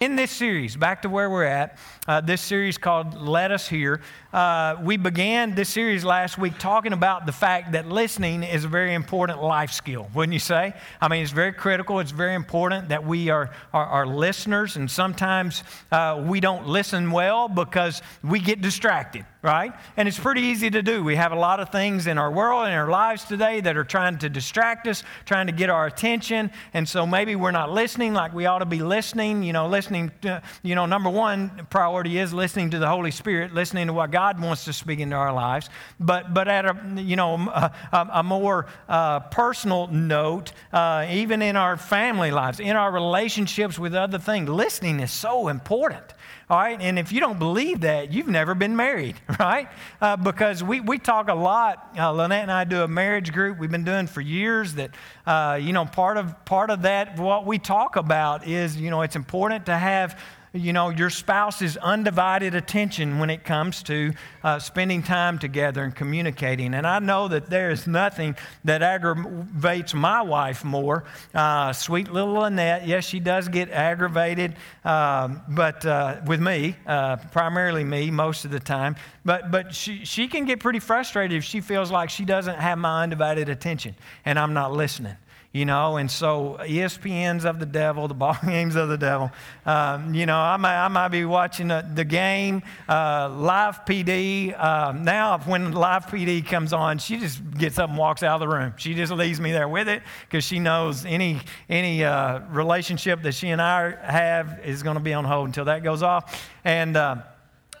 In 0.00 0.16
this 0.16 0.30
series, 0.30 0.76
back 0.76 1.02
to 1.02 1.10
where 1.10 1.28
we're 1.28 1.44
at, 1.44 1.76
uh, 2.08 2.22
this 2.22 2.40
series 2.40 2.78
called 2.78 3.20
Let 3.20 3.50
Us 3.50 3.68
Hear, 3.68 4.00
uh, 4.32 4.76
we 4.82 4.96
began 4.96 5.54
this 5.54 5.68
series 5.68 6.06
last 6.06 6.38
week 6.38 6.58
talking 6.58 6.94
about 6.94 7.26
the 7.26 7.32
fact 7.32 7.72
that 7.72 7.86
listening 7.86 8.42
is 8.42 8.64
a 8.64 8.68
very 8.68 8.94
important 8.94 9.42
life 9.42 9.72
skill, 9.72 10.08
wouldn't 10.14 10.32
you 10.32 10.38
say? 10.38 10.72
I 11.02 11.08
mean, 11.08 11.22
it's 11.22 11.32
very 11.32 11.52
critical, 11.52 12.00
it's 12.00 12.12
very 12.12 12.34
important 12.34 12.88
that 12.88 13.04
we 13.04 13.28
are, 13.28 13.50
are, 13.74 13.84
are 13.84 14.06
listeners, 14.06 14.76
and 14.76 14.90
sometimes 14.90 15.64
uh, 15.92 16.24
we 16.26 16.40
don't 16.40 16.66
listen 16.66 17.10
well 17.10 17.46
because 17.46 18.00
we 18.24 18.40
get 18.40 18.62
distracted, 18.62 19.26
right? 19.42 19.72
And 19.96 20.06
it's 20.06 20.18
pretty 20.18 20.42
easy 20.42 20.70
to 20.70 20.82
do. 20.82 21.02
We 21.02 21.16
have 21.16 21.32
a 21.32 21.38
lot 21.38 21.60
of 21.60 21.70
things 21.70 22.06
in 22.06 22.18
our 22.18 22.30
world 22.30 22.66
and 22.66 22.74
our 22.74 22.90
lives 22.90 23.24
today 23.24 23.60
that 23.60 23.76
are 23.76 23.84
trying 23.84 24.18
to 24.18 24.28
distract 24.28 24.86
us, 24.86 25.02
trying 25.24 25.46
to 25.46 25.52
get 25.52 25.70
our 25.70 25.86
attention, 25.86 26.50
and 26.74 26.88
so 26.88 27.06
maybe 27.06 27.36
we're 27.36 27.50
not 27.50 27.70
listening 27.70 28.12
like 28.14 28.34
we 28.34 28.46
ought 28.46 28.58
to 28.58 28.66
be 28.66 28.80
listening, 28.80 29.42
you 29.42 29.52
know, 29.52 29.68
listening 29.68 30.12
to, 30.22 30.42
you 30.62 30.74
know, 30.74 30.86
number 30.86 31.10
one 31.10 31.66
priority 31.70 32.18
is 32.18 32.32
listening 32.32 32.70
to 32.70 32.78
the 32.78 32.88
Holy 32.88 33.10
Spirit, 33.10 33.54
listening 33.54 33.86
to 33.86 33.92
what 33.92 34.10
God 34.10 34.40
wants 34.40 34.64
to 34.66 34.72
speak 34.72 35.00
into 35.00 35.16
our 35.16 35.32
lives. 35.32 35.70
But, 35.98 36.34
but 36.34 36.48
at 36.48 36.66
a, 36.66 36.76
you 36.96 37.16
know, 37.16 37.34
a, 37.34 37.72
a 37.92 38.22
more 38.22 38.66
uh, 38.88 39.20
personal 39.20 39.86
note, 39.88 40.52
uh, 40.72 41.06
even 41.10 41.42
in 41.42 41.56
our 41.56 41.76
family 41.76 42.30
lives, 42.30 42.60
in 42.60 42.76
our 42.76 42.92
relationships 42.92 43.78
with 43.78 43.94
other 43.94 44.18
things, 44.18 44.48
listening 44.48 45.00
is 45.00 45.10
so 45.10 45.48
important. 45.48 46.04
All 46.50 46.58
right, 46.58 46.80
and 46.80 46.98
if 46.98 47.12
you 47.12 47.20
don't 47.20 47.38
believe 47.38 47.82
that, 47.82 48.12
you've 48.12 48.26
never 48.26 48.56
been 48.56 48.74
married, 48.74 49.14
right? 49.38 49.68
Uh, 50.00 50.16
because 50.16 50.64
we, 50.64 50.80
we 50.80 50.98
talk 50.98 51.28
a 51.28 51.34
lot. 51.34 51.90
Uh, 51.96 52.10
Lynette 52.10 52.42
and 52.42 52.50
I 52.50 52.64
do 52.64 52.82
a 52.82 52.88
marriage 52.88 53.32
group 53.32 53.56
we've 53.60 53.70
been 53.70 53.84
doing 53.84 54.08
for 54.08 54.20
years. 54.20 54.74
That 54.74 54.90
uh, 55.28 55.60
you 55.62 55.72
know, 55.72 55.84
part 55.84 56.16
of 56.16 56.44
part 56.44 56.70
of 56.70 56.82
that 56.82 57.20
what 57.20 57.46
we 57.46 57.60
talk 57.60 57.94
about 57.94 58.48
is 58.48 58.76
you 58.76 58.90
know 58.90 59.02
it's 59.02 59.14
important 59.14 59.66
to 59.66 59.78
have 59.78 60.20
you 60.52 60.72
know, 60.72 60.88
your 60.88 61.10
spouse's 61.10 61.76
undivided 61.76 62.54
attention 62.54 63.20
when 63.20 63.30
it 63.30 63.44
comes 63.44 63.84
to 63.84 64.12
uh, 64.42 64.58
spending 64.58 65.02
time 65.02 65.38
together 65.38 65.84
and 65.84 65.94
communicating. 65.94 66.74
And 66.74 66.86
I 66.86 66.98
know 66.98 67.28
that 67.28 67.48
there 67.48 67.70
is 67.70 67.86
nothing 67.86 68.34
that 68.64 68.82
aggravates 68.82 69.94
my 69.94 70.22
wife 70.22 70.64
more. 70.64 71.04
Uh, 71.32 71.72
sweet 71.72 72.10
little 72.10 72.34
Lynette, 72.34 72.86
yes, 72.86 73.04
she 73.04 73.20
does 73.20 73.48
get 73.48 73.70
aggravated, 73.70 74.56
um, 74.84 75.40
but 75.48 75.86
uh, 75.86 76.16
with 76.26 76.40
me, 76.40 76.74
uh, 76.86 77.16
primarily 77.16 77.84
me, 77.84 78.10
most 78.10 78.44
of 78.44 78.50
the 78.50 78.60
time. 78.60 78.96
But, 79.24 79.52
but 79.52 79.72
she, 79.72 80.04
she 80.04 80.26
can 80.26 80.46
get 80.46 80.58
pretty 80.58 80.80
frustrated 80.80 81.36
if 81.36 81.44
she 81.44 81.60
feels 81.60 81.92
like 81.92 82.10
she 82.10 82.24
doesn't 82.24 82.58
have 82.58 82.78
my 82.78 83.04
undivided 83.04 83.48
attention 83.48 83.94
and 84.24 84.38
I'm 84.38 84.52
not 84.52 84.72
listening 84.72 85.16
you 85.52 85.64
know, 85.64 85.96
and 85.96 86.08
so 86.08 86.58
ESPN's 86.60 87.44
of 87.44 87.58
the 87.58 87.66
devil, 87.66 88.06
the 88.06 88.14
ball 88.14 88.36
games 88.46 88.76
of 88.76 88.88
the 88.88 88.96
devil. 88.96 89.32
Um, 89.66 90.14
you 90.14 90.24
know, 90.24 90.36
I 90.36 90.56
might, 90.56 90.84
I 90.84 90.86
might 90.86 91.08
be 91.08 91.24
watching 91.24 91.68
the, 91.68 92.04
game, 92.04 92.62
uh, 92.88 93.28
live 93.30 93.84
PD. 93.84 94.54
Uh, 94.56 94.92
now, 94.92 95.38
when 95.38 95.72
live 95.72 96.06
PD 96.06 96.46
comes 96.46 96.72
on, 96.72 96.98
she 96.98 97.18
just 97.18 97.42
gets 97.58 97.80
up 97.80 97.90
and 97.90 97.98
walks 97.98 98.22
out 98.22 98.40
of 98.40 98.48
the 98.48 98.48
room. 98.48 98.74
She 98.76 98.94
just 98.94 99.12
leaves 99.12 99.40
me 99.40 99.50
there 99.50 99.68
with 99.68 99.88
it 99.88 100.02
because 100.28 100.44
she 100.44 100.60
knows 100.60 101.04
any, 101.04 101.40
any 101.68 102.04
uh, 102.04 102.40
relationship 102.50 103.22
that 103.22 103.32
she 103.32 103.48
and 103.48 103.60
I 103.60 103.96
have 104.04 104.60
is 104.64 104.84
going 104.84 104.96
to 104.96 105.02
be 105.02 105.14
on 105.14 105.24
hold 105.24 105.48
until 105.48 105.64
that 105.64 105.82
goes 105.82 106.04
off. 106.04 106.48
And, 106.64 106.96
uh, 106.96 107.16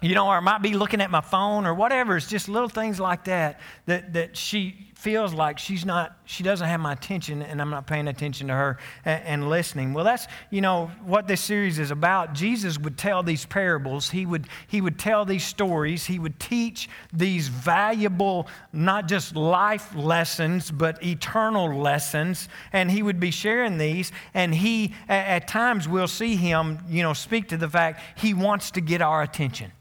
you 0.02 0.14
know, 0.16 0.26
or 0.26 0.36
I 0.36 0.40
might 0.40 0.62
be 0.62 0.72
looking 0.72 1.00
at 1.00 1.10
my 1.10 1.20
phone 1.20 1.66
or 1.66 1.74
whatever. 1.74 2.16
It's 2.16 2.26
just 2.26 2.48
little 2.48 2.68
things 2.68 2.98
like 2.98 3.24
that 3.24 3.60
that, 3.86 4.14
that 4.14 4.36
she 4.36 4.89
feels 5.00 5.32
like 5.32 5.58
she's 5.58 5.86
not, 5.86 6.14
she 6.26 6.42
doesn't 6.42 6.68
have 6.68 6.78
my 6.78 6.92
attention 6.92 7.40
and 7.40 7.62
I'm 7.62 7.70
not 7.70 7.86
paying 7.86 8.06
attention 8.06 8.48
to 8.48 8.54
her 8.54 8.76
and, 9.06 9.24
and, 9.24 9.48
listening. 9.48 9.94
Well, 9.94 10.04
that's, 10.04 10.26
you 10.50 10.60
know, 10.60 10.90
what 11.06 11.26
this 11.26 11.40
series 11.40 11.78
is 11.78 11.90
about. 11.90 12.34
Jesus 12.34 12.78
would 12.78 12.98
tell 12.98 13.22
these 13.22 13.46
parables. 13.46 14.10
He 14.10 14.26
would, 14.26 14.46
he 14.68 14.82
would 14.82 14.98
tell 14.98 15.24
these 15.24 15.42
stories. 15.42 16.04
He 16.04 16.18
would 16.18 16.38
teach 16.38 16.90
these 17.14 17.48
valuable, 17.48 18.46
not 18.74 19.08
just 19.08 19.34
life 19.34 19.94
lessons, 19.94 20.70
but 20.70 21.02
eternal 21.02 21.74
lessons. 21.74 22.50
And 22.70 22.90
he 22.90 23.02
would 23.02 23.18
be 23.18 23.30
sharing 23.30 23.78
these. 23.78 24.12
And 24.34 24.54
he, 24.54 24.94
at, 25.08 25.26
at 25.26 25.48
times, 25.48 25.88
we'll 25.88 26.08
see 26.08 26.36
him, 26.36 26.78
you 26.90 27.02
know, 27.02 27.14
speak 27.14 27.48
to 27.48 27.56
the 27.56 27.68
fact 27.68 28.02
he 28.18 28.34
wants 28.34 28.70
to 28.72 28.82
get 28.82 29.00
our 29.00 29.22
attention 29.22 29.72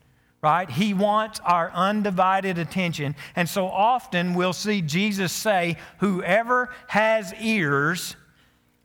right? 0.42 0.70
He 0.70 0.94
wants 0.94 1.40
our 1.44 1.72
undivided 1.72 2.58
attention. 2.58 3.16
And 3.36 3.48
so 3.48 3.68
often 3.68 4.34
we'll 4.34 4.54
see 4.54 4.82
Jesus 4.82 5.32
say, 5.32 5.78
Whoever 6.00 6.70
has 6.88 7.34
ears, 7.40 8.16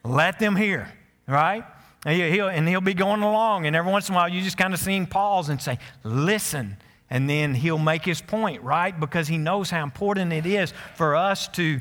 let 0.04 0.38
them 0.38 0.56
hear, 0.56 0.92
right? 1.26 1.64
And 2.04 2.34
he'll, 2.34 2.48
and 2.48 2.68
he'll 2.68 2.80
be 2.80 2.94
going 2.94 3.22
along, 3.22 3.66
and 3.66 3.74
every 3.74 3.90
once 3.90 4.08
in 4.08 4.14
a 4.14 4.18
while 4.18 4.28
you 4.28 4.42
just 4.42 4.58
kind 4.58 4.74
of 4.74 4.80
see 4.80 4.96
him 4.96 5.06
pause 5.06 5.48
and 5.48 5.60
say, 5.60 5.78
Listen. 6.02 6.76
And 7.10 7.30
then 7.30 7.54
he'll 7.54 7.78
make 7.78 8.04
his 8.04 8.20
point, 8.20 8.62
right? 8.62 8.98
Because 8.98 9.28
he 9.28 9.38
knows 9.38 9.70
how 9.70 9.84
important 9.84 10.32
it 10.32 10.46
is 10.46 10.72
for 10.96 11.14
us 11.14 11.46
to 11.48 11.80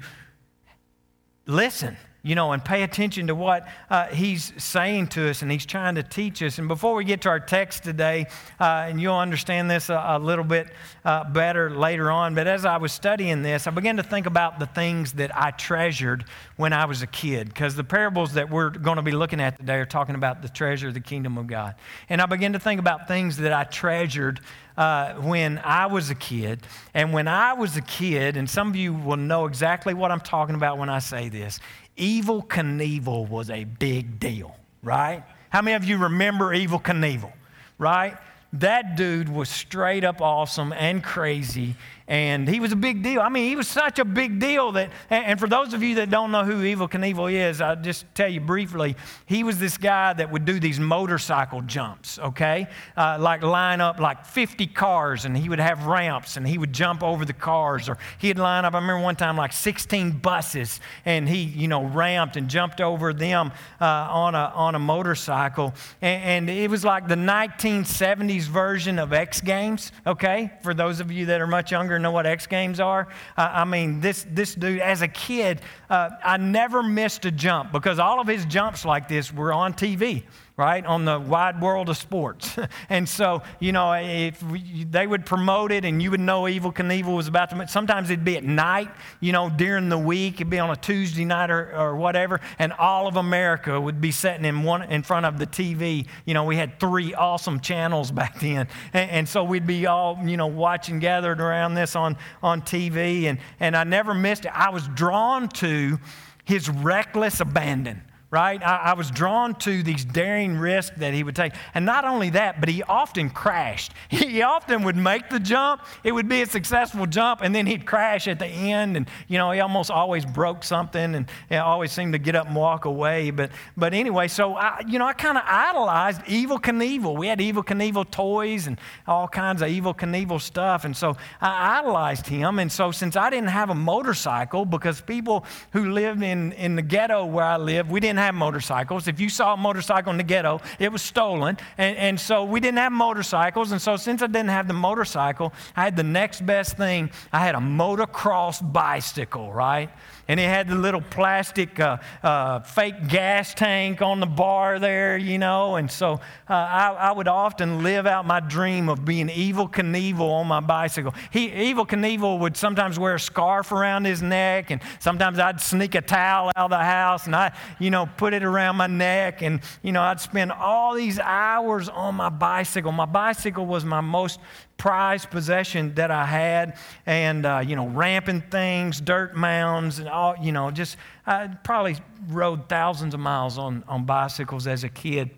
listen 1.47 1.97
you 2.25 2.35
know, 2.35 2.53
and 2.53 2.63
pay 2.63 2.83
attention 2.83 3.27
to 3.27 3.35
what 3.35 3.67
uh, 3.89 4.07
he's 4.07 4.53
saying 4.57 5.07
to 5.07 5.29
us 5.29 5.41
and 5.41 5.51
he's 5.51 5.65
trying 5.65 5.95
to 5.95 6.03
teach 6.03 6.41
us. 6.41 6.57
And 6.57 6.69
before 6.69 6.95
we 6.95 7.03
get 7.03 7.21
to 7.23 7.29
our 7.29 7.39
text 7.39 7.83
today, 7.83 8.27
uh, 8.61 8.85
and 8.87 9.01
you'll 9.01 9.17
understand 9.17 9.69
this 9.69 9.89
a, 9.89 10.01
a 10.07 10.19
little 10.19 10.45
bit 10.45 10.69
uh, 11.03 11.25
better 11.25 11.69
later 11.69 12.09
on, 12.09 12.33
but 12.33 12.47
as 12.47 12.63
I 12.63 12.77
was 12.77 12.93
studying 12.93 13.41
this, 13.41 13.67
I 13.67 13.71
began 13.71 13.97
to 13.97 14.03
think 14.03 14.25
about 14.25 14.57
the 14.57 14.67
things 14.67 15.13
that 15.13 15.35
I 15.35 15.51
treasured 15.51 16.23
when 16.55 16.71
I 16.71 16.85
was 16.85 17.01
a 17.01 17.07
kid, 17.07 17.49
because 17.49 17.75
the 17.75 17.83
parables 17.83 18.33
that 18.33 18.49
we're 18.49 18.69
going 18.69 18.95
to 18.95 19.01
be 19.01 19.11
looking 19.11 19.41
at 19.41 19.57
today 19.57 19.75
are 19.75 19.85
talking 19.85 20.15
about 20.15 20.41
the 20.41 20.49
treasure 20.49 20.87
of 20.87 20.93
the 20.93 21.01
kingdom 21.01 21.37
of 21.37 21.47
God. 21.47 21.75
And 22.07 22.21
I 22.21 22.25
began 22.25 22.53
to 22.53 22.59
think 22.59 22.79
about 22.79 23.05
things 23.07 23.35
that 23.37 23.51
I 23.51 23.65
treasured 23.65 24.39
uh, 24.77 25.13
when 25.15 25.59
I 25.59 25.85
was 25.87 26.09
a 26.09 26.15
kid. 26.15 26.61
And 26.93 27.13
when 27.13 27.27
I 27.27 27.53
was 27.53 27.77
a 27.77 27.81
kid, 27.81 28.37
and 28.37 28.49
some 28.49 28.69
of 28.69 28.75
you 28.75 28.93
will 28.93 29.17
know 29.17 29.45
exactly 29.45 29.93
what 29.93 30.11
I'm 30.11 30.19
talking 30.19 30.55
about 30.55 30.77
when 30.77 30.89
I 30.89 30.99
say 30.99 31.29
this, 31.29 31.59
Evel 31.97 32.45
Knievel 32.47 33.29
was 33.29 33.49
a 33.49 33.63
big 33.63 34.19
deal, 34.19 34.55
right? 34.81 35.23
How 35.49 35.61
many 35.61 35.75
of 35.75 35.85
you 35.85 35.97
remember 35.97 36.55
Evel 36.55 36.81
Knievel, 36.81 37.31
right? 37.77 38.17
That 38.53 38.95
dude 38.95 39.29
was 39.29 39.49
straight 39.49 40.03
up 40.03 40.21
awesome 40.21 40.73
and 40.73 41.03
crazy, 41.03 41.75
and 42.13 42.47
he 42.47 42.59
was 42.59 42.71
a 42.71 42.75
big 42.75 43.01
deal. 43.01 43.21
I 43.21 43.29
mean, 43.29 43.49
he 43.49 43.55
was 43.55 43.67
such 43.67 43.97
a 43.97 44.05
big 44.05 44.39
deal 44.39 44.71
that, 44.73 44.91
and 45.09 45.39
for 45.39 45.47
those 45.47 45.73
of 45.73 45.81
you 45.81 45.95
that 45.95 46.11
don't 46.11 46.31
know 46.31 46.43
who 46.45 46.61
Evel 46.61 46.87
Knievel 46.87 47.33
is, 47.33 47.59
I'll 47.59 47.75
just 47.75 48.05
tell 48.13 48.29
you 48.29 48.39
briefly. 48.39 48.95
He 49.25 49.43
was 49.43 49.57
this 49.57 49.79
guy 49.79 50.13
that 50.13 50.31
would 50.31 50.45
do 50.45 50.59
these 50.59 50.79
motorcycle 50.79 51.63
jumps, 51.63 52.19
okay? 52.19 52.67
Uh, 52.95 53.17
like 53.19 53.41
line 53.41 53.81
up 53.81 53.99
like 53.99 54.27
50 54.27 54.67
cars, 54.67 55.25
and 55.25 55.35
he 55.35 55.49
would 55.49 55.57
have 55.57 55.87
ramps, 55.87 56.37
and 56.37 56.47
he 56.47 56.59
would 56.59 56.71
jump 56.71 57.01
over 57.01 57.25
the 57.25 57.33
cars. 57.33 57.89
Or 57.89 57.97
he'd 58.19 58.37
line 58.37 58.63
up, 58.63 58.75
I 58.75 58.77
remember 58.77 59.01
one 59.01 59.15
time, 59.15 59.35
like 59.35 59.51
16 59.51 60.19
buses, 60.19 60.81
and 61.05 61.27
he, 61.27 61.41
you 61.41 61.67
know, 61.67 61.83
ramped 61.83 62.37
and 62.37 62.47
jumped 62.47 62.79
over 62.79 63.11
them 63.11 63.51
uh, 63.81 63.85
on, 63.85 64.35
a, 64.35 64.51
on 64.53 64.75
a 64.75 64.79
motorcycle. 64.79 65.73
And, 65.99 66.47
and 66.47 66.49
it 66.59 66.69
was 66.69 66.85
like 66.85 67.07
the 67.07 67.15
1970s 67.15 68.43
version 68.43 68.99
of 68.99 69.13
X 69.13 69.41
Games, 69.41 69.91
okay? 70.05 70.51
For 70.61 70.75
those 70.75 70.99
of 70.99 71.11
you 71.11 71.25
that 71.25 71.41
are 71.41 71.47
much 71.47 71.71
younger, 71.71 72.02
know 72.03 72.11
what 72.11 72.25
X 72.25 72.45
Games 72.45 72.79
are? 72.79 73.07
Uh, 73.35 73.49
I 73.51 73.65
mean, 73.65 73.99
this, 73.99 74.25
this 74.29 74.53
dude, 74.53 74.79
as 74.79 75.01
a 75.01 75.07
kid, 75.07 75.61
uh, 75.89 76.11
I 76.23 76.37
never 76.37 76.83
missed 76.83 77.25
a 77.25 77.31
jump 77.31 77.71
because 77.71 77.97
all 77.97 78.19
of 78.19 78.27
his 78.27 78.45
jumps 78.45 78.85
like 78.85 79.07
this 79.07 79.33
were 79.33 79.51
on 79.51 79.73
TV 79.73 80.23
right, 80.55 80.85
on 80.85 81.03
the 81.03 81.19
wide 81.19 81.59
world 81.59 81.89
of 81.89 81.97
sports. 81.97 82.57
and 82.89 83.09
so, 83.09 83.41
you 83.59 83.71
know, 83.71 83.93
if 83.93 84.41
we, 84.43 84.83
they 84.83 85.07
would 85.07 85.25
promote 85.25 85.71
it 85.71 85.83
and 85.83 86.01
you 86.01 86.11
would 86.11 86.19
know 86.19 86.43
Evel 86.43 86.73
Knievel 86.73 87.15
was 87.15 87.27
about 87.27 87.49
to, 87.49 87.67
sometimes 87.67 88.11
it'd 88.11 88.23
be 88.23 88.37
at 88.37 88.43
night, 88.43 88.89
you 89.19 89.31
know, 89.31 89.49
during 89.49 89.89
the 89.89 89.97
week, 89.97 90.35
it'd 90.35 90.51
be 90.51 90.59
on 90.59 90.69
a 90.69 90.75
Tuesday 90.75 91.25
night 91.25 91.49
or, 91.49 91.75
or 91.75 91.95
whatever, 91.95 92.39
and 92.59 92.71
all 92.73 93.07
of 93.07 93.15
America 93.15 93.81
would 93.81 93.99
be 93.99 94.11
sitting 94.11 94.45
in, 94.45 94.61
one, 94.61 94.83
in 94.83 95.01
front 95.01 95.25
of 95.25 95.39
the 95.39 95.47
TV. 95.47 96.05
You 96.25 96.35
know, 96.35 96.43
we 96.43 96.55
had 96.55 96.79
three 96.79 97.15
awesome 97.15 97.59
channels 97.59 98.11
back 98.23 98.39
then. 98.39 98.67
And, 98.93 99.09
and 99.09 99.29
so 99.29 99.43
we'd 99.43 99.65
be 99.65 99.87
all, 99.87 100.19
you 100.23 100.37
know, 100.37 100.47
watching, 100.47 100.99
gathered 100.99 101.41
around 101.41 101.73
this 101.73 101.95
on, 101.95 102.15
on 102.43 102.61
TV. 102.61 103.23
And, 103.23 103.39
and 103.59 103.75
I 103.75 103.85
never 103.85 104.13
missed 104.13 104.45
it. 104.45 104.51
I 104.53 104.69
was 104.69 104.87
drawn 104.89 105.49
to 105.49 105.99
his 106.45 106.69
reckless 106.69 107.39
abandon 107.39 108.03
right? 108.33 108.63
I, 108.63 108.77
I, 108.77 108.93
was 108.93 109.11
drawn 109.11 109.53
to 109.59 109.83
these 109.83 110.03
daring 110.03 110.57
risks 110.57 110.97
that 110.97 111.13
he 111.13 111.23
would 111.23 111.35
take. 111.35 111.53
And 111.75 111.85
not 111.85 112.03
only 112.03 112.31
that, 112.31 112.59
but 112.59 112.67
he 112.67 112.81
often 112.81 113.29
crashed. 113.29 113.93
He 114.33 114.41
often 114.41 114.83
would 114.83 114.95
make 114.95 115.29
the 115.29 115.39
jump. 115.39 115.83
It 116.03 116.13
would 116.13 116.27
be 116.27 116.41
a 116.41 116.47
successful 116.47 117.05
jump, 117.05 117.41
and 117.41 117.53
then 117.53 117.67
he'd 117.67 117.85
crash 117.85 118.27
at 118.27 118.39
the 118.39 118.47
end. 118.47 118.97
And, 118.97 119.07
you 119.27 119.37
know, 119.37 119.51
he 119.51 119.59
almost 119.59 119.91
always 119.91 120.25
broke 120.25 120.63
something 120.63 121.13
and 121.13 121.27
always 121.51 121.91
seemed 121.91 122.13
to 122.13 122.19
get 122.19 122.33
up 122.33 122.47
and 122.47 122.55
walk 122.55 122.85
away. 122.85 123.29
But, 123.29 123.51
but 123.77 123.93
anyway, 123.93 124.27
so, 124.27 124.55
I, 124.55 124.81
you 124.87 124.97
know, 124.97 125.05
I 125.05 125.13
kind 125.13 125.37
of 125.37 125.43
idolized 125.45 126.21
Evel 126.21 126.59
Knievel. 126.59 127.15
We 127.15 127.27
had 127.27 127.37
Evel 127.37 127.63
Knievel 127.63 128.09
toys 128.09 128.65
and 128.65 128.79
all 129.05 129.27
kinds 129.27 129.61
of 129.61 129.67
Evel 129.67 129.95
Knievel 129.95 130.41
stuff. 130.41 130.85
And 130.85 130.97
so 130.97 131.15
I 131.39 131.77
idolized 131.77 132.25
him. 132.25 132.57
And 132.57 132.71
so 132.71 132.89
since 132.91 133.15
I 133.15 133.29
didn't 133.29 133.49
have 133.49 133.69
a 133.69 133.75
motorcycle, 133.75 134.65
because 134.65 135.01
people 135.01 135.45
who 135.73 135.91
lived 135.91 136.23
in, 136.23 136.53
in 136.53 136.75
the 136.75 136.81
ghetto 136.81 137.25
where 137.25 137.45
I 137.45 137.57
lived, 137.57 137.91
we 137.91 137.99
didn't 137.99 138.22
have 138.25 138.35
motorcycles. 138.35 139.07
If 139.07 139.19
you 139.19 139.29
saw 139.29 139.53
a 139.53 139.57
motorcycle 139.57 140.11
in 140.11 140.17
the 140.17 140.23
ghetto, 140.23 140.61
it 140.79 140.91
was 140.91 141.01
stolen. 141.01 141.57
And, 141.77 141.97
and 141.97 142.19
so 142.19 142.43
we 142.43 142.59
didn't 142.59 142.79
have 142.79 142.91
motorcycles. 142.91 143.71
And 143.71 143.81
so 143.81 143.95
since 143.95 144.21
I 144.21 144.27
didn't 144.27 144.49
have 144.49 144.67
the 144.67 144.73
motorcycle, 144.73 145.53
I 145.75 145.83
had 145.83 145.95
the 145.95 146.03
next 146.03 146.45
best 146.45 146.77
thing. 146.77 147.11
I 147.31 147.39
had 147.39 147.55
a 147.55 147.59
motocross 147.59 148.59
bicycle, 148.73 149.51
right? 149.51 149.89
And 150.27 150.39
it 150.39 150.43
had 150.43 150.67
the 150.67 150.75
little 150.75 151.01
plastic 151.01 151.79
uh, 151.79 151.97
uh, 152.21 152.59
fake 152.61 153.07
gas 153.07 153.53
tank 153.53 154.01
on 154.01 154.19
the 154.19 154.25
bar 154.25 154.79
there, 154.79 155.17
you 155.17 155.37
know. 155.37 155.75
And 155.75 155.91
so 155.91 156.13
uh, 156.49 156.53
I, 156.53 156.95
I, 156.97 157.11
would 157.11 157.27
often 157.27 157.83
live 157.83 158.05
out 158.05 158.25
my 158.25 158.39
dream 158.39 158.89
of 158.89 159.03
being 159.03 159.27
Evel 159.27 159.71
Knievel 159.71 160.29
on 160.29 160.47
my 160.47 160.59
bicycle. 160.59 161.13
He, 161.31 161.49
Evel 161.49 161.87
Knievel 161.87 162.39
would 162.39 162.55
sometimes 162.55 162.97
wear 162.97 163.15
a 163.15 163.19
scarf 163.19 163.71
around 163.71 164.05
his 164.05 164.21
neck, 164.21 164.71
and 164.71 164.81
sometimes 164.99 165.39
I'd 165.39 165.59
sneak 165.59 165.95
a 165.95 166.01
towel 166.01 166.51
out 166.55 166.65
of 166.65 166.69
the 166.71 166.77
house 166.77 167.25
and 167.25 167.35
I, 167.35 167.53
you 167.79 167.89
know, 167.89 168.07
put 168.17 168.33
it 168.33 168.43
around 168.43 168.77
my 168.77 168.87
neck, 168.87 169.41
and 169.41 169.61
you 169.81 169.91
know, 169.91 170.01
I'd 170.01 170.21
spend 170.21 170.51
all 170.51 170.93
these 170.93 171.19
hours 171.19 171.89
on 171.89 172.15
my 172.15 172.29
bicycle. 172.29 172.91
My 172.91 173.05
bicycle 173.05 173.65
was 173.65 173.83
my 173.83 174.01
most 174.01 174.39
prized 174.83 175.29
possession 175.29 175.95
that 175.95 176.11
I 176.11 176.25
had, 176.25 176.75
and 177.05 177.45
uh, 177.45 177.63
you 177.65 177.77
know, 177.77 177.87
ramping 177.87 178.41
things, 178.41 178.99
dirt 178.99 179.33
mounds, 179.33 179.99
and 179.99 180.09
all. 180.09 180.35
You 180.41 180.51
know, 180.51 180.71
just 180.71 180.97
I 181.25 181.47
probably 181.63 181.95
rode 182.27 182.67
thousands 182.67 183.13
of 183.13 183.21
miles 183.21 183.57
on 183.57 183.85
on 183.87 184.03
bicycles 184.03 184.67
as 184.67 184.83
a 184.83 184.89
kid. 184.89 185.29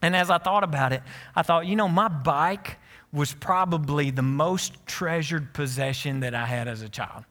And 0.00 0.14
as 0.14 0.30
I 0.30 0.38
thought 0.38 0.62
about 0.62 0.92
it, 0.92 1.02
I 1.34 1.42
thought, 1.42 1.66
you 1.66 1.74
know, 1.74 1.88
my 1.88 2.06
bike 2.06 2.76
was 3.12 3.34
probably 3.34 4.12
the 4.12 4.22
most 4.22 4.74
treasured 4.86 5.52
possession 5.54 6.20
that 6.20 6.36
I 6.36 6.46
had 6.46 6.68
as 6.68 6.82
a 6.82 6.88
child. 6.88 7.24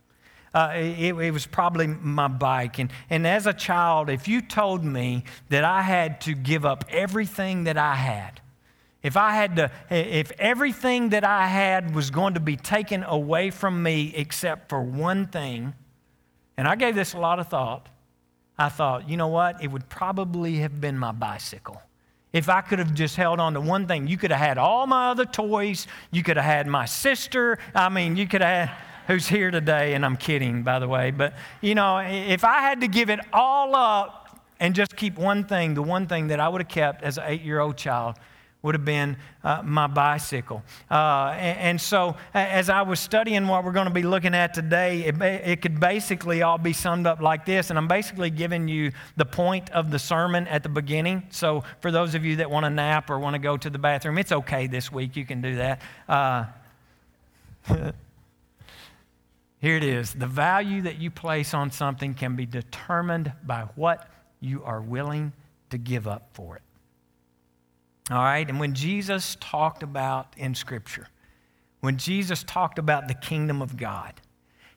Uh, 0.53 0.73
it, 0.75 1.15
it, 1.15 1.31
was 1.31 1.45
probably 1.45 1.87
my 1.87 2.27
bike. 2.27 2.77
And, 2.77 2.91
and 3.09 3.25
as 3.25 3.47
a 3.47 3.53
child, 3.53 4.09
if 4.09 4.27
you 4.27 4.41
told 4.41 4.83
me 4.83 5.23
that 5.49 5.63
I 5.63 5.81
had 5.81 6.19
to 6.21 6.35
give 6.35 6.65
up 6.65 6.85
everything 6.89 7.63
that 7.63 7.77
I 7.77 7.95
had 7.95 8.41
if 9.03 9.17
I 9.17 9.33
had 9.33 9.57
to, 9.57 9.71
if 9.89 10.31
everything 10.39 11.09
that 11.09 11.25
I 11.25 11.45
had 11.45 11.93
was 11.93 12.09
going 12.09 12.35
to 12.35 12.39
be 12.39 12.55
taken 12.55 13.03
away 13.03 13.51
from 13.51 13.83
me 13.83 14.13
except 14.15 14.69
for 14.69 14.81
one 14.81 15.27
thing, 15.27 15.73
and 16.57 16.67
I 16.67 16.75
gave 16.75 16.95
this 16.95 17.13
a 17.13 17.19
lot 17.19 17.39
of 17.39 17.47
thought, 17.47 17.89
I 18.57 18.69
thought, 18.69 19.09
you 19.09 19.17
know 19.17 19.27
what? 19.27 19.61
It 19.61 19.69
would 19.71 19.89
probably 19.89 20.57
have 20.57 20.79
been 20.79 20.97
my 20.97 21.11
bicycle. 21.11 21.81
If 22.31 22.49
I 22.49 22.61
could 22.61 22.79
have 22.79 22.93
just 22.93 23.15
held 23.15 23.39
on 23.39 23.53
to 23.53 23.61
one 23.61 23.87
thing, 23.87 24.07
you 24.07 24.17
could 24.17 24.31
have 24.31 24.39
had 24.39 24.57
all 24.57 24.87
my 24.87 25.09
other 25.09 25.25
toys. 25.25 25.85
You 26.11 26.23
could 26.23 26.37
have 26.37 26.45
had 26.45 26.67
my 26.67 26.85
sister. 26.85 27.59
I 27.75 27.89
mean, 27.89 28.15
you 28.15 28.27
could 28.27 28.41
have 28.41 28.71
who's 29.07 29.27
here 29.27 29.51
today, 29.51 29.95
and 29.95 30.05
I'm 30.05 30.15
kidding, 30.17 30.63
by 30.63 30.79
the 30.79 30.87
way. 30.87 31.11
But, 31.11 31.33
you 31.61 31.75
know, 31.75 31.97
if 31.99 32.43
I 32.43 32.61
had 32.61 32.81
to 32.81 32.87
give 32.87 33.09
it 33.09 33.19
all 33.33 33.75
up 33.75 34.39
and 34.59 34.73
just 34.73 34.95
keep 34.95 35.17
one 35.17 35.43
thing, 35.43 35.73
the 35.73 35.81
one 35.81 36.07
thing 36.07 36.27
that 36.27 36.39
I 36.39 36.47
would 36.47 36.61
have 36.61 36.69
kept 36.69 37.03
as 37.03 37.17
an 37.17 37.25
eight 37.27 37.41
year 37.41 37.59
old 37.59 37.75
child 37.75 38.15
would 38.63 38.75
have 38.75 38.85
been 38.85 39.17
uh, 39.43 39.61
my 39.61 39.87
bicycle. 39.87 40.63
Uh, 40.89 41.35
and, 41.37 41.59
and, 41.59 41.81
so, 41.81 42.15
as 42.33 42.69
I 42.69 42.81
was 42.81 42.99
studying 42.99 43.47
what 43.47 43.65
we're 43.65 43.73
going 43.73 43.87
to 43.87 43.93
be 43.93 44.03
looking 44.03 44.33
at 44.33 44.53
today, 44.53 45.03
it, 45.03 45.21
it 45.21 45.61
could 45.61 45.81
basically 45.81 46.41
all 46.41 46.57
be 46.57 46.71
summed 46.71 47.05
up 47.05 47.21
like 47.21 47.45
this. 47.45 47.69
And 47.69 47.77
I'm 47.77 47.89
basically 47.89 48.29
giving 48.29 48.69
you 48.69 48.93
the 49.17 49.25
point 49.25 49.69
of 49.71 49.91
the 49.91 49.99
sermon 49.99 50.47
at 50.47 50.63
the 50.63 50.69
beginning. 50.69 51.23
So, 51.29 51.65
for 51.81 51.91
those 51.91 52.15
of 52.15 52.23
you 52.23 52.37
that 52.37 52.49
want 52.49 52.65
to 52.65 52.69
nap 52.69 53.09
or 53.09 53.19
want 53.19 53.33
to 53.33 53.39
go 53.39 53.57
to 53.57 53.69
the 53.69 53.77
bathroom, 53.77 54.17
it's 54.17 54.31
okay 54.31 54.67
this 54.67 54.91
week. 54.91 55.17
You 55.17 55.25
can 55.25 55.41
do 55.41 55.55
that. 55.57 55.81
Uh, 56.07 56.45
here 59.59 59.75
it 59.75 59.83
is 59.83 60.13
the 60.13 60.27
value 60.27 60.81
that 60.83 60.99
you 60.99 61.11
place 61.11 61.53
on 61.53 61.69
something 61.69 62.13
can 62.13 62.37
be 62.37 62.45
determined 62.45 63.33
by 63.45 63.63
what 63.75 64.09
you 64.39 64.63
are 64.63 64.81
willing 64.81 65.33
to 65.69 65.77
give 65.77 66.07
up 66.07 66.29
for 66.33 66.55
it. 66.55 66.61
All 68.11 68.17
right? 68.17 68.47
And 68.47 68.59
when 68.59 68.73
Jesus 68.73 69.37
talked 69.39 69.83
about 69.83 70.33
in 70.37 70.55
Scripture, 70.55 71.07
when 71.79 71.97
Jesus 71.97 72.43
talked 72.43 72.79
about 72.79 73.07
the 73.07 73.13
kingdom 73.13 73.61
of 73.61 73.77
God, 73.77 74.13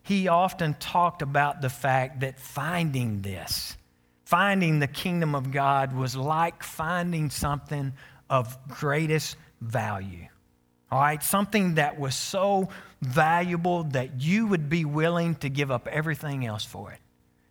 he 0.03 0.27
often 0.27 0.73
talked 0.75 1.21
about 1.21 1.61
the 1.61 1.69
fact 1.69 2.21
that 2.21 2.39
finding 2.39 3.21
this, 3.21 3.75
finding 4.23 4.79
the 4.79 4.87
kingdom 4.87 5.35
of 5.35 5.51
God, 5.51 5.93
was 5.93 6.15
like 6.15 6.63
finding 6.63 7.29
something 7.29 7.93
of 8.29 8.57
greatest 8.69 9.35
value. 9.59 10.27
All 10.91 11.01
right? 11.01 11.21
Something 11.21 11.75
that 11.75 11.99
was 11.99 12.15
so 12.15 12.69
valuable 13.01 13.83
that 13.83 14.21
you 14.21 14.47
would 14.47 14.69
be 14.69 14.85
willing 14.85 15.35
to 15.35 15.49
give 15.49 15.71
up 15.71 15.87
everything 15.87 16.45
else 16.45 16.63
for 16.63 16.91
it. 16.91 16.99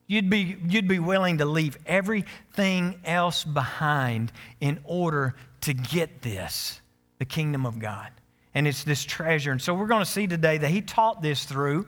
You'd 0.07 0.31
be, 0.31 0.57
you'd 0.69 0.89
be 0.89 1.01
willing 1.01 1.39
to 1.39 1.45
leave 1.45 1.79
everything 1.85 3.01
else 3.05 3.45
behind 3.45 4.33
in 4.61 4.79
order 4.85 5.35
to 5.63 5.75
get 5.75 6.23
this, 6.23 6.81
the 7.19 7.25
kingdom 7.25 7.67
of 7.67 7.79
God. 7.79 8.11
And 8.55 8.67
it's 8.67 8.85
this 8.85 9.05
treasure. 9.05 9.53
And 9.53 9.61
so 9.61 9.75
we're 9.75 9.87
going 9.87 10.05
to 10.05 10.11
see 10.11 10.27
today 10.27 10.59
that 10.59 10.71
he 10.71 10.81
taught 10.81 11.23
this 11.23 11.45
through. 11.45 11.87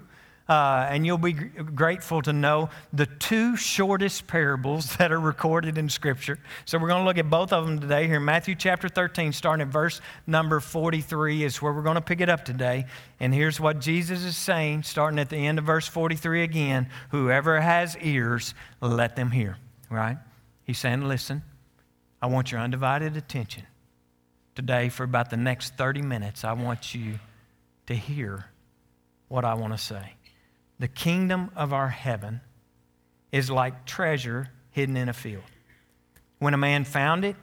Uh, 0.49 0.87
and 0.91 1.05
you'll 1.05 1.19
be 1.19 1.35
grateful 1.35 2.23
to 2.23 2.33
know 2.33 2.71
the 2.95 3.05
two 3.05 3.55
shortest 3.55 4.27
parables 4.27 4.97
that 4.99 5.13
are 5.13 5.21
recorded 5.21 5.77
in 5.77 5.91
Scripture. 5.91 6.39
So 6.65 6.79
we're 6.79 6.89
going 6.89 7.03
to 7.03 7.05
look 7.05 7.19
at 7.19 7.29
both 7.29 7.53
of 7.53 7.67
them 7.67 7.79
today 7.81 8.07
here 8.07 8.19
Matthew 8.19 8.55
chapter 8.55 8.89
13, 8.89 9.33
starting 9.33 9.67
at 9.67 9.69
verse 9.69 10.01
number 10.27 10.59
43, 10.61 11.45
is 11.45 11.61
where 11.61 11.73
we're 11.73 11.83
going 11.83 11.97
to 11.97 12.01
pick 12.01 12.23
it 12.23 12.31
up 12.31 12.47
today. 12.47 12.87
And 13.21 13.35
here's 13.35 13.61
what 13.61 13.81
Jesus 13.81 14.25
is 14.25 14.39
saying, 14.39 14.85
starting 14.85 15.19
at 15.19 15.29
the 15.29 15.37
end 15.37 15.59
of 15.59 15.67
verse 15.67 15.87
43 15.87 16.43
again 16.43 16.89
Whoever 17.11 17.61
has 17.61 17.95
ears, 17.99 18.55
let 18.81 19.17
them 19.17 19.31
hear. 19.31 19.59
Right? 19.91 20.17
He's 20.65 20.79
saying, 20.79 21.07
Listen, 21.07 21.43
I 22.21 22.27
want 22.27 22.51
your 22.51 22.61
undivided 22.61 23.17
attention. 23.17 23.65
Today, 24.55 24.89
for 24.89 25.05
about 25.05 25.31
the 25.31 25.37
next 25.37 25.77
30 25.77 26.03
minutes, 26.03 26.45
I 26.45 26.53
want 26.53 26.95
you 26.95 27.21
to 27.87 27.95
hear 27.95 28.47
what 29.29 29.45
I 29.45 29.55
want 29.55 29.73
to 29.73 29.79
say. 29.79 30.15
The 30.79 30.89
kingdom 30.89 31.51
of 31.55 31.73
our 31.73 31.89
heaven 31.89 32.41
is 33.31 33.51
like 33.51 33.85
treasure 33.85 34.51
hidden 34.71 34.97
in 34.97 35.09
a 35.09 35.13
field. 35.13 35.45
When 36.39 36.55
a 36.55 36.59
man 36.59 36.85
found 36.85 37.25
it, 37.25 37.37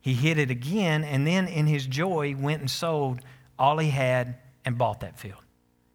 he 0.00 0.14
hid 0.14 0.38
it 0.38 0.50
again, 0.50 1.04
and 1.04 1.26
then 1.26 1.46
in 1.46 1.66
his 1.66 1.86
joy 1.86 2.34
went 2.36 2.60
and 2.60 2.70
sold 2.70 3.20
all 3.58 3.78
he 3.78 3.90
had 3.90 4.36
and 4.64 4.76
bought 4.76 5.00
that 5.00 5.18
field. 5.18 5.41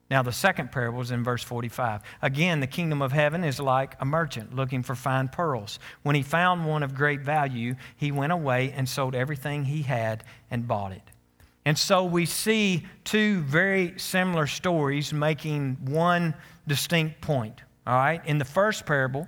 Now, 0.10 0.24
the 0.24 0.32
second 0.32 0.72
parable 0.72 1.02
is 1.02 1.12
in 1.12 1.24
verse 1.24 1.44
45. 1.44 2.02
Again, 2.22 2.62
the 2.62 2.68
kingdom 2.68 3.02
of 3.02 3.12
heaven 3.12 3.44
is 3.44 3.60
like 3.60 3.96
a 4.00 4.06
merchant 4.06 4.56
looking 4.56 4.82
for 4.82 4.96
fine 4.96 5.28
pearls. 5.28 5.80
When 6.04 6.16
he 6.16 6.22
found 6.22 6.66
one 6.66 6.82
of 6.82 6.96
great 6.96 7.22
value, 7.22 7.76
he 7.98 8.12
went 8.14 8.32
away 8.32 8.74
and 8.76 8.88
sold 8.88 9.16
everything 9.16 9.66
he 9.66 9.82
had 9.82 10.24
and 10.50 10.68
bought 10.68 10.94
it. 10.94 11.02
And 11.66 11.78
so 11.78 12.06
we 12.06 12.26
see 12.26 12.86
two 13.04 13.42
very 13.42 13.96
similar 13.98 14.48
stories 14.48 15.12
making 15.12 15.78
one 15.82 16.34
distinct 16.66 17.20
point. 17.20 17.62
All 17.86 17.96
right? 17.96 18.26
In 18.26 18.38
the 18.38 18.46
first 18.46 18.86
parable, 18.86 19.28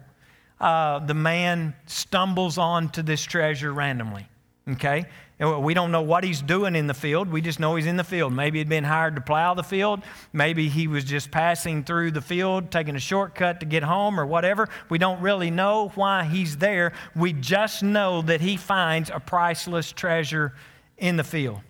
uh, 0.61 0.99
the 0.99 1.13
man 1.13 1.75
stumbles 1.87 2.57
onto 2.57 3.01
this 3.01 3.21
treasure 3.23 3.73
randomly. 3.73 4.29
Okay? 4.69 5.05
We 5.39 5.73
don't 5.73 5.93
know 5.93 6.01
what 6.01 6.25
he's 6.25 6.41
doing 6.41 6.75
in 6.75 6.87
the 6.87 6.93
field. 6.93 7.31
We 7.31 7.39
just 7.39 7.61
know 7.61 7.77
he's 7.77 7.85
in 7.85 7.95
the 7.95 8.03
field. 8.03 8.33
Maybe 8.33 8.57
he'd 8.57 8.67
been 8.67 8.83
hired 8.83 9.15
to 9.15 9.21
plow 9.21 9.53
the 9.53 9.63
field. 9.63 10.03
Maybe 10.33 10.67
he 10.67 10.87
was 10.87 11.05
just 11.05 11.31
passing 11.31 11.85
through 11.85 12.11
the 12.11 12.21
field, 12.21 12.71
taking 12.71 12.97
a 12.97 12.99
shortcut 12.99 13.61
to 13.61 13.65
get 13.65 13.83
home 13.83 14.19
or 14.19 14.25
whatever. 14.25 14.67
We 14.89 14.97
don't 14.97 15.21
really 15.21 15.49
know 15.49 15.93
why 15.95 16.25
he's 16.25 16.57
there. 16.57 16.91
We 17.15 17.31
just 17.31 17.83
know 17.83 18.21
that 18.23 18.41
he 18.41 18.57
finds 18.57 19.09
a 19.09 19.21
priceless 19.21 19.93
treasure 19.93 20.53
in 20.97 21.15
the 21.15 21.23
field. 21.23 21.61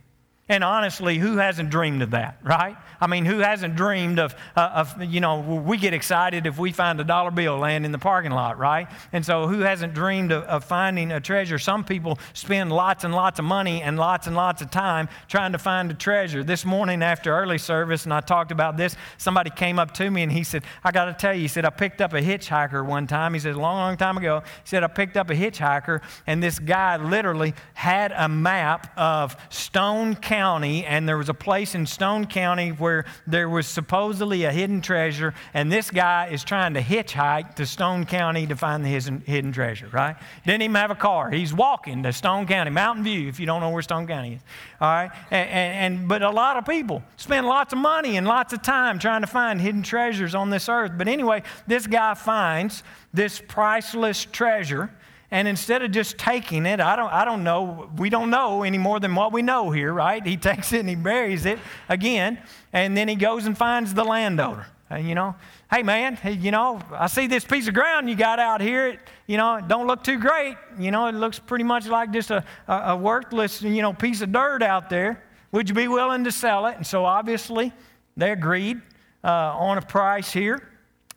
And 0.49 0.63
honestly, 0.63 1.19
who 1.19 1.37
hasn't 1.37 1.69
dreamed 1.69 2.01
of 2.01 2.09
that, 2.11 2.39
right? 2.43 2.75
I 2.99 3.05
mean, 3.05 3.23
who 3.23 3.37
hasn't 3.37 3.75
dreamed 3.75 4.17
of, 4.17 4.35
uh, 4.55 4.71
of, 4.73 5.03
you 5.03 5.21
know, 5.21 5.39
we 5.39 5.77
get 5.77 5.93
excited 5.93 6.47
if 6.47 6.57
we 6.57 6.71
find 6.71 6.99
a 6.99 7.03
dollar 7.03 7.29
bill 7.29 7.59
laying 7.59 7.85
in 7.85 7.91
the 7.91 7.99
parking 7.99 8.31
lot, 8.31 8.57
right? 8.57 8.87
And 9.13 9.23
so, 9.23 9.47
who 9.47 9.59
hasn't 9.59 9.93
dreamed 9.93 10.31
of, 10.31 10.43
of 10.45 10.63
finding 10.63 11.11
a 11.11 11.19
treasure? 11.19 11.59
Some 11.59 11.83
people 11.83 12.17
spend 12.33 12.71
lots 12.71 13.03
and 13.03 13.13
lots 13.13 13.37
of 13.37 13.45
money 13.45 13.83
and 13.83 13.99
lots 13.99 14.25
and 14.25 14.35
lots 14.35 14.63
of 14.63 14.71
time 14.71 15.07
trying 15.27 15.51
to 15.51 15.59
find 15.59 15.91
a 15.91 15.93
treasure. 15.93 16.43
This 16.43 16.65
morning 16.65 17.03
after 17.03 17.31
early 17.31 17.59
service, 17.59 18.05
and 18.05 18.13
I 18.13 18.19
talked 18.19 18.51
about 18.51 18.75
this, 18.75 18.95
somebody 19.19 19.51
came 19.51 19.77
up 19.77 19.93
to 19.93 20.09
me 20.09 20.23
and 20.23 20.31
he 20.31 20.43
said, 20.43 20.63
I 20.83 20.91
got 20.91 21.05
to 21.05 21.13
tell 21.13 21.35
you, 21.35 21.41
he 21.41 21.47
said, 21.47 21.63
I 21.63 21.69
picked 21.69 22.01
up 22.01 22.13
a 22.13 22.21
hitchhiker 22.21 22.83
one 22.83 23.05
time. 23.05 23.35
He 23.35 23.39
said, 23.39 23.53
a 23.53 23.59
long, 23.59 23.77
long 23.77 23.97
time 23.97 24.17
ago, 24.17 24.41
he 24.63 24.69
said, 24.69 24.83
I 24.83 24.87
picked 24.87 25.15
up 25.15 25.29
a 25.29 25.35
hitchhiker, 25.35 26.01
and 26.25 26.41
this 26.41 26.57
guy 26.57 26.97
literally 26.97 27.53
had 27.75 28.11
a 28.13 28.27
map 28.27 28.91
of 28.97 29.37
Stone 29.49 30.15
County 30.15 30.38
County, 30.39 30.85
and 30.85 31.05
there 31.05 31.17
was 31.17 31.27
a 31.27 31.33
place 31.33 31.75
in 31.75 31.85
Stone 31.85 32.27
County 32.27 32.69
where 32.69 33.03
there 33.27 33.49
was 33.49 33.67
supposedly 33.67 34.45
a 34.45 34.51
hidden 34.53 34.79
treasure, 34.79 35.33
and 35.53 35.69
this 35.69 35.91
guy 35.91 36.27
is 36.27 36.45
trying 36.45 36.75
to 36.75 36.81
hitchhike 36.81 37.55
to 37.55 37.65
Stone 37.65 38.05
County 38.05 38.47
to 38.47 38.55
find 38.55 38.85
the 38.85 38.87
hidden 38.87 39.51
treasure, 39.51 39.89
right? 39.91 40.15
Didn't 40.45 40.61
even 40.61 40.75
have 40.75 40.91
a 40.91 40.95
car. 40.95 41.29
He's 41.29 41.53
walking 41.53 42.03
to 42.03 42.13
Stone 42.13 42.47
County, 42.47 42.71
Mountain 42.71 43.03
View, 43.03 43.27
if 43.27 43.37
you 43.37 43.45
don't 43.45 43.59
know 43.59 43.69
where 43.69 43.81
Stone 43.81 44.07
County 44.07 44.35
is, 44.35 44.41
all 44.79 44.87
right? 44.87 45.11
And, 45.29 45.49
and, 45.49 45.97
and 45.97 46.07
but 46.07 46.21
a 46.21 46.29
lot 46.29 46.55
of 46.55 46.65
people 46.65 47.03
spend 47.17 47.45
lots 47.45 47.73
of 47.73 47.79
money 47.79 48.15
and 48.15 48.25
lots 48.25 48.53
of 48.53 48.61
time 48.61 48.97
trying 48.97 49.19
to 49.19 49.27
find 49.27 49.59
hidden 49.59 49.83
treasures 49.83 50.35
on 50.35 50.49
this 50.49 50.69
earth. 50.69 50.93
But 50.97 51.09
anyway, 51.09 51.43
this 51.67 51.85
guy 51.85 52.13
finds 52.13 52.83
this 53.13 53.41
priceless 53.45 54.23
treasure 54.23 54.89
And 55.31 55.47
instead 55.47 55.83
of 55.83 55.91
just 55.91 56.17
taking 56.17 56.65
it, 56.65 56.79
I 56.79 56.95
don't, 56.95 57.11
I 57.13 57.23
don't 57.23 57.43
know, 57.43 57.89
we 57.97 58.09
don't 58.09 58.31
know 58.31 58.63
any 58.63 58.79
more 58.79 58.99
than 58.99 59.13
what 59.13 59.31
we 59.31 59.41
know 59.41 59.69
here, 59.69 59.93
right? 59.93 60.25
He 60.25 60.37
takes 60.49 60.73
it 60.73 60.79
and 60.79 60.89
he 60.89 60.95
buries 60.95 61.45
it 61.45 61.59
again, 61.87 62.39
and 62.73 62.97
then 62.97 63.07
he 63.07 63.15
goes 63.15 63.45
and 63.45 63.57
finds 63.57 63.93
the 63.93 64.03
landowner. 64.03 64.65
And, 64.89 65.07
you 65.07 65.13
know, 65.13 65.35
hey 65.69 65.83
man, 65.83 66.17
you 66.23 66.49
know, 66.49 66.81
I 66.91 67.05
see 67.05 67.27
this 67.27 67.45
piece 67.45 67.67
of 67.67 67.75
ground 67.75 68.09
you 68.09 68.15
got 68.15 68.39
out 68.39 68.59
here. 68.59 68.87
It, 68.87 68.99
you 69.27 69.37
know, 69.37 69.57
it 69.57 69.67
don't 69.67 69.85
look 69.85 70.03
too 70.03 70.17
great. 70.17 70.55
You 70.79 70.89
know, 70.89 71.05
it 71.05 71.13
looks 71.13 71.37
pretty 71.37 71.63
much 71.63 71.85
like 71.85 72.11
just 72.11 72.31
a, 72.31 72.43
a, 72.67 72.73
a 72.73 72.97
worthless, 72.97 73.61
you 73.61 73.83
know, 73.83 73.93
piece 73.93 74.21
of 74.21 74.31
dirt 74.31 74.63
out 74.63 74.89
there. 74.89 75.23
Would 75.51 75.69
you 75.69 75.75
be 75.75 75.87
willing 75.87 76.23
to 76.23 76.31
sell 76.31 76.65
it? 76.65 76.75
And 76.77 76.85
so 76.85 77.05
obviously 77.05 77.71
they 78.17 78.31
agreed 78.31 78.81
uh, 79.23 79.27
on 79.27 79.77
a 79.77 79.81
price 79.81 80.31
here. 80.31 80.68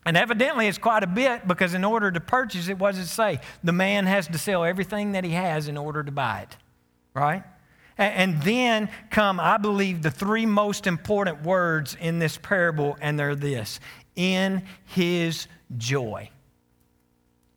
And 0.05 0.17
evidently, 0.17 0.67
it's 0.67 0.77
quite 0.77 1.03
a 1.03 1.07
bit 1.07 1.47
because 1.47 1.73
in 1.73 1.83
order 1.83 2.11
to 2.11 2.19
purchase 2.19 2.67
it, 2.67 2.77
what 2.77 2.95
does 2.95 3.05
it 3.05 3.07
say? 3.07 3.39
The 3.63 3.71
man 3.71 4.05
has 4.05 4.27
to 4.27 4.37
sell 4.37 4.63
everything 4.63 5.13
that 5.13 5.23
he 5.23 5.31
has 5.31 5.67
in 5.67 5.77
order 5.77 6.03
to 6.03 6.11
buy 6.11 6.41
it, 6.41 6.57
right? 7.13 7.43
And 7.97 8.41
then 8.41 8.89
come, 9.11 9.39
I 9.39 9.57
believe, 9.57 10.01
the 10.01 10.11
three 10.11 10.45
most 10.45 10.87
important 10.87 11.43
words 11.43 11.95
in 11.99 12.19
this 12.19 12.37
parable, 12.37 12.97
and 12.99 13.19
they're 13.19 13.35
this 13.35 13.79
in 14.15 14.63
his 14.85 15.47
joy. 15.77 16.29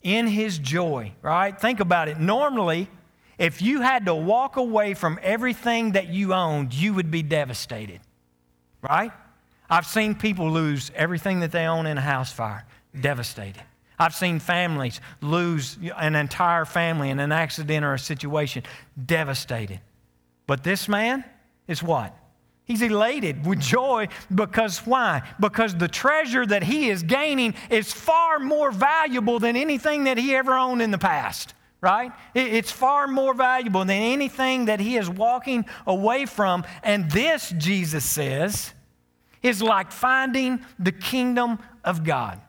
In 0.03 0.26
his 0.26 0.59
joy, 0.59 1.12
right? 1.23 1.59
Think 1.59 1.81
about 1.81 2.09
it. 2.09 2.21
Normally, 2.21 2.88
if 3.38 3.61
you 3.61 3.81
had 3.81 4.07
to 4.07 4.15
walk 4.15 4.57
away 4.57 4.95
from 4.95 5.19
everything 5.23 5.93
that 5.93 6.09
you 6.09 6.33
owned, 6.33 6.73
you 6.73 6.95
would 6.95 7.11
be 7.11 7.23
devastated, 7.23 8.00
right? 8.83 9.12
I've 9.68 9.87
seen 9.87 10.14
people 10.14 10.50
lose 10.50 10.90
everything 10.94 11.40
that 11.40 11.52
they 11.52 11.66
own 11.66 11.87
in 11.87 11.99
a 11.99 12.02
house 12.02 12.32
fire, 12.32 12.64
devastated. 12.99 13.62
I've 13.99 14.14
seen 14.14 14.38
families 14.40 15.00
lose 15.20 15.78
an 15.96 16.14
entire 16.14 16.64
family 16.64 17.11
in 17.11 17.18
an 17.18 17.32
accident 17.32 17.85
or 17.85 17.94
a 17.94 17.99
situation, 17.99 18.62
devastated. 19.06 19.80
But 20.46 20.62
this 20.62 20.88
man 20.88 21.25
is 21.66 21.82
what? 21.82 22.14
He's 22.64 22.82
elated 22.82 23.46
with 23.46 23.61
joy 23.61 24.08
because 24.35 24.80
why? 24.80 25.23
Because 25.40 25.75
the 25.75 25.88
treasure 25.88 26.44
that 26.44 26.64
he 26.64 26.90
is 26.90 27.02
gaining 27.04 27.54
is 27.70 27.92
far 27.92 28.40
more 28.40 28.73
valuable 28.73 29.38
than 29.38 29.56
anything 29.56 30.04
that 30.04 30.18
he 30.18 30.35
ever 30.35 30.54
owned 30.54 30.82
in 30.82 30.90
the 30.90 30.99
past, 30.99 31.54
right? 31.80 32.11
It's 32.35 32.73
far 32.73 33.06
more 33.06 33.35
valuable 33.35 33.80
than 33.80 33.90
anything 33.90 34.64
that 34.64 34.80
he 34.80 34.96
is 34.96 35.08
walking 35.08 35.64
away 35.87 36.26
from. 36.26 36.64
And 36.82 37.08
this, 37.11 37.54
Jesus 37.56 38.04
says, 38.04 38.73
is 39.47 39.62
like 39.62 39.93
finding 39.93 40.61
the 40.79 40.93
kingdom 40.93 41.59
of 41.85 42.05
God. 42.05 42.41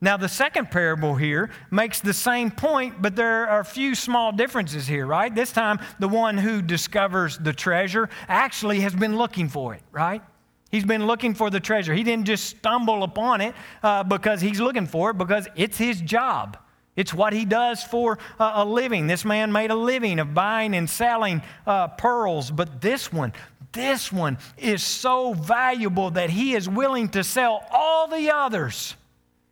Now, 0.00 0.16
the 0.16 0.28
second 0.28 0.70
parable 0.70 1.16
here 1.16 1.50
makes 1.72 2.00
the 2.00 2.12
same 2.12 2.52
point, 2.52 3.02
but 3.02 3.16
there 3.16 3.48
are 3.48 3.60
a 3.60 3.64
few 3.64 3.96
small 3.96 4.30
differences 4.30 4.86
here, 4.86 5.06
right? 5.06 5.34
This 5.34 5.50
time, 5.50 5.80
the 5.98 6.06
one 6.06 6.38
who 6.38 6.62
discovers 6.62 7.36
the 7.38 7.52
treasure 7.52 8.08
actually 8.28 8.80
has 8.80 8.94
been 8.94 9.16
looking 9.16 9.48
for 9.48 9.74
it, 9.74 9.82
right? 9.90 10.22
He's 10.70 10.84
been 10.84 11.06
looking 11.06 11.34
for 11.34 11.50
the 11.50 11.58
treasure. 11.58 11.94
He 11.94 12.04
didn't 12.04 12.26
just 12.26 12.44
stumble 12.44 13.02
upon 13.02 13.40
it 13.40 13.54
uh, 13.82 14.04
because 14.04 14.40
he's 14.40 14.60
looking 14.60 14.86
for 14.86 15.10
it, 15.10 15.18
because 15.18 15.48
it's 15.56 15.78
his 15.78 16.00
job. 16.00 16.58
It's 16.98 17.14
what 17.14 17.32
he 17.32 17.44
does 17.44 17.80
for 17.80 18.18
a 18.40 18.64
living. 18.64 19.06
This 19.06 19.24
man 19.24 19.52
made 19.52 19.70
a 19.70 19.76
living 19.76 20.18
of 20.18 20.34
buying 20.34 20.74
and 20.74 20.90
selling 20.90 21.42
uh, 21.64 21.86
pearls, 21.86 22.50
but 22.50 22.80
this 22.80 23.12
one, 23.12 23.32
this 23.70 24.12
one 24.12 24.36
is 24.56 24.82
so 24.82 25.32
valuable 25.32 26.10
that 26.10 26.28
he 26.28 26.56
is 26.56 26.68
willing 26.68 27.08
to 27.10 27.22
sell 27.22 27.64
all 27.70 28.08
the 28.08 28.32
others. 28.32 28.96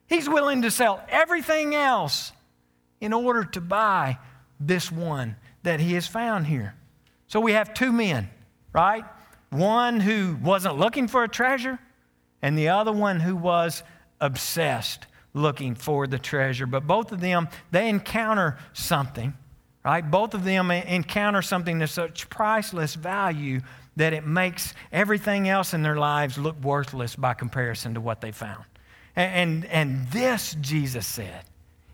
He's 0.09 0.29
willing 0.29 0.63
to 0.63 0.73
sell 0.73 1.01
everything 1.09 1.77
else 1.77 2.33
in 3.01 3.13
order 3.13 3.45
to 3.45 3.61
buy 3.61 4.19
this 4.59 4.91
one 4.91 5.37
that 5.63 5.79
he 5.79 5.95
has 5.95 6.09
found 6.09 6.49
here. 6.49 6.75
So 7.29 7.39
we 7.39 7.53
have 7.53 7.73
two 7.73 7.93
men, 7.93 8.29
right? 8.73 9.05
One 9.51 10.01
who 10.01 10.37
wasn't 10.43 10.79
looking 10.79 11.07
for 11.07 11.23
a 11.23 11.29
treasure, 11.29 11.79
and 12.43 12.59
the 12.59 12.71
other 12.71 12.91
one 12.91 13.21
who 13.21 13.37
was 13.37 13.85
obsessed 14.21 15.07
looking 15.37 15.75
for 15.75 16.07
the 16.07 16.19
treasure. 16.19 16.67
But 16.67 16.87
both 16.87 17.13
of 17.13 17.21
them, 17.21 17.49
they 17.71 17.89
encounter 17.89 18.59
something, 18.73 19.35
right? 19.85 20.09
Both 20.11 20.35
of 20.35 20.45
them 20.45 20.71
encounter 20.71 21.43
something 21.43 21.81
of 21.83 21.91
such 21.91 22.29
priceless 22.31 22.95
value 22.95 23.61
that 23.97 24.13
it 24.13 24.27
makes 24.27 24.75
everything 24.91 25.49
else 25.49 25.75
in 25.75 25.83
their 25.83 25.97
lives 25.97 26.39
look 26.39 26.61
worthless 26.63 27.15
by 27.15 27.35
comparison 27.35 27.95
to 27.95 28.01
what 28.01 28.21
they 28.21 28.33
found. 28.33 28.65
And, 29.15 29.65
and, 29.65 29.65
and 29.67 30.09
this, 30.09 30.57
Jesus 30.61 31.07
said, 31.07 31.45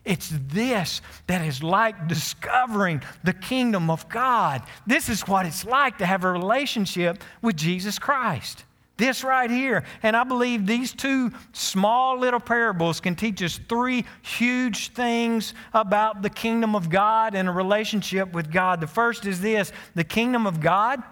it's 0.05 0.33
this 0.49 1.01
that 1.29 1.47
is 1.47 1.63
like 1.63 2.09
discovering 2.09 3.03
the 3.23 3.33
kingdom 3.33 3.89
of 3.91 4.09
God. 4.09 4.63
This 4.87 5.09
is 5.09 5.23
what 5.29 5.47
it's 5.47 5.65
like 5.65 5.99
to 5.99 6.07
have 6.07 6.25
a 6.25 6.33
relationship 6.33 7.23
with 7.41 7.57
Jesus 7.57 7.99
Christ. 7.99 8.65
This 9.03 9.25
right 9.25 9.51
here. 9.51 9.83
And 10.05 10.17
I 10.17 10.23
believe 10.23 10.65
these 10.65 10.93
two 10.93 11.33
small 11.53 12.21
little 12.21 12.39
parables 12.39 13.01
can 13.01 13.17
teach 13.17 13.43
us 13.43 13.59
three 13.69 14.05
huge 14.23 14.93
things 14.93 15.55
about 15.75 16.23
the 16.23 16.31
kingdom 16.31 16.77
of 16.77 16.89
God 16.89 17.35
and 17.35 17.49
a 17.49 17.51
relationship 17.51 18.33
with 18.33 18.53
God. 18.53 18.81
The 18.81 18.87
first 18.87 19.27
is 19.27 19.41
this 19.41 19.73
the 19.97 20.05
kingdom 20.05 20.47
of 20.47 20.61
God 20.61 21.03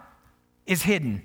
is 0.65 0.83
hidden. 0.83 1.21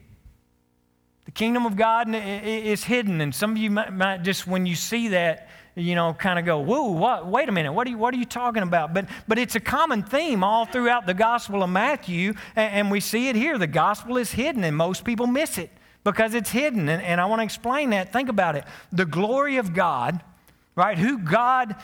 The 1.26 1.30
kingdom 1.30 1.66
of 1.66 1.76
God 1.76 2.12
is 2.12 2.82
hidden. 2.82 3.20
And 3.20 3.32
some 3.32 3.52
of 3.52 3.58
you 3.58 3.70
might 3.70 4.24
just, 4.24 4.48
when 4.48 4.66
you 4.66 4.74
see 4.74 5.06
that, 5.10 5.48
you 5.76 5.94
know, 5.94 6.14
kind 6.14 6.36
of 6.36 6.44
go, 6.44 6.58
whoa, 6.58 6.90
what, 6.90 7.28
wait 7.28 7.48
a 7.48 7.52
minute, 7.52 7.72
what 7.74 7.86
are, 7.86 7.90
you, 7.90 7.98
what 7.98 8.12
are 8.12 8.16
you 8.16 8.24
talking 8.24 8.64
about? 8.64 8.92
But, 8.92 9.08
but 9.28 9.38
it's 9.38 9.54
a 9.54 9.60
common 9.60 10.02
theme 10.02 10.42
all 10.42 10.66
throughout 10.66 11.06
the 11.06 11.14
Gospel 11.14 11.62
of 11.62 11.70
Matthew, 11.70 12.34
and, 12.56 12.74
and 12.74 12.90
we 12.90 12.98
see 12.98 13.28
it 13.28 13.36
here. 13.36 13.56
The 13.56 13.68
gospel 13.68 14.16
is 14.16 14.32
hidden, 14.32 14.64
and 14.64 14.76
most 14.76 15.04
people 15.04 15.28
miss 15.28 15.58
it 15.58 15.70
because 16.12 16.32
it's 16.32 16.50
hidden. 16.50 16.88
And, 16.88 17.02
and 17.02 17.20
I 17.20 17.26
want 17.26 17.40
to 17.40 17.44
explain 17.44 17.90
that. 17.90 18.12
Think 18.12 18.30
about 18.30 18.56
it. 18.56 18.64
The 18.92 19.04
glory 19.04 19.58
of 19.58 19.74
God, 19.74 20.22
right, 20.74 20.96
who 20.96 21.18
God 21.18 21.76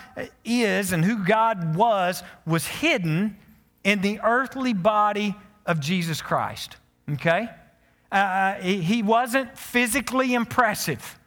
is 0.45 0.93
and 0.93 1.05
who 1.05 1.25
God 1.25 1.77
was, 1.77 2.23
was 2.47 2.67
hidden 2.67 3.37
in 3.85 4.01
the 4.01 4.21
earthly 4.25 4.73
body 4.73 5.35
of 5.67 5.79
Jesus 5.79 6.23
Christ 6.23 6.77
okay? 7.11 7.49
Uh, 8.11 8.55
he 8.57 9.03
wasn't 9.03 9.57
physically 9.57 10.35
impressive, 10.35 11.19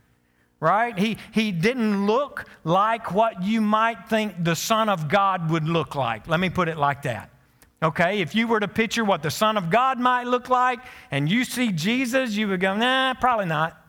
right? 0.60 0.98
He, 0.98 1.18
he 1.32 1.52
didn't 1.52 2.06
look 2.06 2.46
like 2.64 3.12
what 3.12 3.44
you 3.44 3.62
might 3.62 4.08
think 4.08 4.44
the 4.44 4.56
Son 4.56 4.90
of 4.90 5.08
God 5.08 5.50
would 5.50 5.68
look 5.68 5.96
like. 5.96 6.28
Let 6.28 6.40
me 6.40 6.50
put 6.50 6.70
it 6.70 6.78
like 6.78 7.02
that. 7.04 7.32
Okay, 7.84 8.22
if 8.22 8.34
you 8.34 8.48
were 8.48 8.60
to 8.60 8.68
picture 8.68 9.04
what 9.04 9.22
the 9.22 9.30
Son 9.30 9.58
of 9.58 9.70
God 9.70 10.00
might 10.00 10.28
look 10.28 10.50
like 10.50 10.80
and 11.12 11.30
you 11.30 11.44
see 11.44 11.72
Jesus, 11.72 12.34
you 12.34 12.48
would 12.48 12.60
go, 12.60 12.76
nah, 12.76 13.14
probably 13.16 13.46
not, 13.46 13.80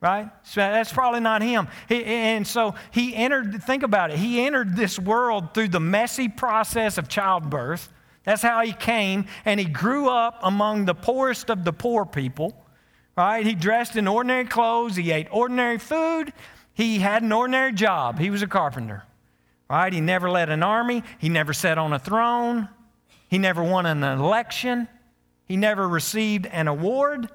right? 0.00 0.30
So 0.44 0.60
that's 0.60 0.92
probably 0.92 1.20
not 1.20 1.42
him. 1.42 1.68
He, 1.88 2.04
and 2.04 2.46
so 2.46 2.74
he 2.92 3.14
entered, 3.14 3.62
think 3.62 3.82
about 3.82 4.10
it, 4.10 4.18
he 4.18 4.40
entered 4.44 4.76
this 4.76 4.98
world 4.98 5.54
through 5.54 5.68
the 5.68 5.80
messy 5.80 6.28
process 6.28 6.98
of 6.98 7.08
childbirth 7.08 7.92
that's 8.24 8.42
how 8.42 8.62
he 8.62 8.72
came, 8.72 9.26
and 9.44 9.58
he 9.58 9.66
grew 9.66 10.08
up 10.08 10.40
among 10.42 10.84
the 10.84 10.94
poorest 10.94 11.50
of 11.50 11.64
the 11.64 11.72
poor 11.72 12.06
people. 12.06 12.54
Right? 13.16 13.44
He 13.44 13.54
dressed 13.54 13.96
in 13.96 14.08
ordinary 14.08 14.46
clothes, 14.46 14.96
he 14.96 15.10
ate 15.10 15.28
ordinary 15.30 15.78
food, 15.78 16.32
he 16.72 16.98
had 16.98 17.22
an 17.22 17.32
ordinary 17.32 17.72
job. 17.72 18.18
He 18.18 18.30
was 18.30 18.42
a 18.42 18.46
carpenter. 18.46 19.02
Right? 19.68 19.92
He 19.92 20.00
never 20.00 20.30
led 20.30 20.48
an 20.50 20.62
army, 20.62 21.02
he 21.18 21.28
never 21.28 21.52
sat 21.52 21.78
on 21.78 21.92
a 21.92 21.98
throne, 21.98 22.68
he 23.32 23.38
never 23.38 23.64
won 23.64 23.86
an 23.86 24.02
election, 24.02 24.86
he 25.46 25.56
never 25.56 25.88
received 25.88 26.44
an 26.44 26.68
award. 26.68 27.30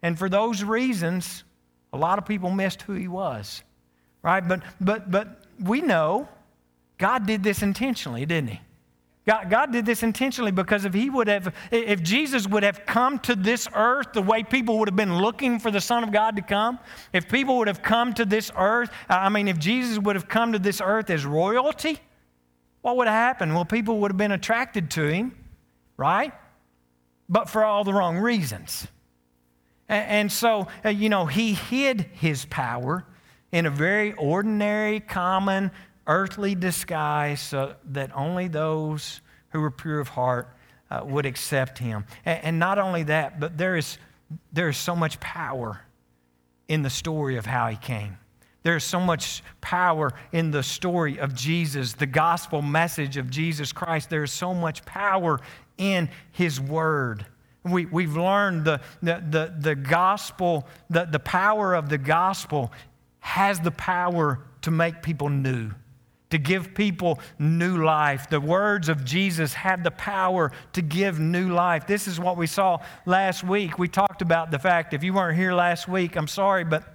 And 0.00 0.16
for 0.16 0.28
those 0.28 0.62
reasons, 0.62 1.42
a 1.92 1.98
lot 1.98 2.18
of 2.18 2.24
people 2.24 2.52
missed 2.52 2.82
who 2.82 2.92
he 2.92 3.08
was. 3.08 3.64
Right? 4.22 4.46
But 4.46 4.62
but 4.80 5.10
but 5.10 5.42
we 5.58 5.80
know 5.80 6.28
God 6.98 7.26
did 7.26 7.42
this 7.42 7.62
intentionally, 7.62 8.24
didn't 8.26 8.50
he? 8.50 8.60
God, 9.26 9.50
God, 9.50 9.72
did 9.72 9.86
this 9.86 10.04
intentionally 10.04 10.52
because 10.52 10.84
if 10.84 10.94
he 10.94 11.10
would 11.10 11.26
have, 11.26 11.52
if 11.72 12.00
Jesus 12.04 12.46
would 12.46 12.62
have 12.62 12.86
come 12.86 13.18
to 13.20 13.34
this 13.34 13.66
earth 13.74 14.12
the 14.12 14.22
way 14.22 14.44
people 14.44 14.78
would 14.78 14.86
have 14.86 14.94
been 14.94 15.18
looking 15.18 15.58
for 15.58 15.72
the 15.72 15.80
Son 15.80 16.04
of 16.04 16.12
God 16.12 16.36
to 16.36 16.42
come, 16.42 16.78
if 17.12 17.28
people 17.28 17.58
would 17.58 17.66
have 17.66 17.82
come 17.82 18.14
to 18.14 18.24
this 18.24 18.52
earth, 18.56 18.90
I 19.08 19.28
mean, 19.30 19.48
if 19.48 19.58
Jesus 19.58 19.98
would 19.98 20.14
have 20.14 20.28
come 20.28 20.52
to 20.52 20.60
this 20.60 20.80
earth 20.80 21.10
as 21.10 21.26
royalty, 21.26 21.98
what 22.82 22.96
would 22.96 23.06
have 23.06 23.14
happened? 23.14 23.54
Well, 23.54 23.64
people 23.64 24.00
would 24.00 24.10
have 24.10 24.18
been 24.18 24.32
attracted 24.32 24.90
to 24.92 25.06
him, 25.06 25.36
right? 25.96 26.32
But 27.28 27.48
for 27.48 27.64
all 27.64 27.84
the 27.84 27.94
wrong 27.94 28.18
reasons. 28.18 28.86
And, 29.88 30.32
so, 30.32 30.68
uh, 30.84 30.88
you 30.88 31.08
know, 31.08 31.26
he 31.26 31.54
hid 31.54 32.02
his 32.12 32.44
power 32.46 33.04
in 33.50 33.66
a 33.66 33.70
very 33.70 34.12
ordinary, 34.14 35.00
common, 35.00 35.70
earthly 36.06 36.54
disguise 36.54 37.40
so 37.40 37.74
that 37.90 38.10
only 38.16 38.48
those 38.48 39.20
who 39.50 39.60
were 39.60 39.70
pure 39.70 40.00
of 40.00 40.08
heart 40.08 40.48
uh, 40.90 41.02
would 41.04 41.26
accept 41.26 41.78
him. 41.78 42.04
And, 42.24 42.44
and 42.44 42.58
not 42.58 42.78
only 42.78 43.02
that, 43.04 43.38
but 43.38 43.58
there 43.58 43.76
is, 43.76 43.98
there 44.52 44.68
is 44.68 44.78
so 44.78 44.96
much 44.96 45.20
power 45.20 45.82
in 46.68 46.82
the 46.82 46.90
story 46.90 47.36
of 47.36 47.44
how 47.44 47.68
he 47.68 47.76
came. 47.76 48.16
There's 48.62 48.84
so 48.84 49.00
much 49.00 49.42
power 49.60 50.12
in 50.30 50.52
the 50.52 50.62
story 50.62 51.18
of 51.18 51.34
Jesus, 51.34 51.94
the 51.94 52.06
gospel 52.06 52.62
message 52.62 53.16
of 53.16 53.28
Jesus 53.28 53.72
Christ. 53.72 54.08
There's 54.08 54.32
so 54.32 54.54
much 54.54 54.84
power 54.84 55.40
in 55.78 56.08
His 56.30 56.60
Word. 56.60 57.26
We, 57.64 57.86
we've 57.86 58.16
learned 58.16 58.64
the, 58.64 58.80
the, 59.02 59.22
the, 59.28 59.54
the 59.58 59.74
gospel, 59.74 60.66
the, 60.90 61.04
the 61.04 61.18
power 61.18 61.74
of 61.74 61.88
the 61.88 61.98
gospel 61.98 62.72
has 63.20 63.60
the 63.60 63.70
power 63.70 64.40
to 64.62 64.70
make 64.70 65.02
people 65.02 65.28
new, 65.28 65.70
to 66.30 66.38
give 66.38 66.74
people 66.74 67.20
new 67.38 67.84
life. 67.84 68.28
The 68.30 68.40
words 68.40 68.88
of 68.88 69.04
Jesus 69.04 69.54
have 69.54 69.84
the 69.84 69.92
power 69.92 70.50
to 70.72 70.82
give 70.82 71.20
new 71.20 71.52
life. 71.52 71.86
This 71.86 72.08
is 72.08 72.18
what 72.18 72.36
we 72.36 72.46
saw 72.46 72.78
last 73.06 73.44
week. 73.44 73.78
We 73.78 73.88
talked 73.88 74.22
about 74.22 74.50
the 74.50 74.58
fact, 74.58 74.92
if 74.92 75.04
you 75.04 75.14
weren't 75.14 75.36
here 75.36 75.52
last 75.52 75.86
week, 75.88 76.16
I'm 76.16 76.28
sorry, 76.28 76.64
but 76.64 76.91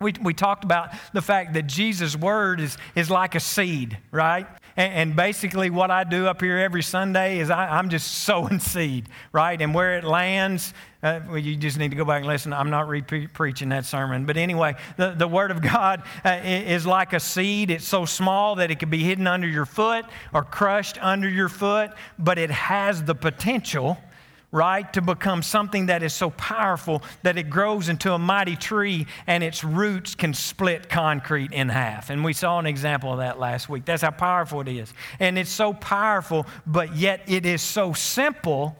we, 0.00 0.14
we 0.22 0.32
talked 0.32 0.62
about 0.64 0.90
the 1.12 1.22
fact 1.22 1.54
that 1.54 1.66
Jesus' 1.66 2.14
word 2.14 2.60
is, 2.60 2.76
is 2.94 3.10
like 3.10 3.34
a 3.34 3.40
seed, 3.40 3.98
right? 4.12 4.46
And, 4.76 4.92
and 4.92 5.16
basically, 5.16 5.70
what 5.70 5.90
I 5.90 6.04
do 6.04 6.26
up 6.28 6.40
here 6.40 6.56
every 6.56 6.84
Sunday 6.84 7.40
is 7.40 7.50
I, 7.50 7.78
am 7.78 7.88
just 7.88 8.06
sowing 8.24 8.60
seed, 8.60 9.08
right? 9.32 9.60
And 9.60 9.74
where 9.74 9.98
it 9.98 10.04
lands, 10.04 10.72
uh, 11.02 11.20
well, 11.28 11.38
you 11.38 11.56
just 11.56 11.78
need 11.78 11.90
to 11.90 11.96
go 11.96 12.04
back 12.04 12.18
and 12.18 12.28
listen. 12.28 12.52
I'm 12.52 12.70
not 12.70 12.88
re- 12.88 13.02
preaching 13.02 13.70
that 13.70 13.84
sermon. 13.86 14.24
But 14.24 14.36
anyway, 14.36 14.76
the, 14.96 15.10
the 15.10 15.26
Word 15.26 15.50
of 15.50 15.62
God 15.62 16.04
uh, 16.24 16.40
is 16.44 16.86
like 16.86 17.12
a 17.12 17.20
seed. 17.20 17.70
It's 17.70 17.84
so 17.84 18.04
small 18.04 18.56
that 18.56 18.70
it 18.70 18.78
can 18.78 18.90
be 18.90 19.02
hidden 19.02 19.26
under 19.26 19.48
your 19.48 19.66
foot 19.66 20.04
or 20.32 20.44
crushed 20.44 20.96
under 21.02 21.28
your 21.28 21.48
foot, 21.48 21.90
but 22.18 22.38
it 22.38 22.50
has 22.50 23.02
the 23.02 23.16
potential 23.16 23.98
right? 24.50 24.90
To 24.94 25.02
become 25.02 25.42
something 25.42 25.86
that 25.86 26.02
is 26.02 26.14
so 26.14 26.30
powerful 26.30 27.02
that 27.22 27.36
it 27.36 27.50
grows 27.50 27.88
into 27.88 28.12
a 28.12 28.18
mighty 28.18 28.56
tree 28.56 29.06
and 29.26 29.44
its 29.44 29.62
roots 29.62 30.14
can 30.14 30.32
split 30.32 30.88
concrete 30.88 31.52
in 31.52 31.68
half. 31.68 32.08
And 32.08 32.24
we 32.24 32.32
saw 32.32 32.58
an 32.58 32.66
example 32.66 33.12
of 33.12 33.18
that 33.18 33.38
last 33.38 33.68
week. 33.68 33.84
That's 33.84 34.02
how 34.02 34.10
powerful 34.10 34.62
it 34.62 34.68
is. 34.68 34.92
And 35.20 35.38
it's 35.38 35.50
so 35.50 35.74
powerful, 35.74 36.46
but 36.66 36.96
yet 36.96 37.22
it 37.26 37.44
is 37.44 37.60
so 37.60 37.92
simple 37.92 38.76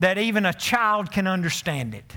that 0.00 0.18
even 0.18 0.44
a 0.44 0.52
child 0.52 1.10
can 1.10 1.26
understand 1.26 1.94
it, 1.94 2.12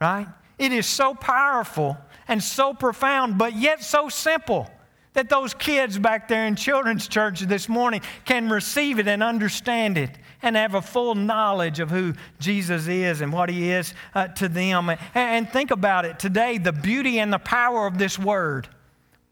right? 0.00 0.26
It 0.58 0.72
is 0.72 0.86
so 0.86 1.14
powerful 1.14 1.96
and 2.28 2.42
so 2.42 2.74
profound, 2.74 3.38
but 3.38 3.56
yet 3.56 3.82
so 3.82 4.08
simple 4.08 4.68
that 5.14 5.30
those 5.30 5.54
kids 5.54 5.98
back 5.98 6.28
there 6.28 6.46
in 6.46 6.56
children's 6.56 7.08
church 7.08 7.40
this 7.40 7.68
morning 7.70 8.02
can 8.26 8.50
receive 8.50 8.98
it 8.98 9.08
and 9.08 9.22
understand 9.22 9.96
it 9.96 10.10
and 10.42 10.56
have 10.56 10.74
a 10.74 10.82
full 10.82 11.14
knowledge 11.14 11.80
of 11.80 11.90
who 11.90 12.14
Jesus 12.38 12.86
is 12.86 13.20
and 13.20 13.32
what 13.32 13.48
he 13.48 13.70
is 13.70 13.94
uh, 14.14 14.28
to 14.28 14.48
them. 14.48 14.90
And, 14.90 15.00
and 15.14 15.50
think 15.50 15.70
about 15.70 16.04
it 16.04 16.18
today 16.18 16.58
the 16.58 16.72
beauty 16.72 17.18
and 17.18 17.32
the 17.32 17.38
power 17.38 17.86
of 17.86 17.98
this 17.98 18.18
word, 18.18 18.68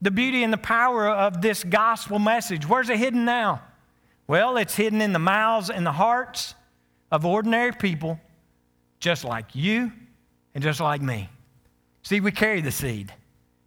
the 0.02 0.10
beauty 0.10 0.42
and 0.42 0.52
the 0.52 0.58
power 0.58 1.08
of 1.08 1.42
this 1.42 1.64
gospel 1.64 2.18
message. 2.18 2.68
Where's 2.68 2.90
it 2.90 2.98
hidden 2.98 3.24
now? 3.24 3.62
Well, 4.26 4.56
it's 4.56 4.74
hidden 4.74 5.00
in 5.00 5.12
the 5.12 5.18
mouths 5.18 5.70
and 5.70 5.84
the 5.84 5.92
hearts 5.92 6.54
of 7.10 7.26
ordinary 7.26 7.72
people 7.72 8.18
just 8.98 9.24
like 9.24 9.54
you 9.54 9.92
and 10.54 10.64
just 10.64 10.80
like 10.80 11.02
me. 11.02 11.28
See, 12.02 12.20
we 12.20 12.32
carry 12.32 12.60
the 12.60 12.70
seed. 12.70 13.12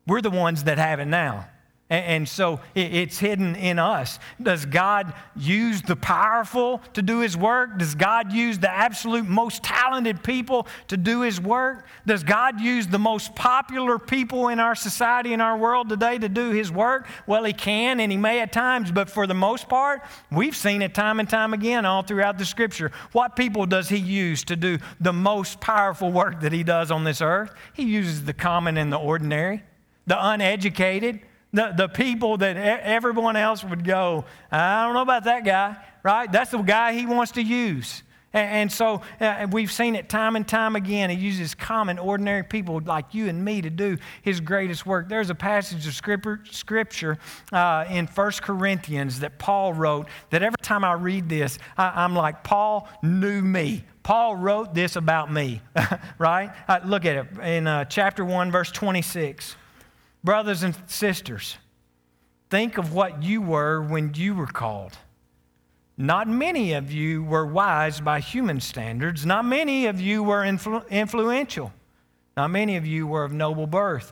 We're 0.07 0.21
the 0.21 0.31
ones 0.31 0.63
that 0.63 0.77
have 0.77 0.99
it 0.99 1.05
now. 1.05 1.47
And 1.89 2.27
so 2.27 2.59
it's 2.75 3.17
hidden 3.17 3.55
in 3.55 3.79
us. 3.79 4.19
Does 4.41 4.65
God 4.65 5.13
use 5.37 5.81
the 5.81 5.95
powerful 5.95 6.81
to 6.93 7.01
do 7.01 7.21
His 7.21 7.37
work? 7.37 7.77
Does 7.77 7.95
God 7.95 8.33
use 8.33 8.59
the 8.59 8.69
absolute 8.69 9.25
most 9.25 9.63
talented 9.63 10.21
people 10.21 10.67
to 10.89 10.97
do 10.97 11.21
His 11.21 11.39
work? 11.39 11.85
Does 12.05 12.25
God 12.25 12.59
use 12.59 12.87
the 12.87 12.99
most 12.99 13.35
popular 13.35 13.97
people 13.97 14.49
in 14.49 14.59
our 14.59 14.75
society, 14.75 15.31
in 15.31 15.39
our 15.39 15.57
world 15.57 15.87
today 15.87 16.17
to 16.17 16.27
do 16.27 16.51
His 16.51 16.69
work? 16.69 17.07
Well, 17.25 17.45
He 17.45 17.53
can 17.53 18.01
and 18.01 18.11
He 18.11 18.17
may 18.17 18.41
at 18.41 18.51
times, 18.51 18.91
but 18.91 19.09
for 19.09 19.25
the 19.25 19.33
most 19.33 19.69
part, 19.69 20.01
we've 20.29 20.57
seen 20.57 20.81
it 20.81 20.93
time 20.93 21.21
and 21.21 21.29
time 21.29 21.53
again 21.53 21.85
all 21.85 22.01
throughout 22.03 22.37
the 22.37 22.45
Scripture. 22.45 22.91
What 23.13 23.37
people 23.37 23.65
does 23.65 23.87
He 23.87 23.97
use 23.97 24.43
to 24.45 24.57
do 24.57 24.77
the 24.99 25.13
most 25.13 25.61
powerful 25.61 26.11
work 26.11 26.41
that 26.41 26.51
He 26.51 26.63
does 26.63 26.91
on 26.91 27.05
this 27.05 27.21
earth? 27.21 27.53
He 27.73 27.83
uses 27.83 28.25
the 28.25 28.33
common 28.33 28.75
and 28.75 28.91
the 28.91 28.97
ordinary, 28.97 29.63
the 30.05 30.17
uneducated 30.19 31.21
the, 31.53 31.73
the 31.75 31.87
people 31.87 32.37
that 32.37 32.57
everyone 32.57 33.35
else 33.35 33.63
would 33.63 33.83
go, 33.83 34.25
I 34.51 34.83
don't 34.83 34.93
know 34.93 35.01
about 35.01 35.23
that 35.25 35.45
guy, 35.45 35.77
right? 36.03 36.31
That's 36.31 36.51
the 36.51 36.57
guy 36.59 36.93
he 36.93 37.05
wants 37.05 37.33
to 37.33 37.41
use. 37.41 38.03
And, 38.33 38.51
and 38.51 38.71
so 38.71 39.01
uh, 39.19 39.47
we've 39.51 39.71
seen 39.71 39.95
it 39.95 40.09
time 40.09 40.35
and 40.35 40.47
time 40.47 40.75
again. 40.75 41.09
He 41.09 41.17
uses 41.17 41.55
common, 41.55 41.97
ordinary 41.97 42.43
people 42.43 42.81
like 42.85 43.13
you 43.13 43.27
and 43.27 43.43
me 43.43 43.61
to 43.61 43.69
do 43.69 43.97
his 44.21 44.39
greatest 44.39 44.85
work. 44.85 45.07
There's 45.09 45.29
a 45.29 45.35
passage 45.35 45.87
of 45.87 45.93
scripture, 45.93 46.41
scripture 46.49 47.17
uh, 47.51 47.85
in 47.89 48.07
1 48.07 48.31
Corinthians 48.41 49.21
that 49.21 49.39
Paul 49.39 49.73
wrote 49.73 50.07
that 50.29 50.43
every 50.43 50.61
time 50.61 50.83
I 50.83 50.93
read 50.93 51.29
this, 51.29 51.59
I, 51.77 52.03
I'm 52.03 52.15
like, 52.15 52.43
Paul 52.43 52.87
knew 53.01 53.41
me. 53.41 53.83
Paul 54.03 54.37
wrote 54.37 54.73
this 54.73 54.95
about 54.95 55.31
me, 55.31 55.61
right? 56.17 56.51
Uh, 56.67 56.79
look 56.85 57.05
at 57.05 57.15
it 57.17 57.39
in 57.43 57.67
uh, 57.67 57.85
chapter 57.85 58.23
1, 58.23 58.51
verse 58.51 58.71
26. 58.71 59.55
Brothers 60.27 60.61
and 60.61 60.75
sisters, 60.87 61.57
think 62.49 62.77
of 62.77 62.91
what 62.91 63.23
you 63.23 63.41
were 63.41 63.81
when 63.81 64.13
you 64.13 64.35
were 64.35 64.45
called. 64.45 64.97
Not 65.95 66.27
many 66.27 66.73
of 66.73 66.91
you 66.91 67.23
were 67.23 67.45
wise 67.45 68.01
by 68.01 68.19
human 68.19 68.59
standards. 68.59 69.25
Not 69.25 69.45
many 69.45 69.85
of 69.85 70.01
you 70.01 70.23
were 70.23 70.41
influ- 70.41 70.85
influential. 70.89 71.71
Not 72.35 72.51
many 72.51 72.75
of 72.75 72.85
you 72.85 73.07
were 73.07 73.23
of 73.23 73.31
noble 73.31 73.67
birth. 73.67 74.11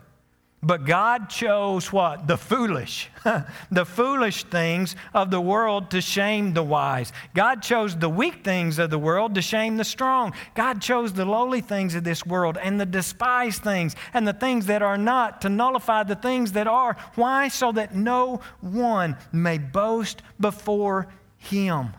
But 0.62 0.84
God 0.84 1.28
chose 1.28 1.92
what? 1.92 2.26
The 2.26 2.38
foolish, 2.38 3.10
the 3.70 3.84
foolish 3.84 4.44
things 4.44 4.96
of 5.12 5.30
the 5.30 5.40
world 5.40 5.90
to 5.90 6.00
shame 6.00 6.54
the 6.54 6.62
wise. 6.62 7.12
God 7.34 7.62
chose 7.62 7.94
the 7.94 8.08
weak 8.08 8.42
things 8.42 8.78
of 8.78 8.90
the 8.90 8.98
world 8.98 9.34
to 9.34 9.42
shame 9.42 9.76
the 9.76 9.84
strong. 9.84 10.32
God 10.54 10.80
chose 10.80 11.12
the 11.12 11.26
lowly 11.26 11.60
things 11.60 11.94
of 11.94 12.04
this 12.04 12.24
world 12.24 12.58
and 12.60 12.80
the 12.80 12.86
despised 12.86 13.62
things 13.62 13.94
and 14.14 14.26
the 14.26 14.32
things 14.32 14.66
that 14.66 14.82
are 14.82 14.98
not 14.98 15.42
to 15.42 15.48
nullify 15.50 16.02
the 16.02 16.16
things 16.16 16.52
that 16.52 16.66
are. 16.66 16.96
Why? 17.14 17.48
So 17.48 17.70
that 17.72 17.94
no 17.94 18.40
one 18.60 19.16
may 19.32 19.58
boast 19.58 20.22
before 20.40 21.06
him. 21.36 21.92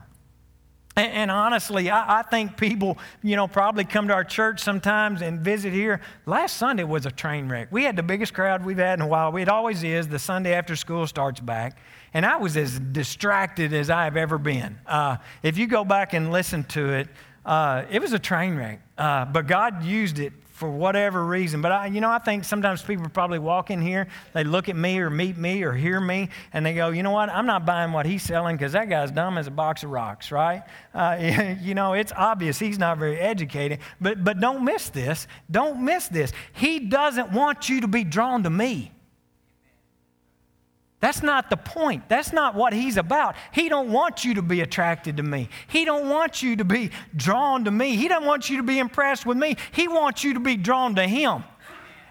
And, 0.98 1.14
and 1.14 1.32
honestly, 1.32 1.92
I, 1.92 2.20
I, 2.20 2.22
think 2.24 2.58
people, 2.58 2.98
you 3.22 3.36
know, 3.36 3.48
probably 3.48 3.86
come 3.86 4.08
to 4.08 4.14
our 4.16 4.24
church 4.24 4.62
sometimes 4.62 5.22
and 5.22 5.40
visit 5.40 5.72
here. 5.72 6.02
Last 6.26 6.58
Sunday 6.58 6.84
was 6.84 7.06
a 7.06 7.12
train 7.12 7.48
wreck. 7.48 7.68
We 7.72 7.84
had 7.84 7.96
the 7.96 8.04
biggest 8.04 8.34
crowd 8.34 8.66
we've 8.66 8.80
had 8.80 8.98
in 8.98 9.06
a 9.06 9.08
while. 9.08 9.36
It 9.38 9.48
always 9.48 9.84
is 9.84 10.08
the 10.08 10.18
Sunday 10.18 10.54
after 10.54 10.76
school 10.76 11.06
starts 11.06 11.40
back. 11.40 11.78
And 12.16 12.26
I 12.26 12.38
was 12.38 12.58
as 12.58 12.80
distracted 12.80 13.74
as 13.74 13.92
I 13.92 14.06
have 14.06 14.18
ever 14.18 14.40
been. 14.40 14.80
Uh, 14.88 15.18
if 15.44 15.58
you 15.58 15.68
go 15.68 15.86
back 15.86 16.14
and 16.14 16.32
listen 16.32 16.64
to 16.66 16.94
it, 16.94 17.10
uh, 17.46 17.84
it 17.92 18.02
was 18.02 18.14
a 18.14 18.20
train 18.20 18.56
wreck. 18.56 18.82
Uh, 18.98 19.26
but 19.26 19.46
God 19.46 19.84
used 19.84 20.18
it 20.18 20.34
for 20.58 20.70
whatever 20.70 21.24
reason. 21.24 21.62
But 21.62 21.72
I, 21.72 21.86
you 21.86 22.02
know, 22.02 22.10
I 22.10 22.18
think 22.18 22.44
sometimes 22.44 22.82
people 22.82 23.08
probably 23.10 23.38
walk 23.38 23.70
in 23.70 23.80
here, 23.80 24.08
they 24.34 24.44
look 24.44 24.70
at 24.70 24.76
me 24.76 24.98
or 24.98 25.12
meet 25.12 25.38
me 25.38 25.62
or 25.62 25.72
hear 25.72 26.02
me, 26.02 26.30
and 26.52 26.66
they 26.66 26.74
go, 26.74 26.90
you 26.90 27.04
know 27.04 27.12
what? 27.12 27.30
I'm 27.30 27.46
not 27.46 27.64
buying 27.64 27.92
what 27.92 28.08
he's 28.08 28.24
selling 28.24 28.58
because 28.58 28.72
that 28.72 28.90
guy's 28.90 29.12
dumb 29.12 29.38
as 29.38 29.46
a 29.46 29.52
box 29.52 29.84
of 29.84 29.92
rocks, 29.92 30.32
right? 30.32 30.64
Uh, 30.96 31.56
you 31.62 31.76
know, 31.76 31.94
it's 31.94 32.12
obvious 32.16 32.58
he's 32.58 32.80
not 32.80 32.98
very 32.98 33.20
educated. 33.20 33.80
But 34.02 34.24
but 34.24 34.40
don't 34.40 34.66
miss 34.66 34.90
this. 34.90 35.28
Don't 35.50 35.86
miss 35.86 36.08
this. 36.08 36.34
He 36.54 36.80
doesn't 36.80 37.32
want 37.32 37.70
you 37.70 37.82
to 37.82 37.88
be 37.88 38.04
drawn 38.04 38.42
to 38.44 38.50
me. 38.50 38.92
That's 41.08 41.24
not 41.24 41.50
the 41.50 41.56
point. 41.56 42.10
That's 42.10 42.34
not 42.34 42.54
what 42.54 42.74
he's 42.74 42.98
about. 42.98 43.38
He 43.54 43.70
don't 43.70 43.94
want 43.94 44.26
you 44.26 44.34
to 44.34 44.42
be 44.42 44.60
attracted 44.60 45.16
to 45.16 45.24
me. 45.24 45.48
He 45.68 45.86
don't 45.86 46.10
want 46.10 46.44
you 46.44 46.58
to 46.58 46.66
be 46.66 46.92
drawn 47.16 47.64
to 47.64 47.72
me. 47.72 47.96
He 47.96 48.10
don't 48.10 48.26
want 48.26 48.50
you 48.50 48.58
to 48.58 48.64
be 48.64 48.78
impressed 48.78 49.26
with 49.26 49.38
me. 49.38 49.56
He 49.72 49.88
wants 49.88 50.26
you 50.26 50.34
to 50.34 50.42
be 50.42 50.58
drawn 50.58 50.96
to 50.96 51.08
him. 51.08 51.46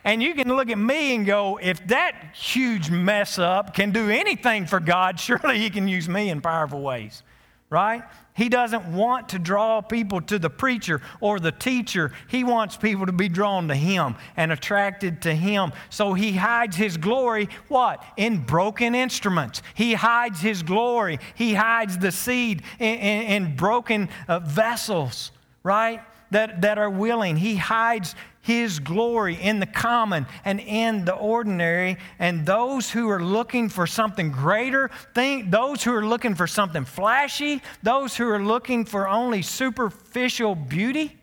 And 0.02 0.22
you 0.22 0.32
can 0.32 0.48
look 0.48 0.70
at 0.70 0.78
me 0.78 1.14
and 1.14 1.26
go, 1.26 1.58
if 1.60 1.86
that 1.88 2.34
huge 2.34 2.88
mess 2.88 3.38
up 3.38 3.74
can 3.74 3.90
do 3.90 4.08
anything 4.08 4.64
for 4.64 4.80
God, 4.80 5.20
surely 5.20 5.58
he 5.58 5.68
can 5.68 5.88
use 5.88 6.08
me 6.08 6.30
in 6.30 6.40
powerful 6.40 6.80
ways. 6.80 7.22
Right? 7.68 8.04
He 8.36 8.48
doesn't 8.48 8.92
want 8.92 9.30
to 9.30 9.40
draw 9.40 9.80
people 9.80 10.20
to 10.20 10.38
the 10.38 10.50
preacher 10.50 11.00
or 11.20 11.40
the 11.40 11.50
teacher. 11.50 12.12
He 12.28 12.44
wants 12.44 12.76
people 12.76 13.06
to 13.06 13.12
be 13.12 13.28
drawn 13.28 13.66
to 13.68 13.74
him 13.74 14.14
and 14.36 14.52
attracted 14.52 15.22
to 15.22 15.34
him. 15.34 15.72
So 15.90 16.14
he 16.14 16.32
hides 16.32 16.76
his 16.76 16.96
glory, 16.96 17.48
what? 17.68 18.04
In 18.16 18.44
broken 18.44 18.94
instruments. 18.94 19.62
He 19.74 19.94
hides 19.94 20.40
his 20.40 20.62
glory. 20.62 21.18
He 21.34 21.54
hides 21.54 21.98
the 21.98 22.12
seed 22.12 22.62
in, 22.78 22.98
in, 22.98 23.22
in 23.44 23.56
broken 23.56 24.10
uh, 24.28 24.38
vessels, 24.40 25.32
right? 25.64 26.02
That, 26.30 26.62
that 26.62 26.78
are 26.78 26.90
willing. 26.90 27.36
He 27.36 27.56
hides 27.56 28.14
his 28.40 28.78
glory 28.80 29.34
in 29.34 29.60
the 29.60 29.66
common 29.66 30.26
and 30.44 30.60
in 30.60 31.04
the 31.04 31.14
ordinary. 31.14 31.98
And 32.18 32.44
those 32.44 32.90
who 32.90 33.08
are 33.10 33.22
looking 33.22 33.68
for 33.68 33.86
something 33.86 34.32
greater, 34.32 34.90
think, 35.14 35.50
those 35.50 35.84
who 35.84 35.94
are 35.94 36.04
looking 36.04 36.34
for 36.34 36.46
something 36.46 36.84
flashy, 36.84 37.62
those 37.82 38.16
who 38.16 38.28
are 38.28 38.42
looking 38.42 38.84
for 38.84 39.08
only 39.08 39.42
superficial 39.42 40.54
beauty, 40.54 41.16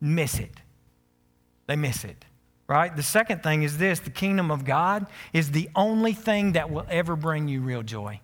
miss 0.00 0.38
it. 0.38 0.54
They 1.66 1.76
miss 1.76 2.04
it 2.04 2.24
right? 2.72 2.96
The 2.96 3.02
second 3.02 3.42
thing 3.42 3.64
is 3.64 3.76
this 3.76 4.00
the 4.00 4.10
kingdom 4.10 4.50
of 4.50 4.64
God 4.64 5.06
is 5.34 5.50
the 5.50 5.68
only 5.76 6.14
thing 6.14 6.52
that 6.52 6.70
will 6.70 6.86
ever 6.88 7.16
bring 7.16 7.46
you 7.46 7.60
real 7.60 7.82
joy. 7.82 8.20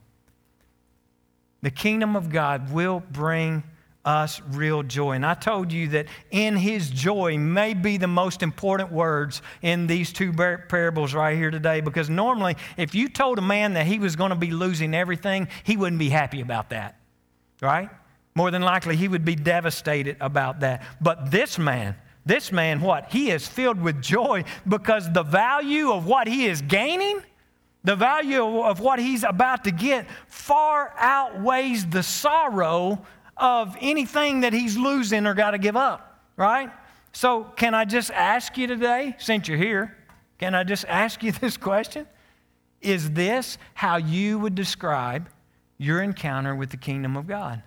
The 1.61 1.71
kingdom 1.71 2.17
of 2.17 2.31
God 2.31 2.73
will 2.73 3.03
bring 3.11 3.63
us 4.09 4.41
real 4.53 4.83
joy. 4.83 5.13
And 5.13 5.27
I 5.27 5.35
told 5.35 5.71
you 5.71 5.89
that 5.89 6.07
in 6.31 6.57
his 6.57 6.89
joy 6.89 7.37
may 7.37 7.75
be 7.75 7.99
the 7.99 8.07
most 8.07 8.43
important 8.43 8.91
words 8.91 9.43
in 9.61 9.87
these 9.87 10.15
two 10.15 10.33
parables 10.33 11.13
right 11.13 11.37
here 11.37 11.51
today 11.51 11.83
because 11.83 12.09
normally, 12.09 12.57
if 12.79 12.95
you 12.95 13.11
told 13.11 13.39
a 13.39 13.43
man 13.43 13.75
that 13.75 13.87
he 13.87 13.99
was 13.99 14.17
going 14.17 14.31
to 14.31 14.37
be 14.37 14.51
losing 14.51 14.95
everything, 14.95 15.49
he 15.63 15.77
wouldn't 15.77 15.99
be 15.99 16.09
happy 16.09 16.41
about 16.41 16.71
that, 16.71 16.99
right? 17.61 17.91
More 18.35 18.51
than 18.51 18.63
likely, 18.63 18.97
he 18.97 19.09
would 19.09 19.27
be 19.27 19.35
devastated 19.35 20.17
about 20.21 20.61
that. 20.61 20.87
But 21.03 21.31
this 21.31 21.59
man, 21.59 21.95
this 22.25 22.51
man, 22.51 22.81
what? 22.81 23.13
He 23.13 23.31
is 23.31 23.47
filled 23.47 23.81
with 23.81 24.01
joy 24.01 24.45
because 24.67 25.13
the 25.13 25.23
value 25.23 25.93
of 25.93 26.07
what 26.07 26.29
he 26.29 26.47
is 26.47 26.63
gaining 26.63 27.23
the 27.85 27.97
value 27.97 28.61
of 28.61 28.81
what 28.81 28.99
he's 28.99 29.23
about 29.23 29.65
to 29.65 29.71
get 29.71 30.07
far 30.27 30.93
outweighs 30.99 31.87
the 31.87 32.03
sorrow 32.03 33.01
of 33.39 33.77
anything 33.81 34.41
that 34.41 34.53
he's 34.53 34.77
losing 34.77 35.27
or 35.27 35.35
got 35.35 35.53
to 35.53 35.59
give 35.59 35.77
up, 35.77 36.21
right? 36.37 36.71
So, 37.13 37.45
can 37.57 37.75
I 37.75 37.85
just 37.85 38.11
ask 38.11 38.57
you 38.59 38.67
today, 38.67 39.17
since 39.19 39.49
you're 39.49 39.59
here, 39.59 39.97
can 40.39 40.55
I 40.55 40.65
just 40.65 40.85
ask 40.87 41.23
you 41.23 41.33
this 41.41 41.57
question? 41.57 42.07
Is 42.81 43.11
this 43.11 43.59
how 43.75 43.97
you 43.97 44.39
would 44.39 44.55
describe 44.55 45.29
your 45.79 46.03
encounter 46.03 46.55
with 46.55 46.71
the 46.71 46.77
kingdom 46.77 47.17
of 47.17 47.27
God? 47.27 47.63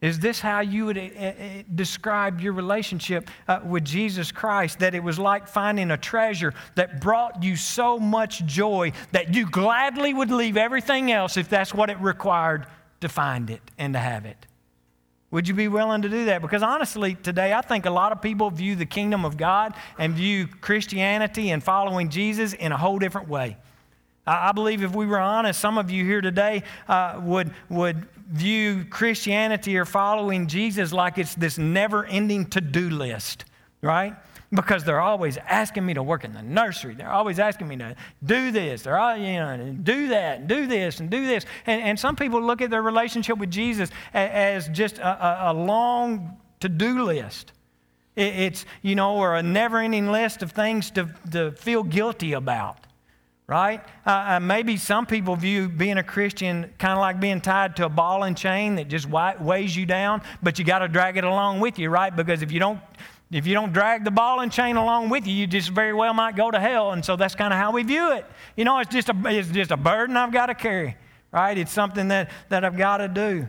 Is 0.00 0.18
this 0.18 0.38
how 0.38 0.60
you 0.60 0.84
would 0.84 0.98
uh, 0.98 1.00
uh, 1.00 1.34
describe 1.74 2.38
your 2.38 2.52
relationship 2.52 3.30
uh, 3.48 3.60
with 3.64 3.86
Jesus 3.86 4.30
Christ? 4.30 4.80
That 4.80 4.94
it 4.94 5.02
was 5.02 5.18
like 5.18 5.48
finding 5.48 5.92
a 5.92 5.96
treasure 5.96 6.52
that 6.74 7.00
brought 7.00 7.42
you 7.42 7.56
so 7.56 7.98
much 7.98 8.44
joy 8.44 8.92
that 9.12 9.34
you 9.34 9.48
gladly 9.48 10.12
would 10.12 10.30
leave 10.30 10.58
everything 10.58 11.10
else 11.10 11.38
if 11.38 11.48
that's 11.48 11.72
what 11.72 11.88
it 11.88 11.98
required 12.00 12.66
to 13.04 13.08
find 13.08 13.48
it 13.48 13.62
and 13.78 13.94
to 13.94 14.00
have 14.00 14.26
it? 14.26 14.46
Would 15.30 15.48
you 15.48 15.54
be 15.54 15.66
willing 15.66 16.02
to 16.02 16.08
do 16.08 16.26
that? 16.26 16.42
Because 16.42 16.62
honestly, 16.62 17.16
today 17.16 17.52
I 17.52 17.60
think 17.60 17.86
a 17.86 17.90
lot 17.90 18.12
of 18.12 18.22
people 18.22 18.50
view 18.50 18.76
the 18.76 18.86
kingdom 18.86 19.24
of 19.24 19.36
God 19.36 19.74
and 19.98 20.14
view 20.14 20.46
Christianity 20.46 21.50
and 21.50 21.62
following 21.62 22.08
Jesus 22.08 22.52
in 22.52 22.70
a 22.70 22.76
whole 22.76 22.98
different 22.98 23.28
way. 23.28 23.56
I 24.26 24.52
believe 24.52 24.82
if 24.82 24.94
we 24.94 25.06
were 25.06 25.18
honest, 25.18 25.60
some 25.60 25.76
of 25.76 25.90
you 25.90 26.04
here 26.04 26.20
today 26.20 26.62
uh, 26.88 27.20
would, 27.22 27.52
would 27.68 28.06
view 28.30 28.86
Christianity 28.88 29.76
or 29.76 29.84
following 29.84 30.46
Jesus 30.46 30.92
like 30.92 31.18
it's 31.18 31.34
this 31.34 31.58
never 31.58 32.06
ending 32.06 32.46
to 32.50 32.60
do 32.60 32.88
list, 32.88 33.44
right? 33.82 34.14
Because 34.54 34.84
they're 34.84 35.00
always 35.00 35.36
asking 35.36 35.84
me 35.84 35.94
to 35.94 36.02
work 36.02 36.24
in 36.24 36.32
the 36.32 36.42
nursery. 36.42 36.94
They're 36.94 37.10
always 37.10 37.38
asking 37.38 37.66
me 37.68 37.76
to 37.78 37.96
do 38.24 38.50
this. 38.50 38.82
They're 38.82 38.98
all, 38.98 39.16
you 39.16 39.34
know, 39.34 39.76
do 39.82 40.08
that, 40.08 40.40
and 40.40 40.48
do 40.48 40.66
this, 40.66 41.00
and 41.00 41.10
do 41.10 41.26
this. 41.26 41.44
And, 41.66 41.82
and 41.82 41.98
some 41.98 42.14
people 42.14 42.40
look 42.40 42.62
at 42.62 42.70
their 42.70 42.82
relationship 42.82 43.38
with 43.38 43.50
Jesus 43.50 43.90
as 44.12 44.68
just 44.68 44.98
a, 44.98 45.50
a 45.50 45.52
long 45.52 46.36
to 46.60 46.68
do 46.68 47.02
list. 47.02 47.52
It's, 48.16 48.64
you 48.82 48.94
know, 48.94 49.16
or 49.16 49.34
a 49.34 49.42
never 49.42 49.78
ending 49.78 50.12
list 50.12 50.42
of 50.42 50.52
things 50.52 50.90
to, 50.92 51.08
to 51.32 51.50
feel 51.52 51.82
guilty 51.82 52.34
about 52.34 52.84
right? 53.46 53.82
Uh, 54.06 54.10
uh, 54.10 54.40
maybe 54.40 54.76
some 54.76 55.04
people 55.04 55.36
view 55.36 55.68
being 55.68 55.98
a 55.98 56.02
Christian 56.02 56.72
kind 56.78 56.94
of 56.94 57.00
like 57.00 57.20
being 57.20 57.40
tied 57.40 57.76
to 57.76 57.86
a 57.86 57.88
ball 57.88 58.24
and 58.24 58.36
chain 58.36 58.76
that 58.76 58.88
just 58.88 59.06
weighs 59.06 59.76
you 59.76 59.84
down, 59.84 60.22
but 60.42 60.58
you 60.58 60.64
got 60.64 60.78
to 60.78 60.88
drag 60.88 61.16
it 61.16 61.24
along 61.24 61.60
with 61.60 61.78
you, 61.78 61.90
right? 61.90 62.14
Because 62.14 62.42
if 62.42 62.50
you 62.50 62.58
don't 62.58 62.80
if 63.30 63.46
you 63.46 63.54
don't 63.54 63.72
drag 63.72 64.04
the 64.04 64.10
ball 64.10 64.40
and 64.40 64.52
chain 64.52 64.76
along 64.76 65.08
with 65.08 65.26
you, 65.26 65.34
you 65.34 65.46
just 65.46 65.70
very 65.70 65.92
well 65.92 66.14
might 66.14 66.36
go 66.36 66.50
to 66.50 66.60
hell. 66.60 66.92
And 66.92 67.04
so 67.04 67.16
that's 67.16 67.34
kind 67.34 67.52
of 67.52 67.58
how 67.58 67.72
we 67.72 67.82
view 67.82 68.12
it. 68.12 68.26
You 68.56 68.64
know, 68.64 68.78
it's 68.78 68.92
just 68.92 69.08
a, 69.08 69.14
it's 69.26 69.48
just 69.48 69.70
a 69.70 69.76
burden 69.76 70.16
I've 70.16 70.32
got 70.32 70.46
to 70.46 70.54
carry, 70.54 70.96
right? 71.32 71.56
It's 71.56 71.72
something 71.72 72.08
that, 72.08 72.30
that 72.48 72.64
I've 72.64 72.76
got 72.76 72.98
to 72.98 73.08
do. 73.08 73.46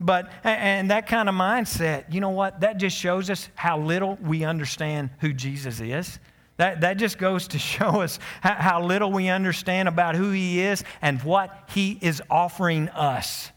But, 0.00 0.30
and 0.42 0.90
that 0.90 1.06
kind 1.06 1.28
of 1.28 1.34
mindset, 1.34 2.12
you 2.12 2.20
know 2.20 2.30
what? 2.30 2.60
That 2.60 2.76
just 2.76 2.96
shows 2.96 3.30
us 3.30 3.48
how 3.54 3.78
little 3.78 4.18
we 4.22 4.44
understand 4.44 5.10
who 5.20 5.32
Jesus 5.32 5.80
is. 5.80 6.18
That, 6.56 6.82
that 6.82 6.98
just 6.98 7.18
goes 7.18 7.48
to 7.48 7.58
show 7.74 8.02
us 8.02 8.18
how, 8.40 8.54
how 8.54 8.84
little 8.84 9.10
we 9.10 9.28
understand 9.28 9.88
about 9.88 10.14
who 10.14 10.30
He 10.30 10.60
is 10.60 10.84
and 11.00 11.22
what 11.22 11.68
He 11.70 11.98
is 12.00 12.22
offering 12.30 12.88
us. 12.90 13.50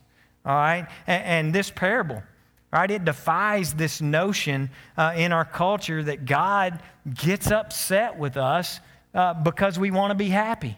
All 0.45 0.55
right? 0.55 0.87
And, 1.05 1.23
and 1.23 1.55
this 1.55 1.69
parable, 1.69 2.23
right, 2.71 2.91
it 2.91 3.05
defies 3.05 3.73
this 3.73 4.01
notion 4.01 4.69
uh, 4.97 5.13
in 5.15 5.31
our 5.31 5.45
culture 5.45 6.03
that 6.03 6.25
God 6.25 6.81
gets 7.13 7.49
upset 7.49 8.17
with 8.17 8.37
us 8.37 8.79
uh, 9.13 9.33
because 9.33 9.79
we 9.79 9.91
want 9.91 10.11
to 10.11 10.15
be 10.15 10.29
happy. 10.29 10.77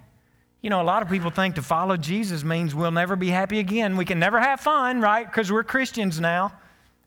You 0.61 0.69
know, 0.69 0.81
a 0.81 0.83
lot 0.83 1.01
of 1.01 1.09
people 1.09 1.29
think 1.29 1.55
to 1.55 1.61
follow 1.61 1.97
Jesus 1.97 2.43
means 2.43 2.75
we'll 2.75 2.91
never 2.91 3.15
be 3.15 3.29
happy 3.29 3.59
again. 3.59 3.97
We 3.97 4.05
can 4.05 4.19
never 4.19 4.39
have 4.39 4.59
fun, 4.59 5.01
right? 5.01 5.25
Because 5.25 5.51
we're 5.51 5.63
Christians 5.63 6.19
now. 6.19 6.53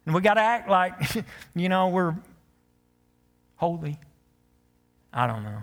And 0.06 0.14
we 0.14 0.20
got 0.20 0.34
to 0.34 0.40
act 0.40 0.68
like, 0.68 0.94
you 1.54 1.68
know, 1.68 1.88
we're 1.88 2.16
holy. 3.56 3.98
I 5.12 5.26
don't 5.26 5.44
know. 5.44 5.62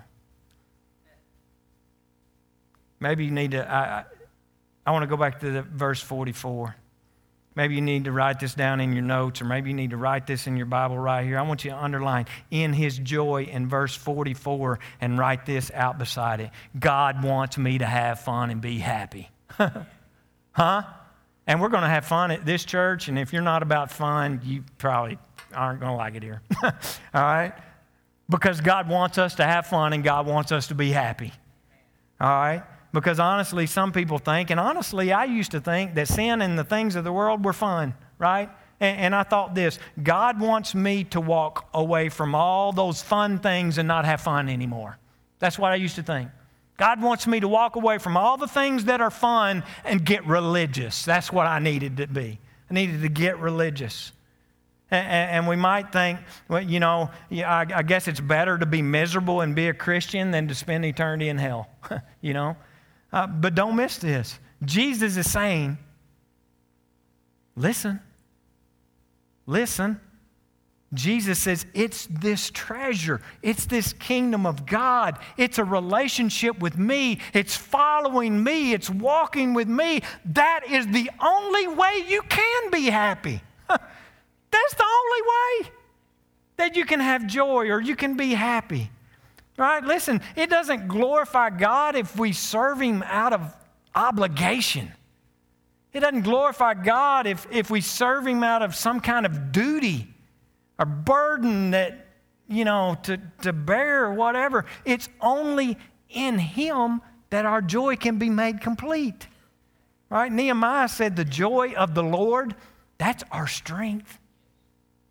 Maybe 3.00 3.26
you 3.26 3.32
need 3.32 3.52
to, 3.52 3.70
I, 3.70 4.06
I 4.86 4.92
want 4.92 5.04
to 5.04 5.08
go 5.08 5.18
back 5.18 5.40
to 5.40 5.52
the 5.52 5.62
verse 5.64 6.02
44. 6.02 6.76
Maybe 7.60 7.76
you 7.76 7.82
need 7.82 8.06
to 8.06 8.14
write 8.14 8.40
this 8.40 8.54
down 8.54 8.80
in 8.80 8.94
your 8.94 9.04
notes, 9.04 9.42
or 9.42 9.46
maybe 9.46 9.70
you 9.70 9.76
need 9.76 9.90
to 9.90 9.98
write 9.98 10.26
this 10.26 10.48
in 10.48 10.56
your 10.56 10.66
Bible 10.66 10.98
right 10.98 11.26
here. 11.26 11.38
I 11.38 11.42
want 11.42 11.66
you 11.66 11.72
to 11.72 11.78
underline 11.78 12.26
in 12.52 12.72
his 12.72 12.98
joy 12.98 13.50
in 13.52 13.68
verse 13.68 13.94
44 13.94 14.80
and 15.02 15.18
write 15.18 15.46
this 15.46 15.70
out 15.74 15.98
beside 15.98 16.40
it. 16.40 16.52
God 16.80 17.22
wants 17.22 17.58
me 17.58 17.80
to 17.80 17.86
have 17.86 18.22
fun 18.22 18.50
and 18.50 18.62
be 18.62 18.78
happy. 18.78 19.30
huh? 20.52 20.84
And 21.48 21.62
we're 21.62 21.68
going 21.68 21.84
to 21.84 21.90
have 21.90 22.06
fun 22.06 22.32
at 22.32 22.46
this 22.46 22.64
church, 22.64 23.10
and 23.10 23.20
if 23.20 23.34
you're 23.34 23.42
not 23.42 23.62
about 23.62 23.92
fun, 23.92 24.40
you 24.46 24.64
probably 24.78 25.18
aren't 25.54 25.82
going 25.82 25.92
to 25.92 25.98
like 25.98 26.16
it 26.16 26.24
here. 26.24 26.42
All 26.64 26.72
right? 27.14 27.54
because 28.30 28.62
God 28.62 28.88
wants 28.88 29.18
us 29.18 29.36
to 29.36 29.44
have 29.44 29.66
fun 29.66 29.92
and 29.92 30.04
God 30.04 30.28
wants 30.28 30.52
us 30.52 30.68
to 30.68 30.76
be 30.76 30.92
happy. 30.92 31.34
All 32.22 32.30
right? 32.30 32.64
Because 32.92 33.20
honestly, 33.20 33.68
some 33.68 33.92
people 33.92 34.18
think, 34.18 34.50
and 34.50 34.60
honestly, 34.60 35.12
I 35.12 35.26
used 35.26 35.52
to 35.52 35.62
think 35.62 35.94
that 35.96 36.08
sin 36.08 36.42
and 36.42 36.58
the 36.58 36.64
things 36.64 36.96
of 36.96 37.04
the 37.04 37.14
world 37.14 37.46
were 37.46 37.54
fun, 37.54 37.94
right? 38.18 38.50
And, 38.80 39.00
and, 39.00 39.16
I 39.16 39.24
thought 39.24 39.54
this 39.54 39.78
God 40.02 40.40
wants 40.40 40.74
me 40.74 41.04
to 41.06 41.22
walk 41.22 41.70
away 41.74 42.10
from 42.10 42.34
all 42.34 42.72
those 42.72 43.02
fun 43.02 43.40
things 43.40 43.78
and 43.78 43.88
not 43.88 44.06
have 44.06 44.22
fun 44.22 44.50
anymore. 44.50 44.98
That's 45.38 45.60
what 45.60 45.72
I 45.72 45.76
used 45.76 45.96
to 45.96 46.04
think. 46.04 46.30
God 46.78 47.02
wants 47.02 47.28
me 47.28 47.42
to 47.42 47.48
walk 47.48 47.76
away 47.76 47.98
from 47.98 48.16
all 48.16 48.38
the 48.38 48.48
things 48.48 48.86
that 48.86 49.02
are 49.02 49.12
fun 49.12 49.64
and 49.84 50.04
get 50.04 50.26
religious. 50.26 51.04
That's 51.04 51.32
what 51.32 51.46
I 51.46 51.60
needed 51.60 51.98
to 51.98 52.08
be. 52.08 52.40
I 52.70 52.74
needed 52.74 53.02
to 53.02 53.10
get 53.10 53.38
religious. 53.40 54.14
And, 54.92 55.48
we 55.48 55.56
might 55.56 55.92
think, 55.92 56.20
well, 56.48 56.64
you 56.64 56.80
know, 56.80 57.12
I 57.32 57.84
guess 57.84 58.08
it's 58.08 58.20
better 58.20 58.58
to 58.58 58.66
be 58.66 58.82
miserable 58.82 59.42
and 59.42 59.54
be 59.54 59.68
a 59.68 59.74
Christian 59.74 60.32
than 60.32 60.48
to 60.48 60.56
spend 60.56 60.84
eternity 60.84 61.30
in 61.30 61.38
hell, 61.38 61.70
you 62.22 62.34
know? 62.34 62.58
Uh, 63.12 63.28
but 63.28 63.56
don't 63.56 63.76
miss 63.76 63.98
this. 63.98 64.40
Jesus 64.64 65.18
is 65.18 65.32
saying, 65.32 65.78
listen, 67.56 68.00
listen. 69.46 70.00
Jesus 70.92 71.38
says, 71.38 71.68
it's 71.76 72.08
this 72.08 72.50
treasure. 72.50 73.22
It's 73.44 73.68
this 73.68 73.94
kingdom 73.94 74.48
of 74.48 74.66
God. 74.66 75.20
It's 75.38 75.60
a 75.60 75.64
relationship 75.64 76.60
with 76.60 76.80
me. 76.80 77.20
It's 77.32 77.56
following 77.56 78.44
me. 78.44 78.74
It's 78.74 78.90
walking 78.90 79.54
with 79.54 79.68
me. 79.68 80.02
That 80.26 80.62
is 80.68 80.88
the 80.88 81.12
only 81.22 81.68
way 81.68 82.06
you 82.08 82.24
can 82.24 82.72
be 82.72 82.86
happy. 82.86 83.42
That's 83.70 84.74
the 84.74 84.84
only 84.84 85.22
way 85.22 85.72
that 86.58 86.76
you 86.76 86.86
can 86.86 87.00
have 87.00 87.28
joy 87.28 87.70
or 87.70 87.80
you 87.80 87.96
can 87.96 88.18
be 88.18 88.34
happy. 88.34 88.90
Right? 89.60 89.84
Listen, 89.84 90.22
it 90.38 90.50
doesn't 90.50 90.88
glorify 90.88 91.50
God 91.50 91.98
if 91.98 92.18
we 92.18 92.32
serve 92.32 92.80
Him 92.80 93.04
out 93.06 93.34
of 93.34 93.54
obligation. 93.94 94.94
It 95.92 96.00
doesn't 96.00 96.22
glorify 96.22 96.76
God 96.76 97.28
if, 97.28 97.46
if 97.52 97.70
we 97.70 97.82
serve 97.82 98.26
Him 98.26 98.42
out 98.42 98.62
of 98.62 98.74
some 98.74 99.02
kind 99.02 99.26
of 99.26 99.52
duty 99.52 100.08
or 100.80 100.86
burden 100.86 101.72
that, 101.72 102.08
you 102.48 102.64
know, 102.64 102.98
to, 103.04 103.20
to 103.42 103.52
bear 103.52 104.06
or 104.06 104.14
whatever. 104.14 104.64
It's 104.86 105.10
only 105.20 105.78
in 106.08 106.40
Him 106.40 107.02
that 107.30 107.46
our 107.46 107.62
joy 107.62 107.98
can 107.98 108.18
be 108.18 108.30
made 108.30 108.62
complete. 108.62 109.28
Right? 110.10 110.32
Nehemiah 110.32 110.88
said, 110.88 111.18
The 111.18 111.26
joy 111.26 111.74
of 111.74 111.96
the 111.96 112.04
Lord, 112.04 112.56
that's 112.98 113.26
our 113.30 113.46
strength. 113.48 114.19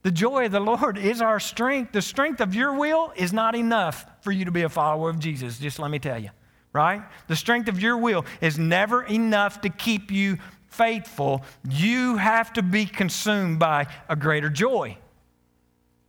The 0.03 0.11
joy 0.11 0.47
of 0.47 0.53
the 0.53 0.61
Lord 0.61 0.97
is 0.97 1.21
our 1.21 1.41
strength. 1.41 1.93
The 1.93 2.03
strength 2.03 2.41
of 2.41 2.55
your 2.55 2.75
will 2.75 3.13
is 3.17 3.33
not 3.33 3.55
enough 3.55 4.07
for 4.21 4.33
you 4.33 4.45
to 4.45 4.51
be 4.51 4.63
a 4.63 4.69
follower 4.69 5.11
of 5.11 5.19
Jesus, 5.19 5.59
just 5.59 5.79
let 5.79 5.91
me 5.91 5.99
tell 5.99 6.19
you, 6.19 6.31
right? 6.73 7.03
The 7.27 7.37
strength 7.37 7.69
of 7.69 7.81
your 7.81 7.97
will 7.97 8.25
is 8.41 8.59
never 8.59 9.03
enough 9.03 9.61
to 9.63 9.69
keep 9.69 10.11
you 10.11 10.39
faithful. 10.69 11.43
You 11.69 12.17
have 12.17 12.53
to 12.55 12.63
be 12.63 12.85
consumed 12.85 13.59
by 13.59 13.87
a 14.09 14.17
greater 14.17 14.51
joy 14.51 14.99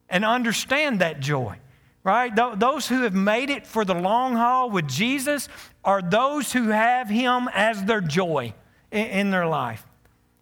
and 0.10 0.24
understand 0.24 1.00
that 1.00 1.20
joy 1.20 1.58
right? 2.04 2.34
Those 2.36 2.88
who 2.88 3.02
have 3.02 3.14
made 3.14 3.50
it 3.50 3.68
for 3.68 3.84
the 3.84 3.94
long 3.94 4.36
haul 4.36 4.70
with 4.70 4.88
Jesus 4.88 5.50
are 5.84 6.02
those 6.02 6.52
who 6.52 6.70
have 6.70 7.10
Him 7.10 7.50
as 7.54 7.84
their 7.84 8.02
joy 8.02 8.54
in 8.92 9.32
their 9.32 9.46
life. 9.46 9.86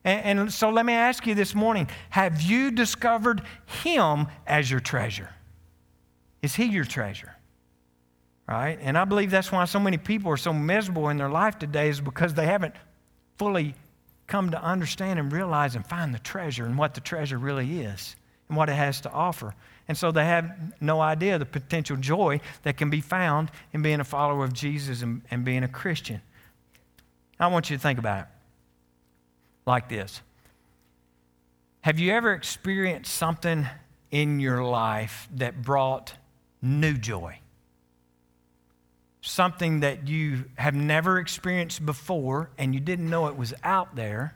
And 0.08 0.54
so 0.54 0.70
let 0.70 0.86
me 0.86 0.94
ask 0.94 1.28
you 1.28 1.36
this 1.36 1.54
morning 1.54 1.90
have 2.10 2.42
you 2.42 2.72
discovered 2.72 3.42
Him 3.66 4.28
as 4.46 4.72
your 4.72 4.80
treasure? 4.80 5.30
Is 6.42 6.56
He 6.56 6.64
your 6.64 6.86
treasure? 6.86 7.36
Right? 8.48 8.80
And 8.82 8.98
I 8.98 9.04
believe 9.04 9.32
that's 9.32 9.52
why 9.52 9.66
so 9.66 9.82
many 9.82 9.98
people 9.98 10.32
are 10.32 10.38
so 10.38 10.54
miserable 10.54 11.10
in 11.10 11.18
their 11.18 11.28
life 11.28 11.60
today, 11.60 11.90
is 11.90 12.00
because 12.00 12.34
they 12.34 12.46
haven't 12.46 12.74
fully 13.38 13.76
come 14.28 14.50
to 14.52 14.64
understand 14.64 15.20
and 15.20 15.30
realize 15.30 15.76
and 15.76 15.86
find 15.86 16.16
the 16.16 16.20
treasure 16.20 16.66
and 16.66 16.78
what 16.78 16.94
the 16.94 17.02
treasure 17.02 17.38
really 17.38 17.82
is 17.82 18.16
and 18.48 18.58
what 18.58 18.70
it 18.70 18.76
has 18.76 19.02
to 19.02 19.12
offer. 19.12 19.54
And 19.90 19.98
so 19.98 20.14
they 20.14 20.24
have 20.24 20.74
no 20.80 21.02
idea 21.02 21.38
the 21.38 21.46
potential 21.46 21.98
joy 21.98 22.40
that 22.64 22.78
can 22.78 22.90
be 22.90 23.02
found 23.02 23.52
in 23.74 23.82
being 23.82 24.00
a 24.00 24.06
follower 24.06 24.46
of 24.46 24.54
Jesus 24.54 25.02
and, 25.02 25.22
and 25.32 25.44
being 25.44 25.64
a 25.64 25.68
Christian. 25.68 26.22
I 27.42 27.48
want 27.48 27.70
you 27.70 27.76
to 27.76 27.84
think 27.84 28.00
about 28.00 28.22
it 28.22 28.28
like 29.68 29.90
this 29.90 30.22
Have 31.82 32.00
you 32.00 32.12
ever 32.12 32.34
experienced 32.34 33.14
something 33.14 33.68
in 34.10 34.40
your 34.40 34.64
life 34.64 35.28
that 35.36 35.62
brought 35.62 36.14
new 36.62 36.94
joy? 36.98 37.40
Something 39.22 39.82
that 39.82 40.08
you 40.08 40.46
have 40.56 40.74
never 40.74 41.20
experienced 41.20 41.86
before 41.86 42.50
and 42.58 42.74
you 42.74 42.80
didn't 42.80 43.10
know 43.10 43.28
it 43.28 43.36
was 43.36 43.54
out 43.64 43.96
there, 43.96 44.36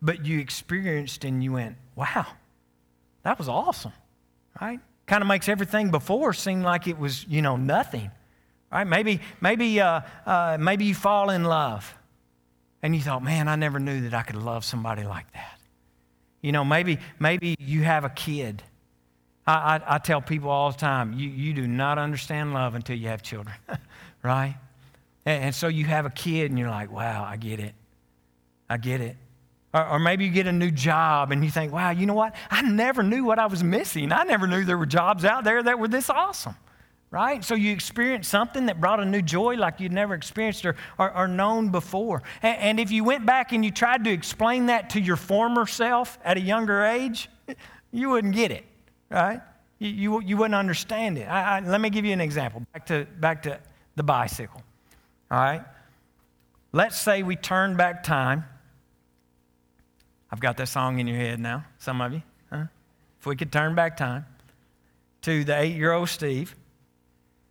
but 0.00 0.24
you 0.24 0.40
experienced 0.40 1.24
and 1.24 1.44
you 1.44 1.52
went, 1.52 1.76
wow, 1.94 2.26
that 3.24 3.38
was 3.38 3.48
awesome 3.48 3.92
right? 4.60 4.80
Kind 5.06 5.22
of 5.22 5.28
makes 5.28 5.48
everything 5.48 5.90
before 5.90 6.32
seem 6.32 6.62
like 6.62 6.86
it 6.86 6.98
was, 6.98 7.26
you 7.28 7.42
know, 7.42 7.56
nothing, 7.56 8.10
right? 8.72 8.86
Maybe, 8.86 9.20
maybe, 9.40 9.80
uh, 9.80 10.00
uh, 10.24 10.56
maybe 10.58 10.86
you 10.86 10.94
fall 10.94 11.30
in 11.30 11.44
love, 11.44 11.96
and 12.86 12.94
you 12.94 13.02
thought, 13.02 13.20
man, 13.20 13.48
I 13.48 13.56
never 13.56 13.80
knew 13.80 14.02
that 14.02 14.14
I 14.14 14.22
could 14.22 14.36
love 14.36 14.64
somebody 14.64 15.02
like 15.02 15.32
that. 15.32 15.58
You 16.40 16.52
know, 16.52 16.64
maybe, 16.64 17.00
maybe 17.18 17.56
you 17.58 17.82
have 17.82 18.04
a 18.04 18.08
kid. 18.08 18.62
I, 19.44 19.52
I, 19.54 19.96
I 19.96 19.98
tell 19.98 20.20
people 20.20 20.50
all 20.50 20.70
the 20.70 20.78
time, 20.78 21.12
you, 21.12 21.28
you 21.28 21.52
do 21.52 21.66
not 21.66 21.98
understand 21.98 22.54
love 22.54 22.76
until 22.76 22.96
you 22.96 23.08
have 23.08 23.22
children, 23.22 23.56
right? 24.22 24.54
And, 25.24 25.46
and 25.46 25.54
so 25.54 25.66
you 25.66 25.84
have 25.86 26.06
a 26.06 26.10
kid, 26.10 26.52
and 26.52 26.60
you're 26.60 26.70
like, 26.70 26.92
wow, 26.92 27.24
I 27.28 27.36
get 27.36 27.58
it. 27.58 27.74
I 28.70 28.76
get 28.76 29.00
it. 29.00 29.16
Or, 29.74 29.84
or, 29.88 29.98
maybe 29.98 30.24
you 30.24 30.30
get 30.30 30.46
a 30.46 30.52
new 30.52 30.70
job 30.70 31.32
and 31.32 31.44
you 31.44 31.50
think, 31.50 31.72
wow, 31.72 31.90
you 31.90 32.06
know 32.06 32.14
what? 32.14 32.36
I 32.52 32.62
never 32.62 33.02
knew 33.02 33.24
what 33.24 33.40
I 33.40 33.46
was 33.46 33.64
missing. 33.64 34.12
I 34.12 34.22
never 34.22 34.46
knew 34.46 34.64
there 34.64 34.78
were 34.78 34.86
jobs 34.86 35.24
out 35.24 35.42
there 35.42 35.60
that 35.60 35.80
were 35.80 35.88
this 35.88 36.08
awesome, 36.08 36.54
right? 37.10 37.44
So 37.44 37.54
you 37.54 37.72
experienced 37.72 38.30
something 38.30 38.66
that 38.66 38.80
brought 38.80 39.00
a 39.00 39.04
new 39.04 39.22
joy 39.22 39.54
like 39.54 39.80
you'd 39.80 39.92
never 39.92 40.14
experienced 40.14 40.64
or, 40.64 40.76
or, 40.98 41.14
or 41.16 41.28
known 41.28 41.70
before. 41.70 42.22
And, 42.42 42.58
and 42.58 42.80
if 42.80 42.90
you 42.90 43.04
went 43.04 43.26
back 43.26 43.52
and 43.52 43.64
you 43.64 43.70
tried 43.70 44.04
to 44.04 44.10
explain 44.10 44.66
that 44.66 44.90
to 44.90 45.00
your 45.00 45.16
former 45.16 45.66
self 45.66 46.18
at 46.24 46.36
a 46.36 46.40
younger 46.40 46.84
age, 46.84 47.28
you 47.92 48.10
wouldn't 48.10 48.34
get 48.34 48.50
it, 48.50 48.64
right? 49.10 49.40
You, 49.78 49.90
you, 49.90 50.22
you 50.22 50.36
wouldn't 50.36 50.54
understand 50.54 51.18
it. 51.18 51.24
I, 51.24 51.58
I, 51.58 51.60
let 51.60 51.80
me 51.80 51.90
give 51.90 52.04
you 52.04 52.12
an 52.12 52.20
example. 52.20 52.66
Back 52.72 52.86
to, 52.86 53.06
back 53.18 53.42
to 53.44 53.60
the 53.94 54.02
bicycle, 54.02 54.62
all 55.30 55.38
right? 55.38 55.64
Let's 56.72 57.00
say 57.00 57.22
we 57.22 57.36
turn 57.36 57.76
back 57.76 58.02
time 58.02 58.44
I've 60.30 60.40
got 60.40 60.56
that 60.56 60.68
song 60.68 60.98
in 60.98 61.06
your 61.06 61.16
head 61.16 61.40
now, 61.40 61.64
some 61.78 62.00
of 62.00 62.12
you. 62.12 62.22
Huh? 62.50 62.64
If 63.20 63.26
we 63.26 63.36
could 63.36 63.52
turn 63.52 63.74
back 63.74 63.96
time 63.96 64.26
to 65.22 65.44
the 65.44 65.58
eight 65.58 65.76
year 65.76 65.92
old 65.92 66.08
Steve, 66.08 66.54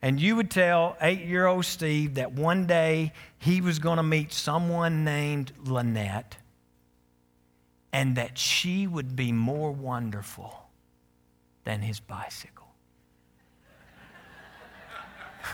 and 0.06 0.22
you 0.22 0.36
would 0.36 0.52
tell 0.52 0.96
eight 1.02 1.26
year 1.26 1.48
old 1.48 1.65
Steve 1.65 2.13
that 2.13 2.32
one 2.34 2.68
day 2.68 3.12
he 3.39 3.60
was 3.60 3.80
going 3.80 3.98
to 3.98 4.04
meet 4.04 4.32
someone 4.32 5.04
named 5.04 5.52
Lynette 5.65 6.38
and 7.91 8.15
that 8.15 8.38
she 8.38 8.86
would 8.86 9.15
be 9.15 9.32
more 9.32 9.72
wonderful 9.72 10.70
than 11.63 11.82
his 11.82 12.00
bicycle. 12.00 12.68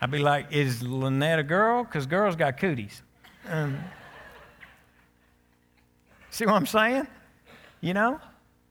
I'd 0.00 0.12
be 0.12 0.20
like, 0.20 0.52
is 0.52 0.84
Lynette 0.84 1.40
a 1.40 1.42
girl? 1.42 1.82
Because 1.82 2.06
girls 2.06 2.36
got 2.36 2.56
cooties. 2.56 3.02
Um, 3.48 3.80
See 6.30 6.46
what 6.46 6.54
I'm 6.54 6.66
saying? 6.66 7.08
You 7.80 7.94
know? 7.94 8.20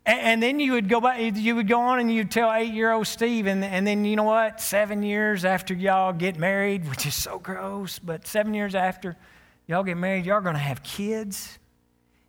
And, 0.10 0.22
and, 0.22 0.44
then 0.44 0.60
you 0.60 0.72
would 0.72 0.90
go 0.90 1.00
back, 1.00 1.20
you 1.20 1.56
would 1.56 1.68
go 1.68 1.80
on 1.80 2.00
and 2.00 2.12
you'd 2.12 2.32
tell 2.32 2.52
eight 2.52 2.74
year 2.74 2.92
old 2.92 3.06
Steve, 3.06 3.46
and, 3.46 3.64
and 3.64 3.86
then 3.86 4.06
you 4.06 4.16
know 4.16 4.24
what? 4.24 4.60
Seven 4.60 5.04
years 5.04 5.46
after 5.46 5.76
y'all 5.76 6.14
get 6.14 6.40
married, 6.40 6.90
which 6.90 7.06
is 7.06 7.14
so 7.14 7.38
gross, 7.38 8.00
but 8.00 8.26
seven 8.26 8.56
years 8.56 8.74
after 8.74 9.16
y'all 9.68 9.84
get 9.84 9.98
married, 9.98 10.26
y'all 10.26 10.42
going 10.42 10.56
to 10.56 10.60
have 10.60 10.82
kids, 10.82 11.60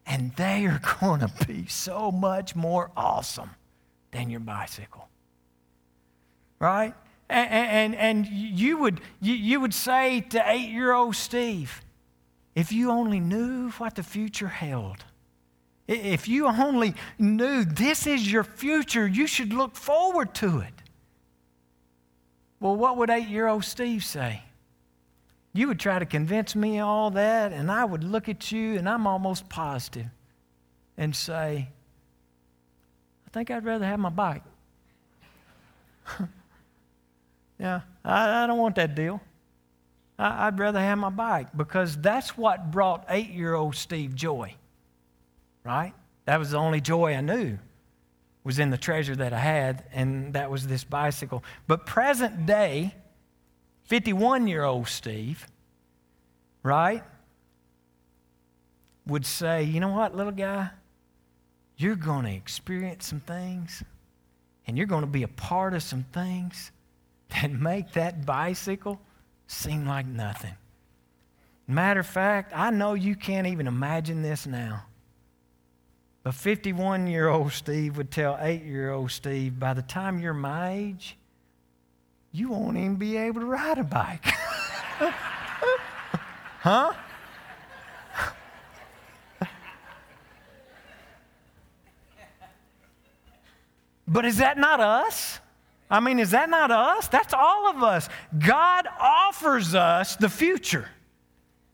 and 0.05 0.31
they 0.37 0.67
are 0.67 0.79
going 1.01 1.21
to 1.21 1.33
be 1.47 1.67
so 1.69 2.13
much 2.13 2.55
more 2.55 2.91
awesome 2.99 3.49
than 4.11 4.29
your 4.29 4.41
bicycle. 4.41 5.09
Right? 6.59 6.93
And, 7.31 7.49
and, 7.51 7.95
and 7.95 8.27
you, 8.27 8.77
would, 8.77 9.01
you, 9.23 9.33
you 9.33 9.59
would 9.59 9.73
say 9.73 10.21
to 10.21 10.51
eight 10.51 10.69
year 10.69 10.93
old 10.93 11.17
Steve, 11.17 11.81
if 12.55 12.73
you 12.73 12.91
only 12.91 13.21
knew 13.21 13.71
what 13.71 13.95
the 13.95 14.03
future 14.03 14.49
held, 14.49 15.05
if 15.91 16.29
you 16.29 16.47
only 16.47 16.95
knew 17.19 17.65
this 17.65 18.07
is 18.07 18.31
your 18.31 18.45
future, 18.45 19.09
you 19.09 19.27
should 19.27 19.53
look 19.53 19.75
forward 19.75 20.33
to 20.37 20.61
it. 20.61 20.73
Well, 22.61 22.77
what 22.77 22.97
would 22.97 23.11
eight 23.11 23.27
year 23.27 23.49
old 23.49 23.65
Steve 23.65 24.05
say? 24.05 24.45
You 25.53 25.67
would 25.67 25.81
try 25.81 25.99
to 25.99 26.07
convince 26.07 26.55
me 26.55 26.79
all 26.79 27.11
that, 27.11 27.53
and 27.53 27.73
I 27.73 27.85
would 27.85 28.05
look 28.05 28.29
at 28.29 28.53
you, 28.53 28.79
and 28.79 28.89
I'm 28.89 29.09
almost 29.09 29.49
positive, 29.49 30.07
and 30.97 31.17
say, 31.17 31.69
I 33.27 33.31
think 33.33 33.51
I'd 33.51 33.65
rather 33.65 33.85
have 33.85 33.99
my 33.99 34.11
bike. 34.11 34.45
yeah, 37.59 37.81
I, 38.05 38.45
I, 38.45 38.47
don't 38.47 38.59
want 38.59 38.77
that 38.77 38.95
deal. 38.95 39.21
I, 40.21 40.47
I'd 40.47 40.59
rather 40.61 40.79
have 40.79 40.99
my 40.99 41.11
bike 41.11 41.49
because 41.57 41.97
that's 41.97 42.39
what 42.39 42.71
brought 42.71 43.05
eight 43.09 43.31
year 43.31 43.55
old 43.55 43.75
Steve 43.75 44.15
joy 44.15 44.55
right? 45.65 45.93
That 46.25 46.39
was 46.39 46.51
the 46.51 46.59
only 46.59 46.81
joy 46.81 47.15
I 47.15 47.21
knew 47.21 47.59
was 48.43 48.59
in 48.59 48.71
the 48.71 48.79
treasure 48.79 49.15
that 49.17 49.33
I 49.33 49.39
had, 49.39 49.85
and 49.93 50.33
that 50.33 50.51
was 50.51 50.67
this 50.67 50.85
bicycle. 50.85 51.45
But 51.67 51.87
present 51.87 52.47
day, 52.47 52.95
51 53.85 54.47
year 54.47 54.65
old 54.65 54.89
Steve, 54.89 55.47
right, 56.63 57.03
would 59.07 59.27
say, 59.27 59.65
you 59.65 59.81
know 59.81 59.93
what, 59.93 60.17
little 60.17 60.33
guy? 60.33 60.71
You're 61.77 61.97
going 61.97 62.25
to 62.25 62.33
experience 62.33 63.07
some 63.07 63.21
things, 63.21 63.83
and 64.67 64.77
you're 64.77 64.87
going 64.87 65.03
to 65.03 65.07
be 65.07 65.23
a 65.23 65.29
part 65.29 65.75
of 65.75 65.83
some 65.83 66.05
things 66.13 66.71
that 67.31 67.51
make 67.51 67.93
that 67.93 68.25
bicycle 68.25 69.01
seem 69.47 69.87
like 69.87 70.07
nothing. 70.07 70.55
Matter 71.67 72.01
of 72.01 72.07
fact, 72.07 72.53
I 72.55 72.71
know 72.71 72.95
you 72.95 73.15
can't 73.15 73.47
even 73.47 73.67
imagine 73.67 74.23
this 74.23 74.47
now. 74.47 74.85
But 76.23 76.35
51 76.35 77.07
year 77.07 77.29
old 77.29 77.53
Steve 77.53 77.97
would 77.97 78.11
tell 78.11 78.37
8 78.41 78.63
year 78.63 78.91
old 78.93 79.11
Steve, 79.11 79.59
by 79.59 79.73
the 79.75 79.83
time 79.83 80.19
you're 80.19 80.35
my 80.35 80.73
age, 80.73 81.17
you 82.33 82.51
won't 82.51 82.77
even 82.77 82.97
be 82.97 83.17
able 83.17 83.41
to 83.41 83.47
ride 83.47 83.79
a 83.79 83.85
bike. 83.85 84.25
huh? 86.61 86.93
but 94.07 94.25
is 94.25 94.37
that 94.37 94.59
not 94.59 94.81
us? 94.81 95.41
I 95.91 95.99
mean, 95.99 96.19
is 96.21 96.31
that 96.31 96.49
not 96.49 96.71
us? 96.71 97.09
That's 97.09 97.35
all 97.35 97.69
of 97.69 97.83
us. 97.83 98.09
God 98.39 98.87
offers 99.01 99.75
us 99.75 100.15
the 100.17 100.29
future, 100.29 100.89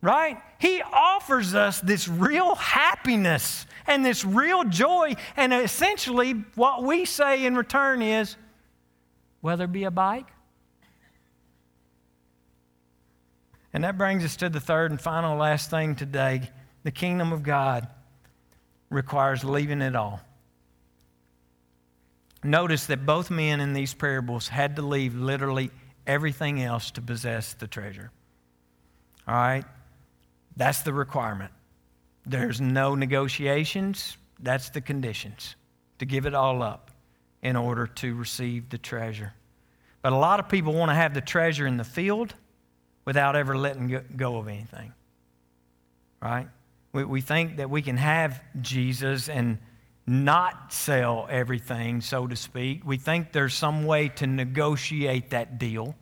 right? 0.01 0.41
He 0.59 0.83
offers 0.83 1.55
us 1.55 1.81
this 1.81 2.09
real 2.09 2.55
happiness 2.55 3.67
and 3.87 4.05
this 4.05 4.25
real 4.25 4.65
joy. 4.65 5.15
And 5.37 5.53
essentially, 5.53 6.33
what 6.55 6.83
we 6.83 7.05
say 7.05 7.45
in 7.45 7.57
return 7.57 8.03
is 8.03 8.37
whether 9.41 9.65
it 9.65 9.73
be 9.73 9.85
a 9.85 9.91
bike. 9.91 10.27
And 13.73 13.85
that 13.85 13.99
brings 13.99 14.25
us 14.25 14.37
to 14.37 14.49
the 14.49 14.61
third 14.61 14.91
and 14.91 15.01
final 15.01 15.37
last 15.37 15.69
thing 15.69 15.95
today. 15.95 16.51
The 16.83 16.91
kingdom 16.91 17.33
of 17.33 17.43
God 17.43 17.89
requires 18.89 19.45
leaving 19.45 19.83
it 19.83 19.95
all. 19.95 20.21
Notice 22.43 22.87
that 22.87 23.05
both 23.05 23.31
men 23.31 23.61
in 23.61 23.73
these 23.73 23.93
parables 23.93 24.49
had 24.49 24.77
to 24.77 24.83
leave 24.83 25.15
literally 25.15 25.71
everything 26.07 26.63
else 26.63 26.91
to 26.93 27.03
possess 27.03 27.55
the 27.55 27.67
treasure. 27.67 28.11
All 29.27 29.35
right? 29.35 29.65
That's 30.57 30.83
the 30.83 30.93
requirement. 30.93 31.53
There's 32.25 32.61
no 32.61 32.95
negotiations. 32.95 34.17
That's 34.41 34.71
the 34.71 34.81
conditions 34.81 35.57
to 35.99 36.07
give 36.07 36.27
it 36.27 36.35
all 36.35 36.63
up. 36.63 36.91
in 37.43 37.55
order 37.55 37.87
to 37.87 38.15
receive 38.15 38.71
the 38.71 38.79
treasure. 38.79 39.33
But 40.03 40.13
a 40.13 40.17
lot 40.17 40.41
of 40.41 40.49
people 40.49 40.73
want 40.73 40.91
to 40.91 40.95
have 40.95 41.15
the 41.15 41.21
treasure 41.21 41.67
in 41.67 41.77
the 41.77 41.85
field 41.85 42.35
without 43.05 43.37
ever 43.37 43.57
letting 43.57 44.01
go 44.17 44.39
of 44.39 44.49
anything. 44.49 44.93
Right? 46.21 46.49
We, 46.93 47.05
we 47.05 47.21
think 47.21 47.59
that 47.59 47.71
we 47.71 47.83
can 47.83 47.99
have 47.99 48.43
Jesus 48.61 49.29
and 49.29 49.59
not 50.09 50.73
sell 50.73 51.29
everything, 51.31 52.01
so 52.01 52.27
to 52.27 52.35
speak. 52.35 52.83
We 52.85 52.97
think 52.97 53.33
there's 53.33 53.55
some 53.55 53.85
way 53.85 54.09
to 54.17 54.27
negotiate 54.27 55.31
that 55.31 55.59
deal. 55.59 55.95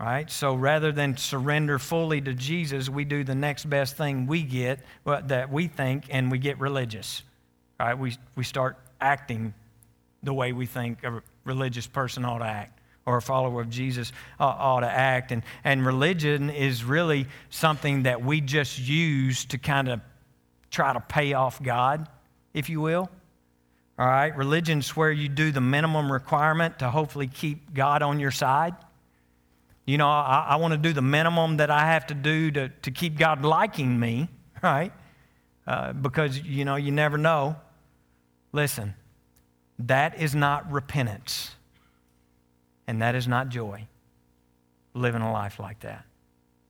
Right? 0.00 0.28
So 0.30 0.54
rather 0.54 0.92
than 0.92 1.16
surrender 1.16 1.78
fully 1.78 2.20
to 2.20 2.34
Jesus, 2.34 2.88
we 2.88 3.04
do 3.04 3.24
the 3.24 3.34
next 3.34 3.70
best 3.70 3.96
thing 3.96 4.26
we 4.26 4.42
get 4.42 4.80
that 5.04 5.50
we 5.50 5.68
think 5.68 6.06
and 6.10 6.30
we 6.30 6.38
get 6.38 6.58
religious. 6.58 7.22
Right? 7.78 7.96
We, 7.96 8.16
we 8.34 8.44
start 8.44 8.76
acting 9.00 9.54
the 10.22 10.34
way 10.34 10.52
we 10.52 10.66
think 10.66 11.04
a 11.04 11.22
religious 11.44 11.86
person 11.86 12.24
ought 12.24 12.38
to 12.38 12.46
act 12.46 12.80
or 13.06 13.18
a 13.18 13.22
follower 13.22 13.60
of 13.60 13.70
Jesus 13.70 14.12
uh, 14.40 14.44
ought 14.44 14.80
to 14.80 14.90
act. 14.90 15.30
And, 15.30 15.42
and 15.62 15.84
religion 15.84 16.50
is 16.50 16.84
really 16.84 17.26
something 17.50 18.04
that 18.04 18.24
we 18.24 18.40
just 18.40 18.78
use 18.78 19.44
to 19.46 19.58
kind 19.58 19.88
of 19.88 20.00
try 20.70 20.92
to 20.92 21.00
pay 21.00 21.34
off 21.34 21.62
God, 21.62 22.08
if 22.52 22.68
you 22.68 22.80
will. 22.80 23.10
All 23.98 24.06
right? 24.06 24.34
Religion's 24.36 24.96
where 24.96 25.12
you 25.12 25.28
do 25.28 25.52
the 25.52 25.60
minimum 25.60 26.10
requirement 26.10 26.80
to 26.80 26.90
hopefully 26.90 27.28
keep 27.28 27.74
God 27.74 28.02
on 28.02 28.18
your 28.18 28.32
side. 28.32 28.74
You 29.86 29.98
know, 29.98 30.08
I, 30.08 30.46
I 30.50 30.56
want 30.56 30.72
to 30.72 30.78
do 30.78 30.92
the 30.92 31.02
minimum 31.02 31.58
that 31.58 31.70
I 31.70 31.86
have 31.86 32.06
to 32.06 32.14
do 32.14 32.50
to, 32.52 32.68
to 32.68 32.90
keep 32.90 33.18
God 33.18 33.44
liking 33.44 33.98
me, 33.98 34.28
right? 34.62 34.92
Uh, 35.66 35.92
because, 35.92 36.38
you 36.38 36.64
know, 36.64 36.76
you 36.76 36.92
never 36.92 37.18
know. 37.18 37.56
Listen, 38.52 38.94
that 39.78 40.20
is 40.20 40.34
not 40.34 40.70
repentance. 40.70 41.50
And 42.86 43.02
that 43.02 43.14
is 43.14 43.26
not 43.26 43.48
joy, 43.48 43.86
living 44.92 45.22
a 45.22 45.32
life 45.32 45.58
like 45.58 45.80
that. 45.80 46.04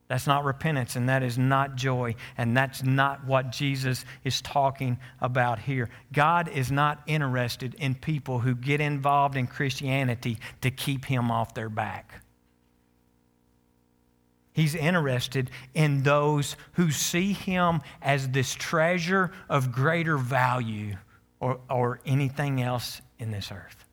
That's 0.06 0.26
not 0.26 0.44
repentance, 0.44 0.96
and 0.96 1.08
that 1.08 1.22
is 1.22 1.38
not 1.38 1.76
joy, 1.76 2.14
and 2.36 2.54
that's 2.54 2.82
not 2.82 3.24
what 3.24 3.50
Jesus 3.50 4.04
is 4.22 4.42
talking 4.42 4.98
about 5.20 5.58
here. 5.58 5.88
God 6.12 6.48
is 6.48 6.70
not 6.70 7.02
interested 7.06 7.74
in 7.74 7.94
people 7.94 8.38
who 8.38 8.54
get 8.54 8.82
involved 8.82 9.34
in 9.34 9.46
Christianity 9.46 10.38
to 10.60 10.70
keep 10.70 11.06
Him 11.06 11.30
off 11.30 11.54
their 11.54 11.70
back. 11.70 12.23
He's 14.54 14.74
interested 14.74 15.50
in 15.74 16.04
those 16.04 16.56
who 16.72 16.90
see 16.90 17.32
Him 17.32 17.82
as 18.00 18.28
this 18.28 18.54
treasure 18.54 19.32
of 19.50 19.72
greater 19.72 20.16
value 20.16 20.96
or, 21.40 21.58
or 21.68 22.00
anything 22.06 22.62
else 22.62 23.02
in 23.18 23.32
this 23.32 23.50
earth. 23.52 23.84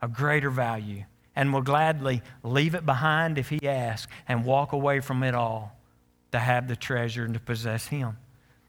A 0.00 0.06
greater 0.06 0.50
value 0.50 1.04
and 1.34 1.52
will 1.52 1.62
gladly 1.62 2.22
leave 2.42 2.74
it 2.74 2.84
behind 2.84 3.38
if 3.38 3.48
he 3.48 3.66
asks 3.66 4.12
and 4.26 4.44
walk 4.44 4.72
away 4.72 5.00
from 5.00 5.22
it 5.22 5.34
all 5.34 5.76
to 6.32 6.38
have 6.38 6.68
the 6.68 6.76
treasure 6.76 7.24
and 7.24 7.34
to 7.34 7.40
possess 7.40 7.86
him. 7.86 8.16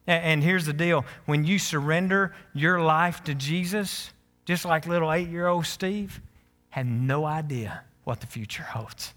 And 0.08 0.43
here's 0.43 0.65
the 0.65 0.73
deal 0.73 1.05
when 1.25 1.45
you 1.45 1.60
surrender 1.60 2.34
your 2.53 2.82
life 2.82 3.23
to 3.25 3.36
Jesus, 3.36 4.12
just 4.45 4.65
like 4.65 4.88
little 4.88 5.12
eight 5.12 5.29
year 5.29 5.47
old 5.47 5.65
Steve, 5.65 6.21
had 6.69 6.86
no 6.88 7.25
idea 7.25 7.82
what 8.05 8.21
the 8.21 8.27
future 8.27 8.63
holds. 8.63 9.13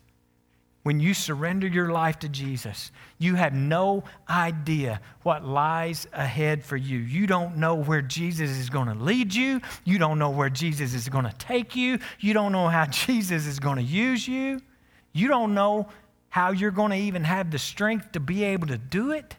When 0.83 0.99
you 0.99 1.15
surrender 1.15 1.69
your 1.69 1.93
life 1.93 2.19
to 2.21 2.29
Jesus, 2.29 2.91
you 3.19 3.37
have 3.37 3.55
no 3.55 4.03
idea 4.29 5.01
what 5.23 5.45
lies 5.45 6.09
ahead 6.13 6.65
for 6.65 6.77
you. 6.77 6.99
You 6.99 7.29
don't 7.29 7.57
know 7.57 7.77
where 7.77 8.03
Jesus 8.03 8.51
is 8.51 8.69
going 8.69 8.89
to 8.89 8.95
lead 8.95 9.33
you. 9.33 9.61
You 9.85 9.99
don't 9.99 10.19
know 10.19 10.31
where 10.31 10.51
Jesus 10.51 10.93
is 10.93 11.09
going 11.09 11.25
to 11.25 11.35
take 11.39 11.77
you. 11.77 12.01
You 12.19 12.35
don't 12.35 12.51
know 12.51 12.67
how 12.67 12.87
Jesus 12.91 13.47
is 13.47 13.61
going 13.61 13.77
to 13.77 13.83
use 13.83 14.27
you. 14.27 14.61
You 15.13 15.29
don't 15.29 15.55
know 15.55 15.89
how 16.31 16.51
you're 16.51 16.71
going 16.73 16.91
to 16.91 16.97
even 16.97 17.23
have 17.25 17.51
the 17.51 17.59
strength 17.59 18.13
to 18.13 18.21
be 18.21 18.43
able 18.43 18.67
to 18.67 18.79
do 18.79 19.13
it. 19.13 19.37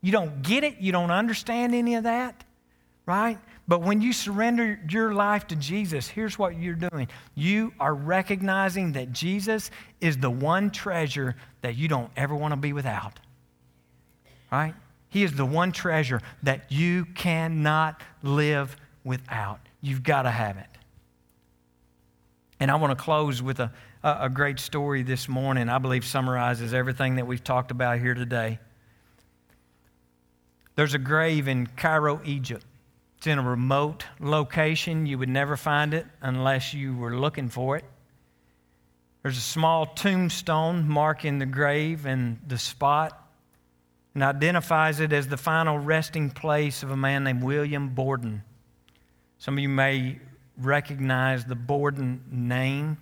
You 0.00 0.12
don't 0.12 0.42
get 0.42 0.64
it. 0.64 0.78
You 0.78 0.92
don't 0.92 1.10
understand 1.10 1.74
any 1.74 1.96
of 1.96 2.04
that, 2.04 2.44
right? 3.04 3.38
But 3.68 3.82
when 3.82 4.00
you 4.00 4.14
surrender 4.14 4.80
your 4.88 5.12
life 5.12 5.46
to 5.48 5.56
Jesus, 5.56 6.08
here's 6.08 6.38
what 6.38 6.58
you're 6.58 6.74
doing 6.74 7.08
you 7.34 7.74
are 7.78 7.94
recognizing 7.94 8.92
that 8.92 9.12
Jesus 9.12 9.70
is 10.00 10.16
the 10.16 10.30
one 10.30 10.70
treasure 10.70 11.36
that 11.60 11.76
you 11.76 11.86
don't 11.86 12.10
ever 12.16 12.34
want 12.34 12.52
to 12.52 12.56
be 12.56 12.72
without. 12.72 13.20
Right? 14.50 14.74
He 15.10 15.22
is 15.22 15.34
the 15.34 15.44
one 15.44 15.72
treasure 15.72 16.22
that 16.42 16.72
you 16.72 17.04
cannot 17.04 18.02
live 18.22 18.74
without. 19.04 19.60
You've 19.82 20.02
got 20.02 20.22
to 20.22 20.30
have 20.30 20.56
it. 20.56 20.66
And 22.60 22.70
I 22.70 22.76
want 22.76 22.98
to 22.98 23.02
close 23.02 23.42
with 23.42 23.60
a, 23.60 23.70
a 24.02 24.30
great 24.30 24.58
story 24.58 25.02
this 25.02 25.28
morning, 25.28 25.68
I 25.68 25.78
believe 25.78 26.04
summarizes 26.04 26.72
everything 26.72 27.16
that 27.16 27.26
we've 27.26 27.44
talked 27.44 27.70
about 27.70 27.98
here 27.98 28.14
today. 28.14 28.58
There's 30.74 30.94
a 30.94 30.98
grave 30.98 31.48
in 31.48 31.66
Cairo, 31.66 32.20
Egypt. 32.24 32.64
It's 33.18 33.26
in 33.26 33.36
a 33.36 33.42
remote 33.42 34.04
location. 34.20 35.04
You 35.04 35.18
would 35.18 35.28
never 35.28 35.56
find 35.56 35.92
it 35.92 36.06
unless 36.22 36.72
you 36.72 36.96
were 36.96 37.18
looking 37.18 37.48
for 37.48 37.76
it. 37.76 37.84
There's 39.24 39.36
a 39.36 39.40
small 39.40 39.86
tombstone 39.86 40.88
marking 40.88 41.40
the 41.40 41.46
grave 41.46 42.06
and 42.06 42.38
the 42.46 42.58
spot 42.58 43.28
and 44.14 44.22
identifies 44.22 45.00
it 45.00 45.12
as 45.12 45.26
the 45.26 45.36
final 45.36 45.80
resting 45.80 46.30
place 46.30 46.84
of 46.84 46.92
a 46.92 46.96
man 46.96 47.24
named 47.24 47.42
William 47.42 47.88
Borden. 47.88 48.44
Some 49.38 49.54
of 49.54 49.62
you 49.62 49.68
may 49.68 50.20
recognize 50.56 51.44
the 51.44 51.56
Borden 51.56 52.22
name. 52.30 52.98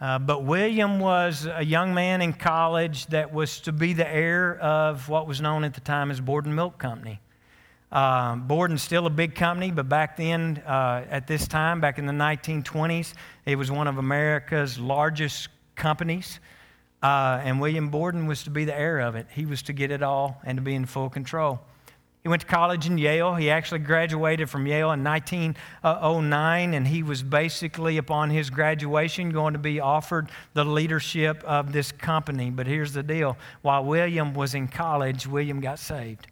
Uh, 0.00 0.18
but 0.18 0.42
William 0.42 0.98
was 0.98 1.46
a 1.46 1.64
young 1.64 1.94
man 1.94 2.22
in 2.22 2.32
college 2.32 3.06
that 3.06 3.32
was 3.32 3.60
to 3.60 3.70
be 3.70 3.92
the 3.92 4.08
heir 4.12 4.56
of 4.58 5.08
what 5.08 5.28
was 5.28 5.40
known 5.40 5.62
at 5.62 5.74
the 5.74 5.80
time 5.80 6.10
as 6.10 6.20
Borden 6.20 6.52
Milk 6.56 6.76
Company. 6.76 7.20
Uh, 7.92 8.36
Borden's 8.36 8.82
still 8.82 9.06
a 9.06 9.10
big 9.10 9.34
company, 9.34 9.70
but 9.70 9.88
back 9.88 10.16
then, 10.16 10.62
uh, 10.66 11.04
at 11.08 11.26
this 11.26 11.46
time, 11.46 11.80
back 11.80 11.98
in 11.98 12.06
the 12.06 12.12
1920s, 12.12 13.14
it 13.46 13.56
was 13.56 13.70
one 13.70 13.86
of 13.86 13.98
America's 13.98 14.78
largest 14.78 15.48
companies. 15.76 16.40
Uh, 17.02 17.40
and 17.44 17.60
William 17.60 17.90
Borden 17.90 18.26
was 18.26 18.42
to 18.44 18.50
be 18.50 18.64
the 18.64 18.74
heir 18.74 19.00
of 19.00 19.14
it. 19.14 19.26
He 19.30 19.46
was 19.46 19.62
to 19.62 19.72
get 19.72 19.90
it 19.90 20.02
all 20.02 20.40
and 20.44 20.56
to 20.56 20.62
be 20.62 20.74
in 20.74 20.86
full 20.86 21.10
control. 21.10 21.60
He 22.22 22.30
went 22.30 22.40
to 22.40 22.48
college 22.48 22.86
in 22.86 22.96
Yale. 22.96 23.34
He 23.34 23.50
actually 23.50 23.80
graduated 23.80 24.48
from 24.48 24.66
Yale 24.66 24.92
in 24.92 25.04
1909, 25.04 26.74
and 26.74 26.88
he 26.88 27.02
was 27.02 27.22
basically, 27.22 27.98
upon 27.98 28.30
his 28.30 28.48
graduation, 28.48 29.28
going 29.28 29.52
to 29.52 29.58
be 29.58 29.78
offered 29.78 30.30
the 30.54 30.64
leadership 30.64 31.44
of 31.44 31.74
this 31.74 31.92
company. 31.92 32.48
But 32.48 32.66
here's 32.66 32.94
the 32.94 33.02
deal 33.02 33.36
while 33.60 33.84
William 33.84 34.32
was 34.32 34.54
in 34.54 34.68
college, 34.68 35.26
William 35.26 35.60
got 35.60 35.78
saved. 35.78 36.28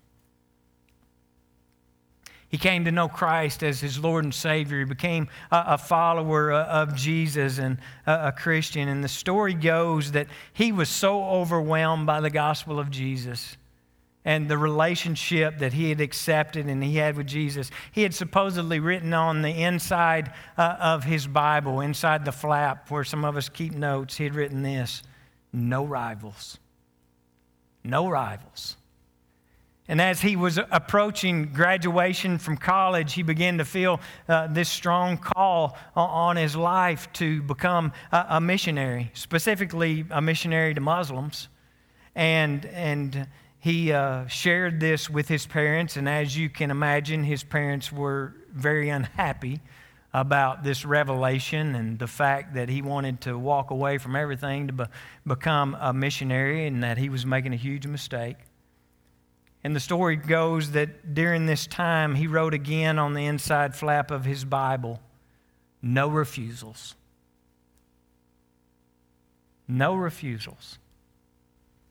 He 2.52 2.58
came 2.58 2.84
to 2.84 2.92
know 2.92 3.08
Christ 3.08 3.62
as 3.62 3.80
his 3.80 3.98
Lord 3.98 4.24
and 4.24 4.34
Savior. 4.34 4.80
He 4.80 4.84
became 4.84 5.28
a, 5.50 5.64
a 5.68 5.78
follower 5.78 6.52
uh, 6.52 6.66
of 6.66 6.94
Jesus 6.94 7.56
and 7.56 7.78
a, 8.06 8.28
a 8.28 8.32
Christian. 8.32 8.88
And 8.88 9.02
the 9.02 9.08
story 9.08 9.54
goes 9.54 10.12
that 10.12 10.26
he 10.52 10.70
was 10.70 10.90
so 10.90 11.24
overwhelmed 11.24 12.06
by 12.06 12.20
the 12.20 12.28
gospel 12.28 12.78
of 12.78 12.90
Jesus 12.90 13.56
and 14.26 14.50
the 14.50 14.58
relationship 14.58 15.60
that 15.60 15.72
he 15.72 15.88
had 15.88 16.02
accepted 16.02 16.66
and 16.66 16.84
he 16.84 16.96
had 16.96 17.16
with 17.16 17.26
Jesus. 17.26 17.70
He 17.90 18.02
had 18.02 18.12
supposedly 18.12 18.80
written 18.80 19.14
on 19.14 19.40
the 19.40 19.62
inside 19.62 20.30
uh, 20.58 20.76
of 20.78 21.04
his 21.04 21.26
Bible, 21.26 21.80
inside 21.80 22.26
the 22.26 22.32
flap 22.32 22.90
where 22.90 23.02
some 23.02 23.24
of 23.24 23.34
us 23.34 23.48
keep 23.48 23.72
notes, 23.72 24.18
he 24.18 24.24
had 24.24 24.34
written 24.34 24.62
this 24.62 25.02
No 25.54 25.86
rivals. 25.86 26.58
No 27.82 28.08
rivals. 28.08 28.76
And 29.92 30.00
as 30.00 30.22
he 30.22 30.36
was 30.36 30.58
approaching 30.70 31.52
graduation 31.52 32.38
from 32.38 32.56
college, 32.56 33.12
he 33.12 33.22
began 33.22 33.58
to 33.58 33.64
feel 33.66 34.00
uh, 34.26 34.46
this 34.46 34.70
strong 34.70 35.18
call 35.18 35.76
on 35.94 36.36
his 36.36 36.56
life 36.56 37.12
to 37.12 37.42
become 37.42 37.92
a, 38.10 38.24
a, 38.30 38.40
missionary, 38.40 39.10
specifically 39.12 40.06
a 40.10 40.22
missionary 40.22 40.72
to 40.72 40.80
Muslims. 40.80 41.50
And, 42.14 42.64
and 42.64 43.26
he 43.58 43.92
uh, 43.92 44.26
shared 44.28 44.80
this 44.80 45.10
with 45.10 45.28
his 45.28 45.44
parents, 45.44 45.98
and 45.98 46.08
as 46.08 46.38
you 46.38 46.48
can 46.48 46.70
imagine, 46.70 47.22
his 47.22 47.44
parents 47.44 47.92
were 47.92 48.34
very 48.50 48.88
unhappy 48.88 49.60
about 50.14 50.64
this 50.64 50.86
revelation 50.86 51.74
and 51.74 51.98
the 51.98 52.06
fact 52.06 52.54
that 52.54 52.70
he 52.70 52.80
wanted 52.80 53.20
to 53.20 53.38
walk 53.38 53.70
away 53.70 53.98
from 53.98 54.16
everything 54.16 54.68
to 54.68 54.72
be, 54.72 54.84
become 55.26 55.76
a 55.78 55.92
missionary 55.92 56.66
and 56.66 56.82
that 56.82 56.96
he 56.96 57.10
was 57.10 57.26
making 57.26 57.52
a 57.52 57.56
huge 57.56 57.86
mistake. 57.86 58.38
And 59.64 59.76
the 59.76 59.80
story 59.80 60.16
goes 60.16 60.72
that 60.72 61.14
during 61.14 61.46
this 61.46 61.66
time, 61.66 62.16
he 62.16 62.26
wrote 62.26 62.54
again 62.54 62.98
on 62.98 63.14
the 63.14 63.26
inside 63.26 63.76
flap 63.76 64.10
of 64.10 64.24
his 64.24 64.44
Bible 64.44 65.00
no 65.84 66.08
refusals. 66.08 66.94
No 69.66 69.94
refusals. 69.94 70.78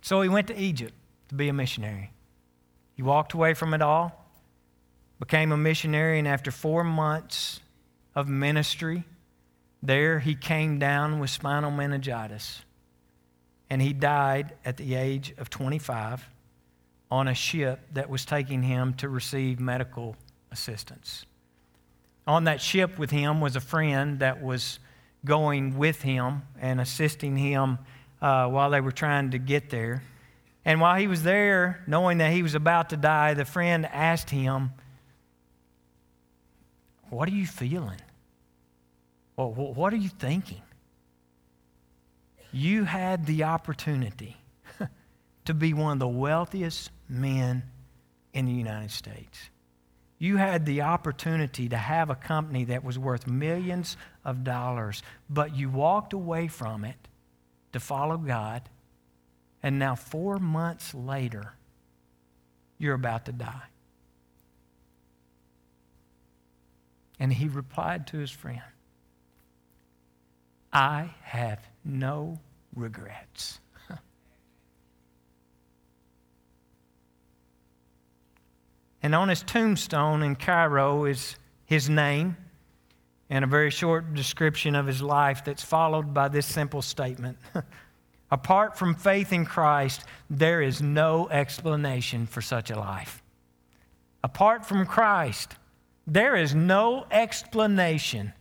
So 0.02 0.22
he 0.22 0.30
went 0.30 0.48
to 0.48 0.58
Egypt 0.58 0.94
to 1.28 1.36
be 1.36 1.50
a 1.50 1.54
missionary. 1.54 2.12
He 2.96 3.04
walked 3.04 3.34
away 3.34 3.54
from 3.54 3.74
it 3.74 3.82
all, 3.82 4.26
became 5.20 5.52
a 5.52 5.58
missionary, 5.58 6.20
and 6.20 6.28
after 6.28 6.52
four 6.52 6.84
months 6.84 7.60
of 8.16 8.28
ministry 8.28 9.04
There 9.84 10.20
he 10.20 10.36
came 10.36 10.78
down 10.78 11.20
with 11.20 11.32
spinal 11.32 11.72
meningitis, 11.72 12.62
and 13.68 13.82
he 13.82 13.94
died 13.94 14.54
at 14.64 14.78
the 14.78 14.94
age 14.94 15.34
of 15.40 15.50
25 15.50 16.30
on 17.12 17.28
a 17.28 17.34
ship 17.34 17.82
that 17.94 18.10
was 18.10 18.26
taking 18.26 18.64
him 18.64 18.94
to 18.96 19.10
receive 19.10 19.60
medical 19.60 20.16
assistance. 20.52 21.26
On 22.26 22.46
that 22.46 22.62
ship 22.62 22.98
with 22.98 23.12
him 23.12 23.42
was 23.42 23.58
a 23.58 23.62
friend 23.62 24.20
that 24.20 24.42
was 24.42 24.80
going 25.26 25.78
with 25.78 26.02
him 26.02 26.44
and 26.60 26.80
assisting 26.80 27.36
him 27.36 27.78
uh, 28.22 28.48
while 28.48 28.70
they 28.70 28.80
were 28.80 28.92
trying 28.92 29.32
to 29.32 29.38
get 29.38 29.70
there. 29.70 30.04
And 30.64 30.80
while 30.80 30.98
he 30.98 31.08
was 31.08 31.24
there, 31.24 31.84
knowing 31.88 32.20
that 32.20 32.32
he 32.32 32.44
was 32.44 32.56
about 32.56 32.92
to 32.92 32.98
die, 32.98 33.34
the 33.34 33.46
friend 33.46 33.86
asked 33.86 34.30
him, 34.30 34.72
What 37.10 37.28
are 37.28 37.34
you 37.34 37.48
feeling? 37.48 38.00
Well, 39.36 39.52
what 39.52 39.92
are 39.92 39.98
you 39.98 40.10
thinking? 40.10 40.62
You 42.54 42.84
had 42.84 43.26
the 43.26 43.44
opportunity 43.44 44.38
to 45.46 45.54
be 45.54 45.74
one 45.74 45.94
of 45.94 46.00
the 46.00 46.08
wealthiest 46.08 46.92
men 47.12 47.64
in 48.34 48.46
the 48.46 48.52
United 48.52 48.92
States. 48.92 49.50
You 50.18 50.38
had 50.38 50.66
the 50.66 50.84
opportunity 50.84 51.68
to 51.70 51.78
have 51.78 52.10
a 52.10 52.16
company 52.16 52.66
that 52.66 52.84
was 52.84 52.98
worth 52.98 53.28
millions 53.28 53.98
of 54.24 54.44
dollars, 54.44 55.04
but 55.30 55.56
you 55.56 55.70
walked 55.70 56.14
away 56.14 56.48
from 56.48 56.86
it 56.86 57.08
to 57.74 57.80
follow 57.80 58.18
God, 58.18 58.62
and 59.64 59.80
now 59.80 59.96
four 59.96 60.38
months 60.38 60.94
later, 60.94 61.54
you're 62.78 62.96
about 62.96 63.26
to 63.26 63.32
die. 63.32 63.64
And 67.20 67.32
he 67.32 67.48
replied 67.48 68.08
to 68.08 68.18
his 68.18 68.32
friend, 68.32 68.62
I 70.74 71.14
have 71.24 71.60
no 71.84 72.40
regrets. 72.76 73.60
And 79.04 79.16
on 79.16 79.30
his 79.30 79.44
tombstone 79.44 80.24
in 80.24 80.36
Cairo 80.36 81.06
is 81.06 81.36
his 81.66 81.90
name 81.90 82.38
and 83.30 83.44
a 83.44 83.48
very 83.48 83.72
short 83.72 84.14
description 84.14 84.76
of 84.76 84.86
his 84.86 85.02
life 85.02 85.44
that's 85.44 85.64
followed 85.64 86.14
by 86.14 86.28
this 86.28 86.46
simple 86.46 86.82
statement 86.82 87.38
Apart 88.32 88.78
from 88.78 88.96
faith 88.96 89.34
in 89.34 89.46
Christ, 89.46 90.06
there 90.30 90.62
is 90.62 90.82
no 90.82 91.28
explanation 91.30 92.26
for 92.26 92.42
such 92.42 92.72
a 92.72 92.80
life. 92.80 93.22
Apart 94.24 94.66
from 94.66 94.86
Christ, 94.86 95.56
there 96.08 96.38
is 96.38 96.56
no 96.56 97.06
explanation 97.12 98.32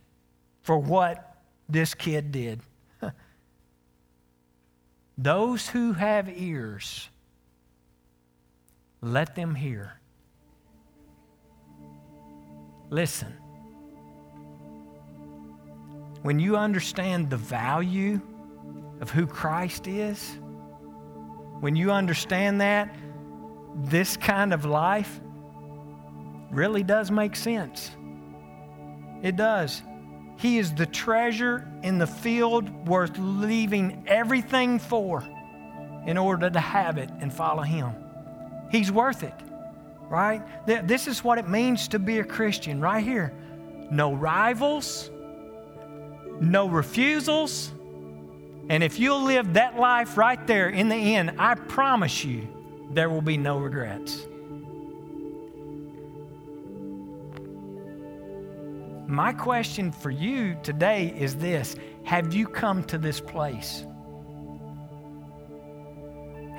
for 0.61 0.77
what 0.77 1.35
this 1.67 1.93
kid 1.93 2.31
did. 2.31 2.61
Those 5.17 5.67
who 5.67 5.91
have 5.93 6.29
ears, 6.29 7.09
let 9.01 9.35
them 9.35 9.55
hear. 9.55 9.99
Listen. 12.91 13.33
When 16.21 16.39
you 16.39 16.57
understand 16.57 17.29
the 17.29 17.37
value 17.37 18.19
of 18.99 19.09
who 19.09 19.25
Christ 19.25 19.87
is, 19.87 20.37
when 21.61 21.75
you 21.75 21.91
understand 21.91 22.59
that, 22.61 22.93
this 23.75 24.17
kind 24.17 24.53
of 24.53 24.65
life 24.65 25.21
really 26.51 26.83
does 26.83 27.09
make 27.09 27.37
sense. 27.37 27.89
It 29.23 29.37
does. 29.37 29.81
He 30.37 30.57
is 30.57 30.73
the 30.73 30.85
treasure 30.85 31.65
in 31.83 31.97
the 31.97 32.07
field 32.07 32.87
worth 32.87 33.17
leaving 33.17 34.03
everything 34.05 34.79
for 34.79 35.23
in 36.05 36.17
order 36.17 36.49
to 36.49 36.59
have 36.59 36.97
it 36.97 37.09
and 37.21 37.31
follow 37.31 37.63
Him. 37.63 37.93
He's 38.69 38.91
worth 38.91 39.23
it 39.23 39.33
right? 40.11 40.43
This 40.65 41.07
is 41.07 41.23
what 41.23 41.37
it 41.37 41.47
means 41.47 41.87
to 41.87 41.99
be 41.99 42.19
a 42.19 42.23
Christian 42.23 42.81
right 42.81 43.01
here. 43.01 43.33
No 43.89 44.13
rivals, 44.13 45.09
no 46.41 46.67
refusals. 46.67 47.71
And 48.67 48.83
if 48.83 48.99
you'll 48.99 49.23
live 49.23 49.53
that 49.53 49.79
life 49.79 50.17
right 50.17 50.45
there 50.47 50.69
in 50.69 50.89
the 50.89 51.15
end, 51.15 51.35
I 51.39 51.55
promise 51.55 52.25
you 52.25 52.45
there 52.91 53.09
will 53.09 53.21
be 53.21 53.37
no 53.37 53.57
regrets. 53.57 54.27
My 59.07 59.31
question 59.31 59.93
for 59.93 60.09
you 60.09 60.57
today 60.61 61.13
is 61.17 61.35
this 61.35 61.77
Have 62.03 62.33
you 62.33 62.47
come 62.47 62.83
to 62.85 62.97
this 62.97 63.21
place? 63.21 63.85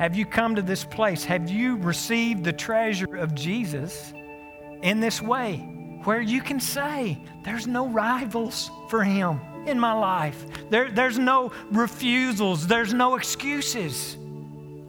Have 0.03 0.17
you 0.17 0.27
come 0.27 0.57
to 0.57 0.63
this 0.63 0.83
place? 0.83 1.23
Have 1.27 1.49
you 1.49 1.77
received 1.77 2.43
the 2.43 2.53
treasure 2.53 3.15
of 3.19 3.37
Jesus 3.37 4.13
in 4.83 4.99
this 4.99 5.23
way 5.23 5.59
where 6.03 6.21
you 6.21 6.41
can 6.41 6.59
say, 6.59 7.23
There's 7.45 7.69
no 7.69 7.87
rivals 7.87 8.69
for 8.89 9.05
him 9.05 9.41
in 9.65 9.79
my 9.79 9.93
life? 9.93 10.45
There, 10.71 10.91
there's 10.91 11.21
no 11.21 11.53
refusals, 11.71 12.67
there's 12.67 12.93
no 12.93 13.15
excuses 13.15 14.17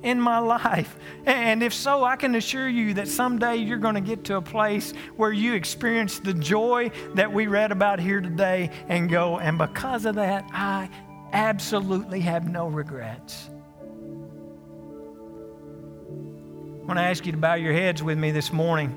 in 0.02 0.20
my 0.20 0.40
life. 0.40 0.98
And 1.28 1.62
if 1.62 1.76
so, 1.76 2.04
I 2.04 2.16
can 2.16 2.34
assure 2.34 2.68
you 2.68 2.96
that 2.96 3.08
someday 3.08 3.58
you're 3.58 3.78
going 3.78 3.94
to 3.94 4.02
get 4.02 4.24
to 4.24 4.38
a 4.38 4.42
place 4.42 4.94
where 5.16 5.32
you 5.32 5.54
experience 5.54 6.18
the 6.18 6.34
joy 6.34 6.90
that 7.14 7.32
we 7.32 7.46
read 7.46 7.72
about 7.72 8.00
here 8.00 8.20
today 8.20 8.72
and 8.88 9.12
go, 9.12 9.38
and 9.38 9.60
because 9.60 10.06
of 10.06 10.16
that, 10.16 10.44
I 10.52 10.90
absolutely 11.34 12.22
have 12.22 12.50
no 12.50 12.68
regrets. 12.68 13.52
I 16.84 16.86
want 16.86 16.98
to 17.00 17.04
ask 17.04 17.26
you 17.26 17.32
to 17.32 17.38
bow 17.38 17.54
your 17.54 17.72
heads 17.72 18.04
with 18.04 18.18
me 18.18 18.32
this 18.32 18.52
morning. 18.52 18.90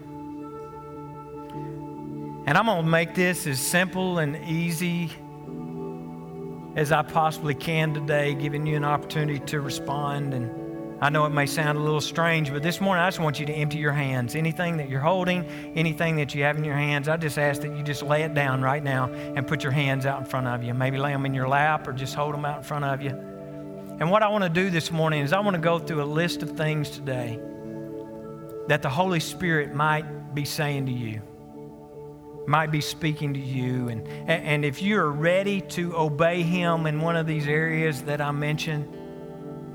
And 2.45 2.59
I'm 2.59 2.67
going 2.67 2.83
to 2.83 2.91
make 2.91 3.15
this 3.15 3.47
as 3.47 3.61
simple 3.61 4.19
and 4.19 4.37
easy 4.45 5.13
as 6.75 6.91
I 6.91 7.03
possibly 7.03 7.55
can 7.55 7.95
today, 7.95 8.35
giving 8.35 8.67
you 8.67 8.75
an 8.77 8.85
opportunity 8.85 9.39
to 9.39 9.61
respond. 9.61 10.35
And 10.35 11.01
I 11.01 11.11
know 11.11 11.27
it 11.27 11.31
may 11.31 11.47
sound 11.47 11.79
a 11.79 11.81
little 11.81 12.01
strange, 12.01 12.51
but 12.51 12.61
this 12.61 12.81
morning 12.81 13.05
I 13.05 13.07
just 13.07 13.21
want 13.21 13.39
you 13.39 13.47
to 13.47 13.53
empty 13.53 13.79
your 13.79 13.93
hands. 13.93 14.35
Anything 14.35 14.79
that 14.79 14.89
you're 14.89 14.99
holding, 14.99 15.45
anything 15.77 16.17
that 16.17 16.35
you 16.35 16.43
have 16.43 16.57
in 16.57 16.65
your 16.65 16.75
hands, 16.75 17.09
I 17.09 17.17
just 17.17 17.39
ask 17.39 17.63
that 17.63 17.77
you 17.77 17.85
just 17.85 18.03
lay 18.03 18.25
it 18.25 18.35
down 18.35 18.63
right 18.63 18.83
now 18.83 19.13
and 19.13 19.47
put 19.47 19.63
your 19.63 19.71
hands 19.71 20.07
out 20.07 20.19
in 20.19 20.25
front 20.25 20.49
of 20.49 20.65
you. 20.65 20.75
Maybe 20.75 20.99
lay 20.99 21.13
them 21.13 21.25
in 21.25 21.35
your 21.35 21.47
lap 21.47 21.87
or 21.87 21.93
just 21.93 22.17
hold 22.17 22.35
them 22.35 22.45
out 22.45 22.59
in 22.59 22.65
front 22.65 22.85
of 22.85 23.01
you. 23.01 23.11
And 23.11 24.11
what 24.11 24.25
I 24.25 24.29
want 24.29 24.43
to 24.43 24.51
do 24.51 24.71
this 24.71 24.91
morning 24.91 25.23
is 25.23 25.33
I 25.33 25.39
want 25.39 25.55
to 25.55 25.63
go 25.63 25.79
through 25.79 26.03
a 26.03 26.05
list 26.05 26.43
of 26.43 26.51
things 26.57 26.91
today 26.91 27.39
that 28.69 28.83
the 28.83 28.89
Holy 28.91 29.21
Spirit 29.21 29.75
might 29.75 30.35
be 30.35 30.45
saying 30.45 30.87
to 30.87 30.93
you, 30.93 31.23
might 32.47 32.71
be 32.71 32.81
speaking 32.81 33.35
to 33.35 33.41
you. 33.41 33.89
And, 33.89 34.07
and 34.29 34.65
if 34.65 34.83
you're 34.83 35.11
ready 35.11 35.61
to 35.63 35.97
obey 35.97 36.43
Him 36.43 36.87
in 36.87 37.01
one 37.01 37.17
of 37.17 37.27
these 37.27 37.47
areas 37.47 38.03
that 38.03 38.21
I 38.21 38.31
mentioned, 38.31 38.93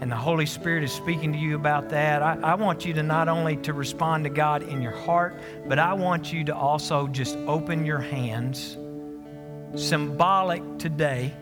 and 0.01 0.11
the 0.11 0.15
Holy 0.15 0.47
Spirit 0.47 0.83
is 0.83 0.91
speaking 0.91 1.31
to 1.31 1.37
you 1.37 1.55
about 1.55 1.89
that, 1.89 2.23
I, 2.23 2.37
I 2.41 2.55
want 2.55 2.85
you 2.85 2.93
to 2.93 3.03
not 3.03 3.27
only 3.27 3.57
to 3.57 3.73
respond 3.73 4.23
to 4.23 4.29
God 4.31 4.63
in 4.63 4.81
your 4.81 4.95
heart, 4.95 5.39
but 5.67 5.77
I 5.77 5.93
want 5.93 6.33
you 6.33 6.43
to 6.45 6.55
also 6.55 7.07
just 7.07 7.37
open 7.37 7.85
your 7.85 7.99
hands, 7.99 8.77
symbolic 9.75 10.63
today, 10.79 11.33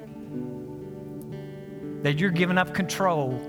that 2.03 2.19
you're 2.19 2.31
giving 2.31 2.57
up 2.57 2.73
control 2.73 3.39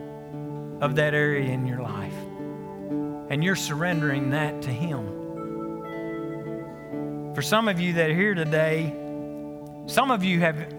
of 0.81 0.95
that 0.97 1.13
area 1.13 1.51
in 1.51 1.67
your 1.67 1.83
life 1.83 2.10
and 3.31 3.43
you're 3.45 3.57
surrendering 3.57 4.31
that 4.31 4.63
to 4.63 4.71
Him. 4.71 5.07
For 7.35 7.43
some 7.43 7.69
of 7.69 7.79
you 7.81 7.93
that 7.95 8.11
are 8.11 8.15
here 8.15 8.35
today, 8.35 8.93
some 9.87 10.11
of 10.11 10.25
you 10.25 10.41
have 10.41 10.75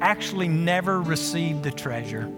actually 0.00 0.48
never 0.48 1.00
received 1.00 1.62
the 1.62 1.70
treasure. 1.70 2.28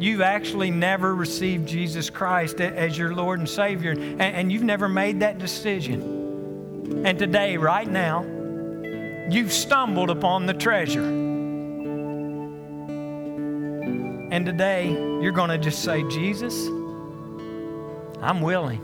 You've 0.00 0.22
actually 0.22 0.70
never 0.70 1.14
received 1.14 1.68
Jesus 1.68 2.08
Christ 2.10 2.60
as 2.60 2.96
your 2.98 3.14
Lord 3.14 3.38
and 3.38 3.48
Savior, 3.48 3.92
and, 3.92 4.50
you've 4.50 4.64
never 4.64 4.88
made 4.88 5.20
that 5.20 5.38
decision. 5.38 7.04
And 7.06 7.18
today, 7.18 7.58
right 7.58 7.86
now, 7.86 8.22
you've 9.30 9.52
stumbled 9.52 10.10
upon 10.10 10.46
the 10.46 10.54
treasure. 10.54 11.04
And 14.32 14.44
today, 14.46 14.90
you're 14.90 15.32
going 15.32 15.50
to 15.50 15.58
just 15.58 15.84
say, 15.84 16.02
Jesus, 16.08 16.68
I'm 18.24 18.40
willing. 18.40 18.80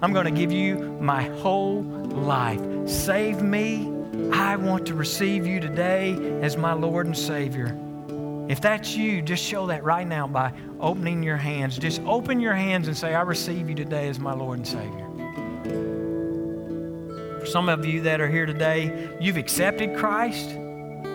I'm 0.00 0.12
going 0.12 0.26
to 0.26 0.30
give 0.30 0.52
you 0.52 0.76
my 1.00 1.24
whole 1.40 1.82
life. 1.82 2.60
Save 2.88 3.42
me. 3.42 3.92
I 4.32 4.54
want 4.54 4.86
to 4.86 4.94
receive 4.94 5.48
you 5.48 5.58
today 5.58 6.14
as 6.42 6.56
my 6.56 6.72
Lord 6.72 7.06
and 7.06 7.16
Savior. 7.16 7.76
If 8.48 8.60
that's 8.60 8.94
you, 8.94 9.20
just 9.20 9.42
show 9.42 9.66
that 9.66 9.82
right 9.82 10.06
now 10.06 10.28
by 10.28 10.52
opening 10.78 11.24
your 11.24 11.36
hands. 11.36 11.76
Just 11.76 12.00
open 12.02 12.38
your 12.38 12.54
hands 12.54 12.86
and 12.86 12.96
say, 12.96 13.14
I 13.14 13.22
receive 13.22 13.68
you 13.68 13.74
today 13.74 14.08
as 14.08 14.20
my 14.20 14.32
Lord 14.32 14.58
and 14.58 14.68
Savior. 14.68 15.10
For 17.40 17.46
some 17.46 17.68
of 17.68 17.84
you 17.84 18.02
that 18.02 18.20
are 18.20 18.28
here 18.28 18.46
today, 18.46 19.08
you've 19.20 19.36
accepted 19.36 19.96
Christ, 19.96 20.50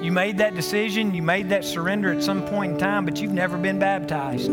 You 0.02 0.12
made 0.12 0.40
that 0.40 0.56
decision, 0.56 1.14
you 1.14 1.22
made 1.22 1.50
that 1.50 1.64
surrender 1.64 2.12
at 2.12 2.24
some 2.24 2.44
point 2.48 2.74
in 2.74 2.78
time, 2.80 3.06
but 3.06 3.22
you've 3.22 3.32
never 3.32 3.56
been 3.56 3.78
baptized. 3.78 4.52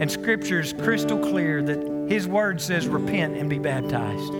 And 0.00 0.10
Scripture 0.10 0.60
is 0.60 0.72
crystal 0.72 1.18
clear 1.18 1.62
that 1.62 2.08
His 2.08 2.26
Word 2.26 2.58
says, 2.58 2.88
repent 2.88 3.36
and 3.36 3.50
be 3.50 3.58
baptized. 3.58 4.32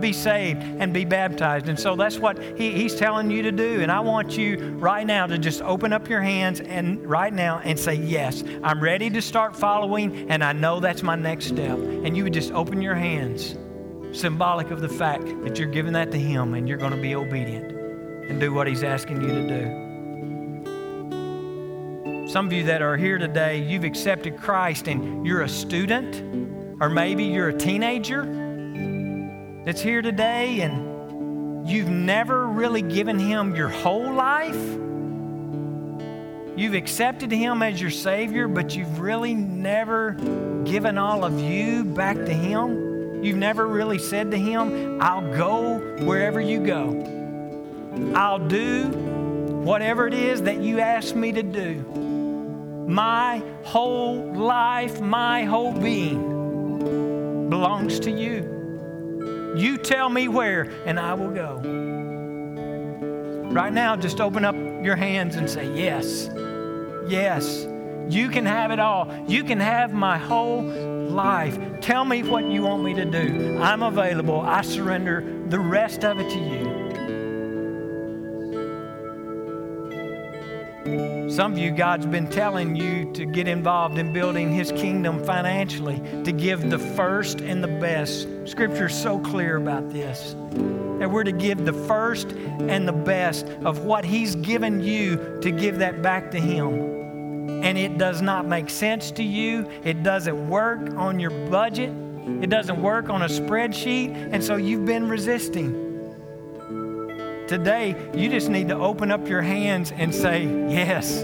Be 0.00 0.12
saved 0.12 0.60
and 0.60 0.92
be 0.92 1.04
baptized. 1.04 1.68
And 1.68 1.78
so 1.78 1.94
that's 1.94 2.18
what 2.18 2.40
he, 2.58 2.72
He's 2.72 2.96
telling 2.96 3.30
you 3.30 3.42
to 3.42 3.52
do. 3.52 3.80
And 3.80 3.92
I 3.92 4.00
want 4.00 4.36
you 4.36 4.56
right 4.78 5.06
now 5.06 5.26
to 5.28 5.38
just 5.38 5.62
open 5.62 5.92
up 5.92 6.08
your 6.08 6.20
hands 6.20 6.60
and 6.60 7.04
right 7.06 7.32
now 7.32 7.60
and 7.64 7.78
say, 7.78 7.94
Yes, 7.94 8.42
I'm 8.64 8.80
ready 8.80 9.08
to 9.10 9.22
start 9.22 9.54
following, 9.56 10.28
and 10.30 10.42
I 10.42 10.52
know 10.52 10.80
that's 10.80 11.04
my 11.04 11.14
next 11.14 11.46
step. 11.46 11.78
And 11.78 12.16
you 12.16 12.24
would 12.24 12.34
just 12.34 12.52
open 12.52 12.82
your 12.82 12.96
hands, 12.96 13.56
symbolic 14.12 14.72
of 14.72 14.80
the 14.80 14.88
fact 14.88 15.24
that 15.44 15.58
you're 15.58 15.70
giving 15.70 15.92
that 15.92 16.10
to 16.10 16.18
Him 16.18 16.54
and 16.54 16.68
you're 16.68 16.78
going 16.78 16.92
to 16.92 17.00
be 17.00 17.14
obedient 17.14 17.70
and 18.28 18.40
do 18.40 18.52
what 18.52 18.66
He's 18.66 18.82
asking 18.82 19.22
you 19.22 19.28
to 19.28 19.48
do. 19.48 19.87
Some 22.28 22.44
of 22.44 22.52
you 22.52 22.64
that 22.64 22.82
are 22.82 22.98
here 22.98 23.16
today, 23.16 23.62
you've 23.62 23.84
accepted 23.84 24.36
Christ 24.36 24.86
and 24.86 25.26
you're 25.26 25.40
a 25.40 25.48
student, 25.48 26.78
or 26.78 26.90
maybe 26.90 27.24
you're 27.24 27.48
a 27.48 27.56
teenager 27.56 28.22
that's 29.64 29.80
here 29.80 30.02
today 30.02 30.60
and 30.60 31.66
you've 31.66 31.88
never 31.88 32.46
really 32.46 32.82
given 32.82 33.18
Him 33.18 33.56
your 33.56 33.70
whole 33.70 34.12
life. 34.12 34.60
You've 36.54 36.74
accepted 36.74 37.32
Him 37.32 37.62
as 37.62 37.80
your 37.80 37.90
Savior, 37.90 38.46
but 38.46 38.76
you've 38.76 39.00
really 39.00 39.32
never 39.34 40.12
given 40.66 40.98
all 40.98 41.24
of 41.24 41.40
you 41.40 41.82
back 41.82 42.16
to 42.16 42.34
Him. 42.34 43.24
You've 43.24 43.38
never 43.38 43.66
really 43.66 43.98
said 43.98 44.30
to 44.32 44.36
Him, 44.36 45.00
I'll 45.00 45.34
go 45.34 45.78
wherever 46.04 46.42
you 46.42 46.62
go. 46.62 48.12
I'll 48.14 48.46
do 48.46 48.84
whatever 49.64 50.06
it 50.06 50.12
is 50.12 50.42
that 50.42 50.60
you 50.60 50.78
ask 50.80 51.14
me 51.14 51.32
to 51.32 51.42
do. 51.42 52.07
My 52.88 53.42
whole 53.64 54.32
life, 54.32 55.00
my 55.00 55.44
whole 55.44 55.72
being 55.72 57.48
belongs 57.50 58.00
to 58.00 58.10
you. 58.10 59.54
You 59.56 59.76
tell 59.76 60.08
me 60.08 60.28
where, 60.28 60.62
and 60.86 60.98
I 60.98 61.12
will 61.12 61.30
go. 61.30 61.60
Right 63.50 63.72
now, 63.72 63.94
just 63.94 64.22
open 64.22 64.42
up 64.44 64.54
your 64.82 64.96
hands 64.96 65.36
and 65.36 65.50
say, 65.50 65.70
Yes, 65.74 66.30
yes, 67.08 67.66
you 68.08 68.30
can 68.30 68.46
have 68.46 68.70
it 68.70 68.78
all. 68.78 69.12
You 69.26 69.44
can 69.44 69.60
have 69.60 69.92
my 69.92 70.16
whole 70.16 70.62
life. 70.62 71.58
Tell 71.80 72.06
me 72.06 72.22
what 72.22 72.44
you 72.46 72.62
want 72.62 72.84
me 72.84 72.94
to 72.94 73.04
do. 73.04 73.58
I'm 73.60 73.82
available. 73.82 74.40
I 74.40 74.62
surrender 74.62 75.22
the 75.48 75.60
rest 75.60 76.04
of 76.04 76.18
it 76.20 76.30
to 76.30 76.38
you. 76.38 76.67
Some 81.30 81.52
of 81.52 81.58
you, 81.58 81.70
God's 81.70 82.06
been 82.06 82.28
telling 82.28 82.74
you 82.74 83.12
to 83.12 83.24
get 83.24 83.46
involved 83.46 83.98
in 83.98 84.12
building 84.12 84.52
His 84.52 84.72
kingdom 84.72 85.22
financially, 85.22 86.00
to 86.24 86.32
give 86.32 86.68
the 86.68 86.78
first 86.78 87.40
and 87.40 87.62
the 87.62 87.68
best. 87.68 88.26
Scripture's 88.46 89.00
so 89.00 89.18
clear 89.18 89.56
about 89.56 89.90
this. 89.90 90.34
That 90.98 91.10
we're 91.10 91.24
to 91.24 91.32
give 91.32 91.64
the 91.64 91.72
first 91.72 92.32
and 92.32 92.88
the 92.88 92.92
best 92.92 93.46
of 93.64 93.84
what 93.84 94.04
He's 94.04 94.34
given 94.36 94.82
you 94.82 95.38
to 95.42 95.50
give 95.50 95.78
that 95.78 96.02
back 96.02 96.30
to 96.32 96.40
Him. 96.40 97.62
And 97.62 97.76
it 97.76 97.98
does 97.98 98.20
not 98.22 98.46
make 98.46 98.70
sense 98.70 99.10
to 99.12 99.22
you, 99.22 99.70
it 99.84 100.02
doesn't 100.02 100.48
work 100.48 100.94
on 100.96 101.20
your 101.20 101.30
budget, 101.48 101.90
it 102.42 102.50
doesn't 102.50 102.80
work 102.80 103.10
on 103.10 103.22
a 103.22 103.28
spreadsheet, 103.28 104.30
and 104.32 104.42
so 104.42 104.56
you've 104.56 104.86
been 104.86 105.08
resisting. 105.08 105.87
Today, 107.48 107.96
you 108.14 108.28
just 108.28 108.50
need 108.50 108.68
to 108.68 108.76
open 108.76 109.10
up 109.10 109.26
your 109.26 109.40
hands 109.40 109.90
and 109.90 110.14
say, 110.14 110.44
Yes, 110.68 111.22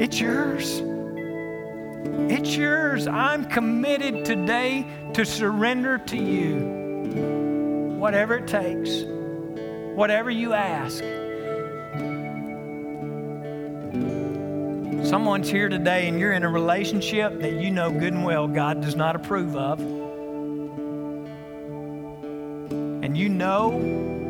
it's 0.00 0.20
yours. 0.20 0.80
It's 2.30 2.56
yours. 2.56 3.08
I'm 3.08 3.46
committed 3.46 4.24
today 4.24 4.86
to 5.14 5.26
surrender 5.26 5.98
to 5.98 6.16
you. 6.16 7.96
Whatever 7.98 8.36
it 8.36 8.46
takes, 8.46 9.02
whatever 9.96 10.30
you 10.30 10.52
ask. 10.52 11.02
Someone's 15.04 15.50
here 15.50 15.68
today 15.68 16.06
and 16.06 16.20
you're 16.20 16.32
in 16.32 16.44
a 16.44 16.48
relationship 16.48 17.40
that 17.40 17.54
you 17.54 17.72
know 17.72 17.90
good 17.90 18.12
and 18.12 18.22
well 18.22 18.46
God 18.46 18.82
does 18.82 18.94
not 18.94 19.16
approve 19.16 19.56
of. 19.56 19.80
And 23.02 23.16
you 23.18 23.28
know 23.28 24.29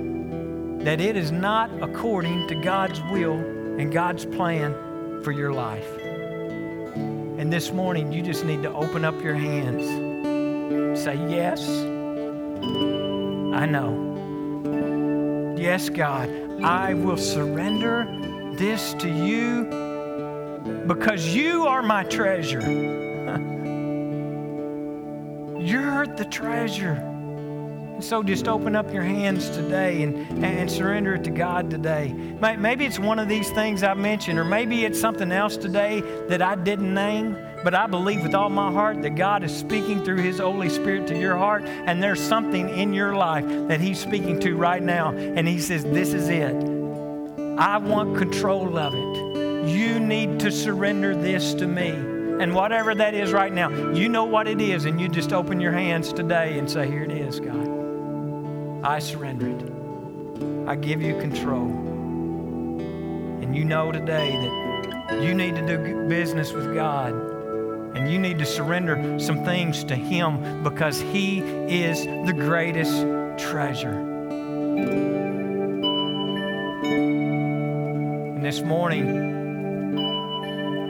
that 0.85 1.01
it 1.01 1.17
is 1.17 1.31
not 1.31 1.71
according 1.83 2.49
to 2.49 2.55
God's 2.55 3.01
will 3.03 3.35
and 3.35 3.93
God's 3.93 4.25
plan 4.25 4.73
for 5.23 5.31
your 5.31 5.53
life. 5.53 5.87
And 7.41 7.53
this 7.53 7.71
morning, 7.71 8.13
you 8.13 8.23
just 8.23 8.45
need 8.45 8.63
to 8.63 8.73
open 8.73 9.05
up 9.05 9.23
your 9.23 9.35
hands. 9.35 9.87
Say, 10.99 11.17
Yes, 11.29 11.69
I 13.55 13.67
know. 13.67 15.55
Yes, 15.59 15.91
God, 15.91 16.31
I 16.63 16.95
will 16.95 17.19
surrender 17.19 18.07
this 18.55 18.95
to 18.95 19.09
you 19.09 19.65
because 20.87 21.35
you 21.35 21.67
are 21.67 21.83
my 21.83 22.05
treasure. 22.05 22.61
You're 25.61 26.07
the 26.07 26.25
treasure. 26.31 27.20
So 28.03 28.23
just 28.23 28.49
open 28.49 28.77
up 28.77 28.93
your 28.93 29.03
hands 29.03 29.51
today 29.51 30.03
and, 30.03 30.45
and 30.45 30.71
surrender 30.71 31.15
it 31.15 31.25
to 31.25 31.31
God 31.31 31.71
today. 31.71 32.13
Maybe 32.59 32.87
it's 32.87 32.99
one 32.99 33.19
of 33.19 33.29
these 33.29 33.51
things 33.51 33.83
I 33.83 33.95
mentioned, 33.95 34.39
or 34.39 34.45
maybe 34.45 34.85
it's 34.85 34.99
something 34.99 35.31
else 35.31 35.57
today 35.57 36.01
that 36.29 36.41
I 36.41 36.55
didn't 36.55 36.95
name. 36.95 37.37
But 37.63 37.75
I 37.75 37.87
believe 37.87 38.23
with 38.23 38.35
all 38.35 38.49
my 38.49 38.73
heart 38.73 39.03
that 39.03 39.17
God 39.17 39.45
is 39.45 39.55
speaking 39.55 40.03
through 40.03 40.23
His 40.23 40.39
Holy 40.39 40.71
Spirit 40.71 41.07
to 41.09 41.19
your 41.19 41.37
heart, 41.37 41.63
and 41.65 42.03
there's 42.03 42.21
something 42.21 42.71
in 42.71 42.95
your 42.95 43.15
life 43.15 43.47
that 43.69 43.81
He's 43.81 44.01
speaking 44.01 44.41
to 44.41 44.57
right 44.57 44.83
now. 44.83 45.11
And 45.11 45.47
He 45.47 45.59
says, 45.59 45.85
This 45.85 46.15
is 46.15 46.29
it. 46.31 46.55
I 47.59 47.77
want 47.77 48.17
control 48.17 48.79
of 48.79 48.95
it. 48.95 49.69
You 49.69 50.01
need 50.01 50.41
to 50.41 50.51
surrender 50.51 51.15
this 51.15 51.53
to 51.55 51.67
me. 51.67 51.91
And 51.91 52.55
whatever 52.55 52.95
that 52.95 53.13
is 53.13 53.33
right 53.33 53.53
now, 53.53 53.69
you 53.93 54.09
know 54.09 54.25
what 54.25 54.49
it 54.49 54.63
is, 54.63 54.87
and 54.87 54.99
you 54.99 55.09
just 55.09 55.35
open 55.35 55.61
your 55.61 55.73
hands 55.73 56.15
today 56.15 56.59
and 56.59 56.71
say, 56.71 56.89
Here 56.89 57.03
it 57.03 57.13
is, 57.13 57.41
God. 57.41 57.70
I 58.83 58.99
surrender 58.99 59.49
it. 59.49 60.69
I 60.69 60.75
give 60.75 61.03
you 61.03 61.19
control. 61.21 61.69
And 63.43 63.55
you 63.55 63.65
know 63.65 63.93
today 63.93 64.33
that 64.33 65.23
you 65.23 65.35
need 65.35 65.55
to 65.57 65.67
do 65.67 66.09
business 66.09 66.53
with 66.53 66.75
God 66.75 67.13
and 67.95 68.11
you 68.11 68.19
need 68.19 68.39
to 68.39 68.47
surrender 68.47 69.19
some 69.19 69.45
things 69.45 69.85
to 69.85 69.95
Him 69.95 70.63
because 70.63 70.99
He 71.01 71.41
is 71.41 72.07
the 72.27 72.33
greatest 72.33 73.03
treasure. 73.37 73.99
And 78.33 78.43
this 78.43 78.63
morning, 78.63 79.29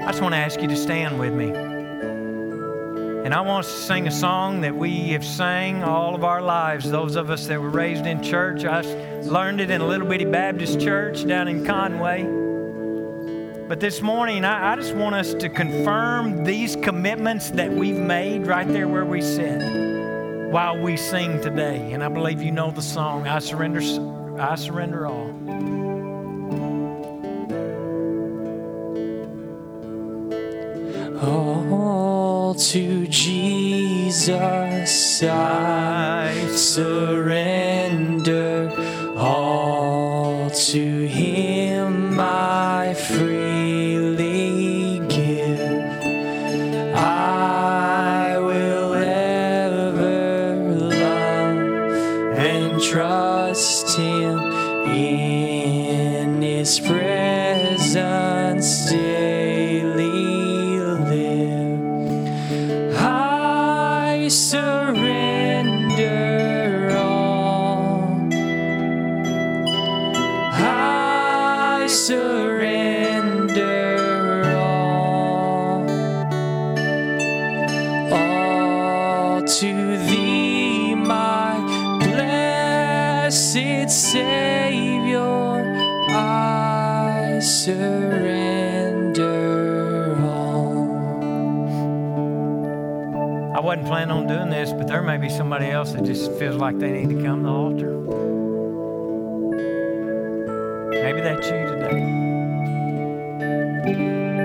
I 0.02 0.06
just 0.12 0.22
want 0.22 0.34
to 0.34 0.38
ask 0.38 0.60
you 0.60 0.68
to 0.68 0.76
stand 0.76 1.18
with 1.18 1.34
me. 1.34 1.69
And 3.24 3.34
I 3.34 3.42
want 3.42 3.66
us 3.66 3.72
to 3.72 3.78
sing 3.80 4.08
a 4.08 4.10
song 4.10 4.62
that 4.62 4.74
we 4.74 5.10
have 5.10 5.24
sang 5.24 5.84
all 5.84 6.14
of 6.14 6.24
our 6.24 6.40
lives, 6.40 6.90
those 6.90 7.16
of 7.16 7.28
us 7.28 7.46
that 7.48 7.60
were 7.60 7.68
raised 7.68 8.06
in 8.06 8.22
church. 8.22 8.64
I 8.64 8.80
learned 9.20 9.60
it 9.60 9.70
in 9.70 9.82
a 9.82 9.86
little 9.86 10.08
bitty 10.08 10.24
Baptist 10.24 10.80
church 10.80 11.26
down 11.26 11.46
in 11.46 11.66
Conway. 11.66 12.22
But 13.68 13.78
this 13.78 14.00
morning, 14.00 14.46
I, 14.46 14.72
I 14.72 14.76
just 14.76 14.94
want 14.94 15.14
us 15.14 15.34
to 15.34 15.50
confirm 15.50 16.44
these 16.44 16.76
commitments 16.76 17.50
that 17.50 17.70
we've 17.70 18.00
made 18.00 18.46
right 18.46 18.66
there 18.66 18.88
where 18.88 19.04
we 19.04 19.20
sit 19.20 20.50
while 20.50 20.80
we 20.80 20.96
sing 20.96 21.42
today. 21.42 21.92
And 21.92 22.02
I 22.02 22.08
believe 22.08 22.42
you 22.42 22.52
know 22.52 22.70
the 22.70 22.80
song, 22.80 23.28
I 23.28 23.38
Surrender, 23.38 23.82
I 24.40 24.54
Surrender 24.54 25.06
oh, 25.06 25.36
To 32.50 33.06
Jesus. 33.06 34.32
I 35.22 36.34
surrender 36.56 38.02
all 39.16 39.79
else 95.90 96.00
that 96.00 96.06
just 96.06 96.32
feels 96.38 96.56
like 96.56 96.78
they 96.78 96.90
need 96.90 97.16
to 97.16 97.22
come 97.24 97.42
to 97.42 97.46
the 97.46 97.52
altar. 97.52 97.96
Maybe 100.90 101.20
that's 101.20 101.46
you 101.46 101.66
today. 101.66 102.00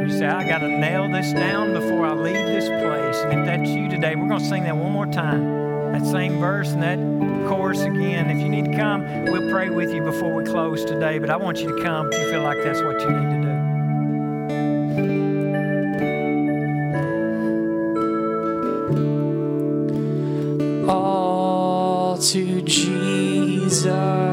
You 0.04 0.12
say, 0.12 0.28
I 0.28 0.48
got 0.48 0.60
to 0.60 0.68
nail 0.68 1.10
this 1.10 1.34
down 1.34 1.74
before 1.74 2.06
I 2.06 2.14
leave 2.14 2.46
this 2.46 2.68
place. 2.68 3.18
And 3.26 3.40
if 3.40 3.46
that's 3.46 3.70
you 3.70 3.90
today, 3.90 4.16
we're 4.16 4.28
going 4.28 4.40
to 4.40 4.46
sing 4.46 4.64
that 4.64 4.78
one 4.78 4.92
more 4.92 5.08
time. 5.08 5.92
That 5.92 6.06
same 6.06 6.40
verse 6.40 6.70
and 6.72 6.84
that 6.84 7.00
chorus 7.48 7.82
again. 7.82 8.30
If 8.30 8.42
you 8.42 8.50
need 8.50 8.66
to 8.66 8.78
come, 8.78 9.26
we'll 9.26 9.50
pray 9.50 9.70
with 9.70 9.94
you 9.94 10.02
before 10.02 10.34
we 10.34 10.44
close 10.44 10.84
today. 10.86 11.20
But 11.20 11.30
I 11.30 11.38
want 11.38 11.62
you 11.62 11.76
to 11.76 11.84
come 11.84 12.12
if 12.12 12.20
you 12.20 12.32
feel 12.32 12.42
like 12.44 12.64
that's 12.64 12.82
what 12.82 13.00
you 13.02 13.10
need 13.10 13.30
to 13.30 13.35
Jesus 23.76 24.25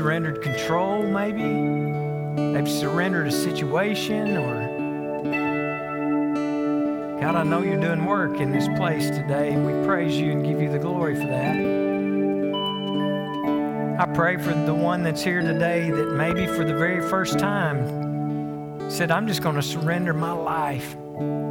surrendered 0.00 0.40
control, 0.40 1.02
maybe. 1.02 1.42
They've 2.54 2.66
surrendered 2.66 3.26
a 3.26 3.30
situation 3.30 4.34
or 4.38 4.70
God, 7.20 7.36
I 7.36 7.42
know 7.42 7.60
you're 7.62 7.78
doing 7.78 8.06
work 8.06 8.40
in 8.40 8.50
this 8.50 8.66
place 8.78 9.10
today, 9.10 9.52
and 9.52 9.66
we 9.66 9.86
praise 9.86 10.16
you 10.16 10.32
and 10.32 10.42
give 10.42 10.62
you 10.62 10.72
the 10.72 10.78
glory 10.78 11.16
for 11.16 11.26
that. 11.26 11.54
I 14.00 14.06
pray 14.14 14.38
for 14.38 14.54
the 14.54 14.72
one 14.72 15.02
that's 15.02 15.22
here 15.22 15.42
today 15.42 15.90
that 15.90 16.12
maybe 16.14 16.46
for 16.46 16.64
the 16.64 16.72
very 16.74 17.06
first 17.10 17.38
time 17.38 18.88
said, 18.90 19.10
I'm 19.10 19.26
just 19.26 19.42
going 19.42 19.56
to 19.56 19.62
surrender 19.62 20.14
my 20.14 20.32
life 20.32 20.94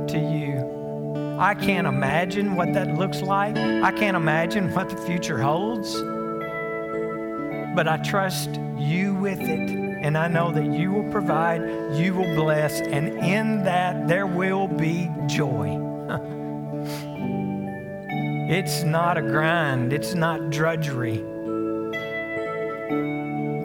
to 0.08 0.18
you. 0.18 1.38
I 1.40 1.54
can't 1.54 1.86
imagine 1.86 2.56
what 2.56 2.74
that 2.74 2.98
looks 2.98 3.22
like. 3.22 3.56
I 3.58 3.92
can't 3.92 4.18
imagine 4.18 4.74
what 4.74 4.90
the 4.90 4.98
future 4.98 5.38
holds. 5.40 6.02
But 7.76 7.88
I 7.88 7.98
trust 7.98 8.50
you 8.78 9.16
with 9.16 9.42
it. 9.42 9.90
And 10.02 10.18
I 10.18 10.30
know 10.30 10.52
that 10.52 10.66
you 10.66 10.92
will 10.92 11.12
provide, 11.12 11.62
you 11.96 12.14
will 12.14 12.34
bless, 12.36 12.80
and 12.80 13.20
in 13.20 13.66
that 13.66 14.08
there 14.08 14.26
will 14.26 14.68
be 14.68 15.12
joy. 15.28 15.78
it's 18.50 18.84
not 18.84 19.18
a 19.18 19.22
grind, 19.22 19.92
it's 19.92 20.14
not 20.14 20.52
drudgery. 20.52 21.18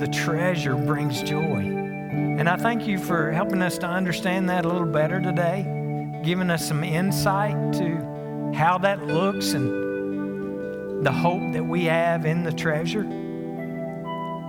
The 0.01 0.09
treasure 0.13 0.75
brings 0.75 1.23
joy. 1.23 1.39
And 1.39 2.49
I 2.49 2.57
thank 2.57 2.89
you 2.89 2.99
for 2.99 3.31
helping 3.31 3.63
us 3.63 3.79
to 3.79 3.87
understand 3.87 4.49
that 4.49 4.65
a 4.65 4.69
little 4.69 4.89
better 4.89 5.21
today, 5.21 5.63
giving 6.25 6.51
us 6.51 6.67
some 6.67 6.83
insight 6.83 7.73
to 7.75 8.53
how 8.55 8.79
that 8.79 9.07
looks 9.07 9.53
and 9.53 11.07
the 11.07 11.13
hope 11.13 11.53
that 11.53 11.65
we 11.65 11.85
have 11.85 12.27
in 12.27 12.43
the 12.43 12.53
treasure. 12.53 13.07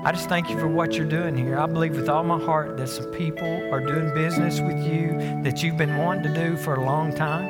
I 0.06 0.12
just 0.12 0.30
thank 0.30 0.52
you 0.52 0.60
for 0.60 0.68
what 0.68 0.94
you're 0.94 1.10
doing 1.10 1.36
here. 1.36 1.58
I 1.58 1.66
believe 1.66 1.96
with 1.96 2.10
all 2.10 2.24
my 2.24 2.38
heart 2.38 2.78
that 2.78 2.90
some 2.90 3.08
people 3.08 3.74
are 3.74 3.80
doing 3.80 4.14
business 4.14 4.60
with 4.60 4.86
you 4.86 5.18
that 5.42 5.64
you've 5.64 5.78
been 5.78 5.98
wanting 5.98 6.32
to 6.32 6.34
do 6.48 6.58
for 6.58 6.76
a 6.76 6.86
long 6.86 7.12
time. 7.16 7.44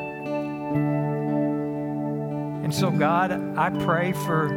And 2.64 2.74
so, 2.74 2.92
God, 2.92 3.34
I 3.58 3.72
pray 3.84 4.14
for 4.14 4.48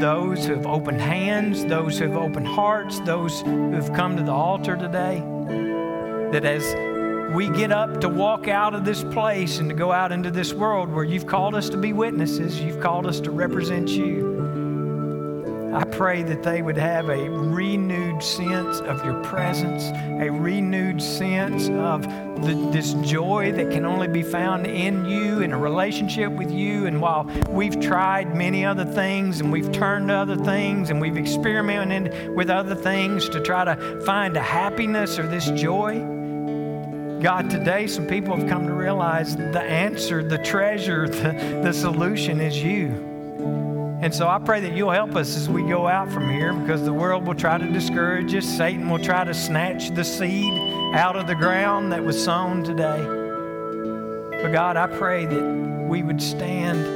those 0.00 0.46
who 0.46 0.54
have 0.54 0.66
opened 0.68 1.00
hands, 1.00 1.64
those 1.64 1.98
who 1.98 2.04
have 2.04 2.16
opened 2.16 2.46
hearts, 2.46 3.00
those 3.00 3.40
who 3.40 3.72
have 3.72 3.92
come 3.94 4.16
to 4.16 4.22
the 4.22 4.30
altar 4.30 4.76
today, 4.76 5.18
that 6.30 6.44
as 6.44 7.34
we 7.34 7.48
get 7.48 7.72
up 7.72 8.00
to 8.02 8.08
walk 8.08 8.46
out 8.46 8.76
of 8.76 8.84
this 8.84 9.02
place 9.02 9.58
and 9.58 9.68
to 9.70 9.74
go 9.74 9.90
out 9.90 10.12
into 10.12 10.30
this 10.30 10.52
world 10.52 10.88
where 10.88 11.02
you've 11.02 11.26
called 11.26 11.56
us 11.56 11.68
to 11.70 11.76
be 11.78 11.92
witnesses, 11.92 12.60
you've 12.60 12.78
called 12.78 13.08
us 13.08 13.18
to 13.18 13.32
represent 13.32 13.88
you. 13.88 14.27
I 15.72 15.84
pray 15.84 16.22
that 16.22 16.42
they 16.42 16.62
would 16.62 16.78
have 16.78 17.10
a 17.10 17.28
renewed 17.28 18.22
sense 18.22 18.80
of 18.80 19.04
your 19.04 19.22
presence, 19.24 19.84
a 20.22 20.30
renewed 20.30 21.02
sense 21.02 21.68
of 21.68 22.02
the, 22.46 22.54
this 22.72 22.94
joy 22.94 23.52
that 23.52 23.70
can 23.70 23.84
only 23.84 24.08
be 24.08 24.22
found 24.22 24.66
in 24.66 25.04
you, 25.04 25.40
in 25.42 25.52
a 25.52 25.58
relationship 25.58 26.32
with 26.32 26.50
you. 26.50 26.86
And 26.86 27.02
while 27.02 27.24
we've 27.50 27.78
tried 27.80 28.34
many 28.34 28.64
other 28.64 28.86
things 28.86 29.40
and 29.40 29.52
we've 29.52 29.70
turned 29.70 30.08
to 30.08 30.14
other 30.14 30.36
things 30.36 30.88
and 30.88 31.00
we've 31.00 31.18
experimented 31.18 32.34
with 32.34 32.48
other 32.48 32.74
things 32.74 33.28
to 33.28 33.40
try 33.40 33.64
to 33.64 34.00
find 34.06 34.36
a 34.36 34.42
happiness 34.42 35.18
or 35.18 35.26
this 35.26 35.50
joy, 35.50 35.98
God, 37.20 37.50
today 37.50 37.88
some 37.88 38.06
people 38.06 38.36
have 38.36 38.48
come 38.48 38.66
to 38.68 38.74
realize 38.74 39.36
the 39.36 39.60
answer, 39.60 40.22
the 40.22 40.38
treasure, 40.38 41.08
the, 41.08 41.60
the 41.62 41.72
solution 41.72 42.40
is 42.40 42.62
you. 42.62 43.07
And 44.08 44.14
so 44.14 44.26
I 44.26 44.38
pray 44.38 44.60
that 44.60 44.74
you'll 44.74 44.90
help 44.90 45.16
us 45.16 45.36
as 45.36 45.50
we 45.50 45.62
go 45.62 45.86
out 45.86 46.10
from 46.10 46.30
here 46.30 46.54
because 46.54 46.82
the 46.82 46.94
world 46.94 47.26
will 47.26 47.34
try 47.34 47.58
to 47.58 47.70
discourage 47.70 48.34
us. 48.34 48.46
Satan 48.46 48.88
will 48.88 48.98
try 48.98 49.22
to 49.22 49.34
snatch 49.34 49.90
the 49.90 50.02
seed 50.02 50.50
out 50.94 51.14
of 51.14 51.26
the 51.26 51.34
ground 51.34 51.92
that 51.92 52.02
was 52.02 52.24
sown 52.24 52.64
today. 52.64 53.04
But 54.40 54.50
God, 54.50 54.78
I 54.78 54.86
pray 54.86 55.26
that 55.26 55.42
we 55.90 56.02
would 56.02 56.22
stand 56.22 56.86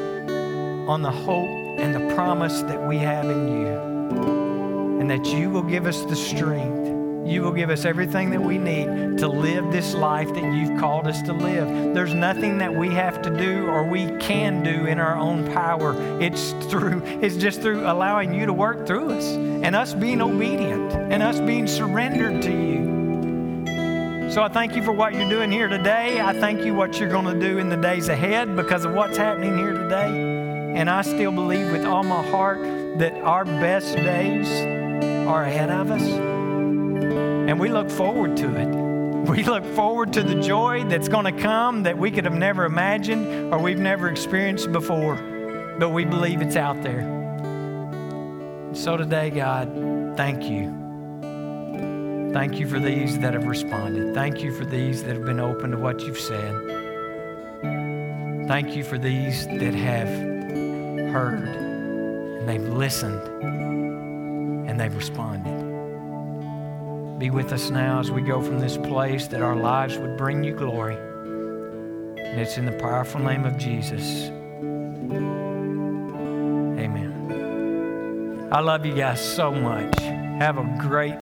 on 0.88 1.02
the 1.02 1.10
hope 1.10 1.50
and 1.78 1.94
the 1.94 2.14
promise 2.14 2.62
that 2.62 2.88
we 2.88 2.96
have 2.96 3.28
in 3.28 3.60
you. 3.60 4.98
And 4.98 5.10
that 5.10 5.26
you 5.26 5.50
will 5.50 5.64
give 5.64 5.84
us 5.84 6.00
the 6.06 6.16
strength 6.16 6.81
you 7.24 7.42
will 7.42 7.52
give 7.52 7.70
us 7.70 7.84
everything 7.84 8.30
that 8.30 8.40
we 8.40 8.58
need 8.58 9.18
to 9.18 9.28
live 9.28 9.70
this 9.70 9.94
life 9.94 10.28
that 10.34 10.54
you've 10.54 10.78
called 10.80 11.06
us 11.06 11.22
to 11.22 11.32
live. 11.32 11.94
There's 11.94 12.14
nothing 12.14 12.58
that 12.58 12.74
we 12.74 12.88
have 12.90 13.22
to 13.22 13.30
do 13.30 13.66
or 13.66 13.84
we 13.84 14.06
can 14.18 14.62
do 14.62 14.86
in 14.86 14.98
our 14.98 15.16
own 15.16 15.46
power. 15.52 15.94
It's 16.20 16.52
through 16.70 17.02
it's 17.04 17.36
just 17.36 17.60
through 17.60 17.90
allowing 17.90 18.34
you 18.34 18.46
to 18.46 18.52
work 18.52 18.86
through 18.86 19.10
us 19.10 19.24
and 19.24 19.76
us 19.76 19.94
being 19.94 20.20
obedient 20.20 20.92
and 20.92 21.22
us 21.22 21.38
being 21.40 21.66
surrendered 21.66 22.42
to 22.42 22.50
you. 22.50 24.30
So 24.30 24.42
I 24.42 24.48
thank 24.48 24.74
you 24.74 24.82
for 24.82 24.92
what 24.92 25.14
you're 25.14 25.28
doing 25.28 25.52
here 25.52 25.68
today. 25.68 26.20
I 26.20 26.32
thank 26.32 26.64
you 26.64 26.74
what 26.74 26.98
you're 26.98 27.10
going 27.10 27.26
to 27.26 27.38
do 27.38 27.58
in 27.58 27.68
the 27.68 27.76
days 27.76 28.08
ahead 28.08 28.56
because 28.56 28.86
of 28.86 28.94
what's 28.94 29.18
happening 29.18 29.58
here 29.58 29.74
today. 29.74 30.08
And 30.74 30.88
I 30.88 31.02
still 31.02 31.32
believe 31.32 31.70
with 31.70 31.84
all 31.84 32.02
my 32.02 32.22
heart 32.30 32.62
that 32.98 33.12
our 33.22 33.44
best 33.44 33.94
days 33.94 34.48
are 35.28 35.44
ahead 35.44 35.68
of 35.68 35.90
us. 35.90 36.31
And 37.48 37.58
we 37.58 37.68
look 37.68 37.90
forward 37.90 38.36
to 38.38 38.56
it. 38.56 38.82
We 39.22 39.44
look 39.44 39.64
forward 39.76 40.12
to 40.14 40.24
the 40.24 40.40
joy 40.42 40.82
that's 40.82 41.06
going 41.06 41.32
to 41.32 41.40
come 41.40 41.84
that 41.84 41.96
we 41.96 42.10
could 42.10 42.24
have 42.24 42.34
never 42.34 42.64
imagined 42.64 43.54
or 43.54 43.58
we've 43.60 43.78
never 43.78 44.08
experienced 44.08 44.72
before, 44.72 45.14
but 45.78 45.90
we 45.90 46.04
believe 46.04 46.42
it's 46.42 46.56
out 46.56 46.82
there. 46.82 47.02
So 48.72 48.96
today, 48.96 49.30
God, 49.30 50.16
thank 50.16 50.42
you. 50.50 50.82
Thank 52.32 52.58
you 52.58 52.66
for 52.66 52.80
these 52.80 53.18
that 53.20 53.34
have 53.34 53.46
responded. 53.46 54.12
Thank 54.12 54.42
you 54.42 54.52
for 54.52 54.64
these 54.64 55.04
that 55.04 55.14
have 55.14 55.24
been 55.24 55.38
open 55.38 55.70
to 55.70 55.76
what 55.76 56.00
you've 56.00 56.18
said. 56.18 56.52
Thank 58.48 58.74
you 58.74 58.82
for 58.82 58.98
these 58.98 59.46
that 59.46 59.74
have 59.74 60.08
heard 61.12 61.46
and 62.42 62.48
they've 62.48 62.60
listened 62.60 63.22
and 64.68 64.80
they've 64.80 64.96
responded. 64.96 65.61
Be 67.22 67.30
with 67.30 67.52
us 67.52 67.70
now 67.70 68.00
as 68.00 68.10
we 68.10 68.20
go 68.20 68.42
from 68.42 68.58
this 68.58 68.76
place 68.76 69.28
that 69.28 69.42
our 69.42 69.54
lives 69.54 69.96
would 69.96 70.16
bring 70.16 70.42
you 70.42 70.56
glory. 70.56 70.96
And 70.96 72.40
it's 72.40 72.58
in 72.58 72.66
the 72.66 72.72
powerful 72.72 73.20
name 73.20 73.44
of 73.44 73.56
Jesus. 73.56 74.24
Amen. 76.80 78.48
I 78.50 78.58
love 78.58 78.84
you 78.84 78.96
guys 78.96 79.20
so 79.20 79.52
much. 79.52 79.96
Have 80.00 80.58
a 80.58 80.64
great 80.80 81.14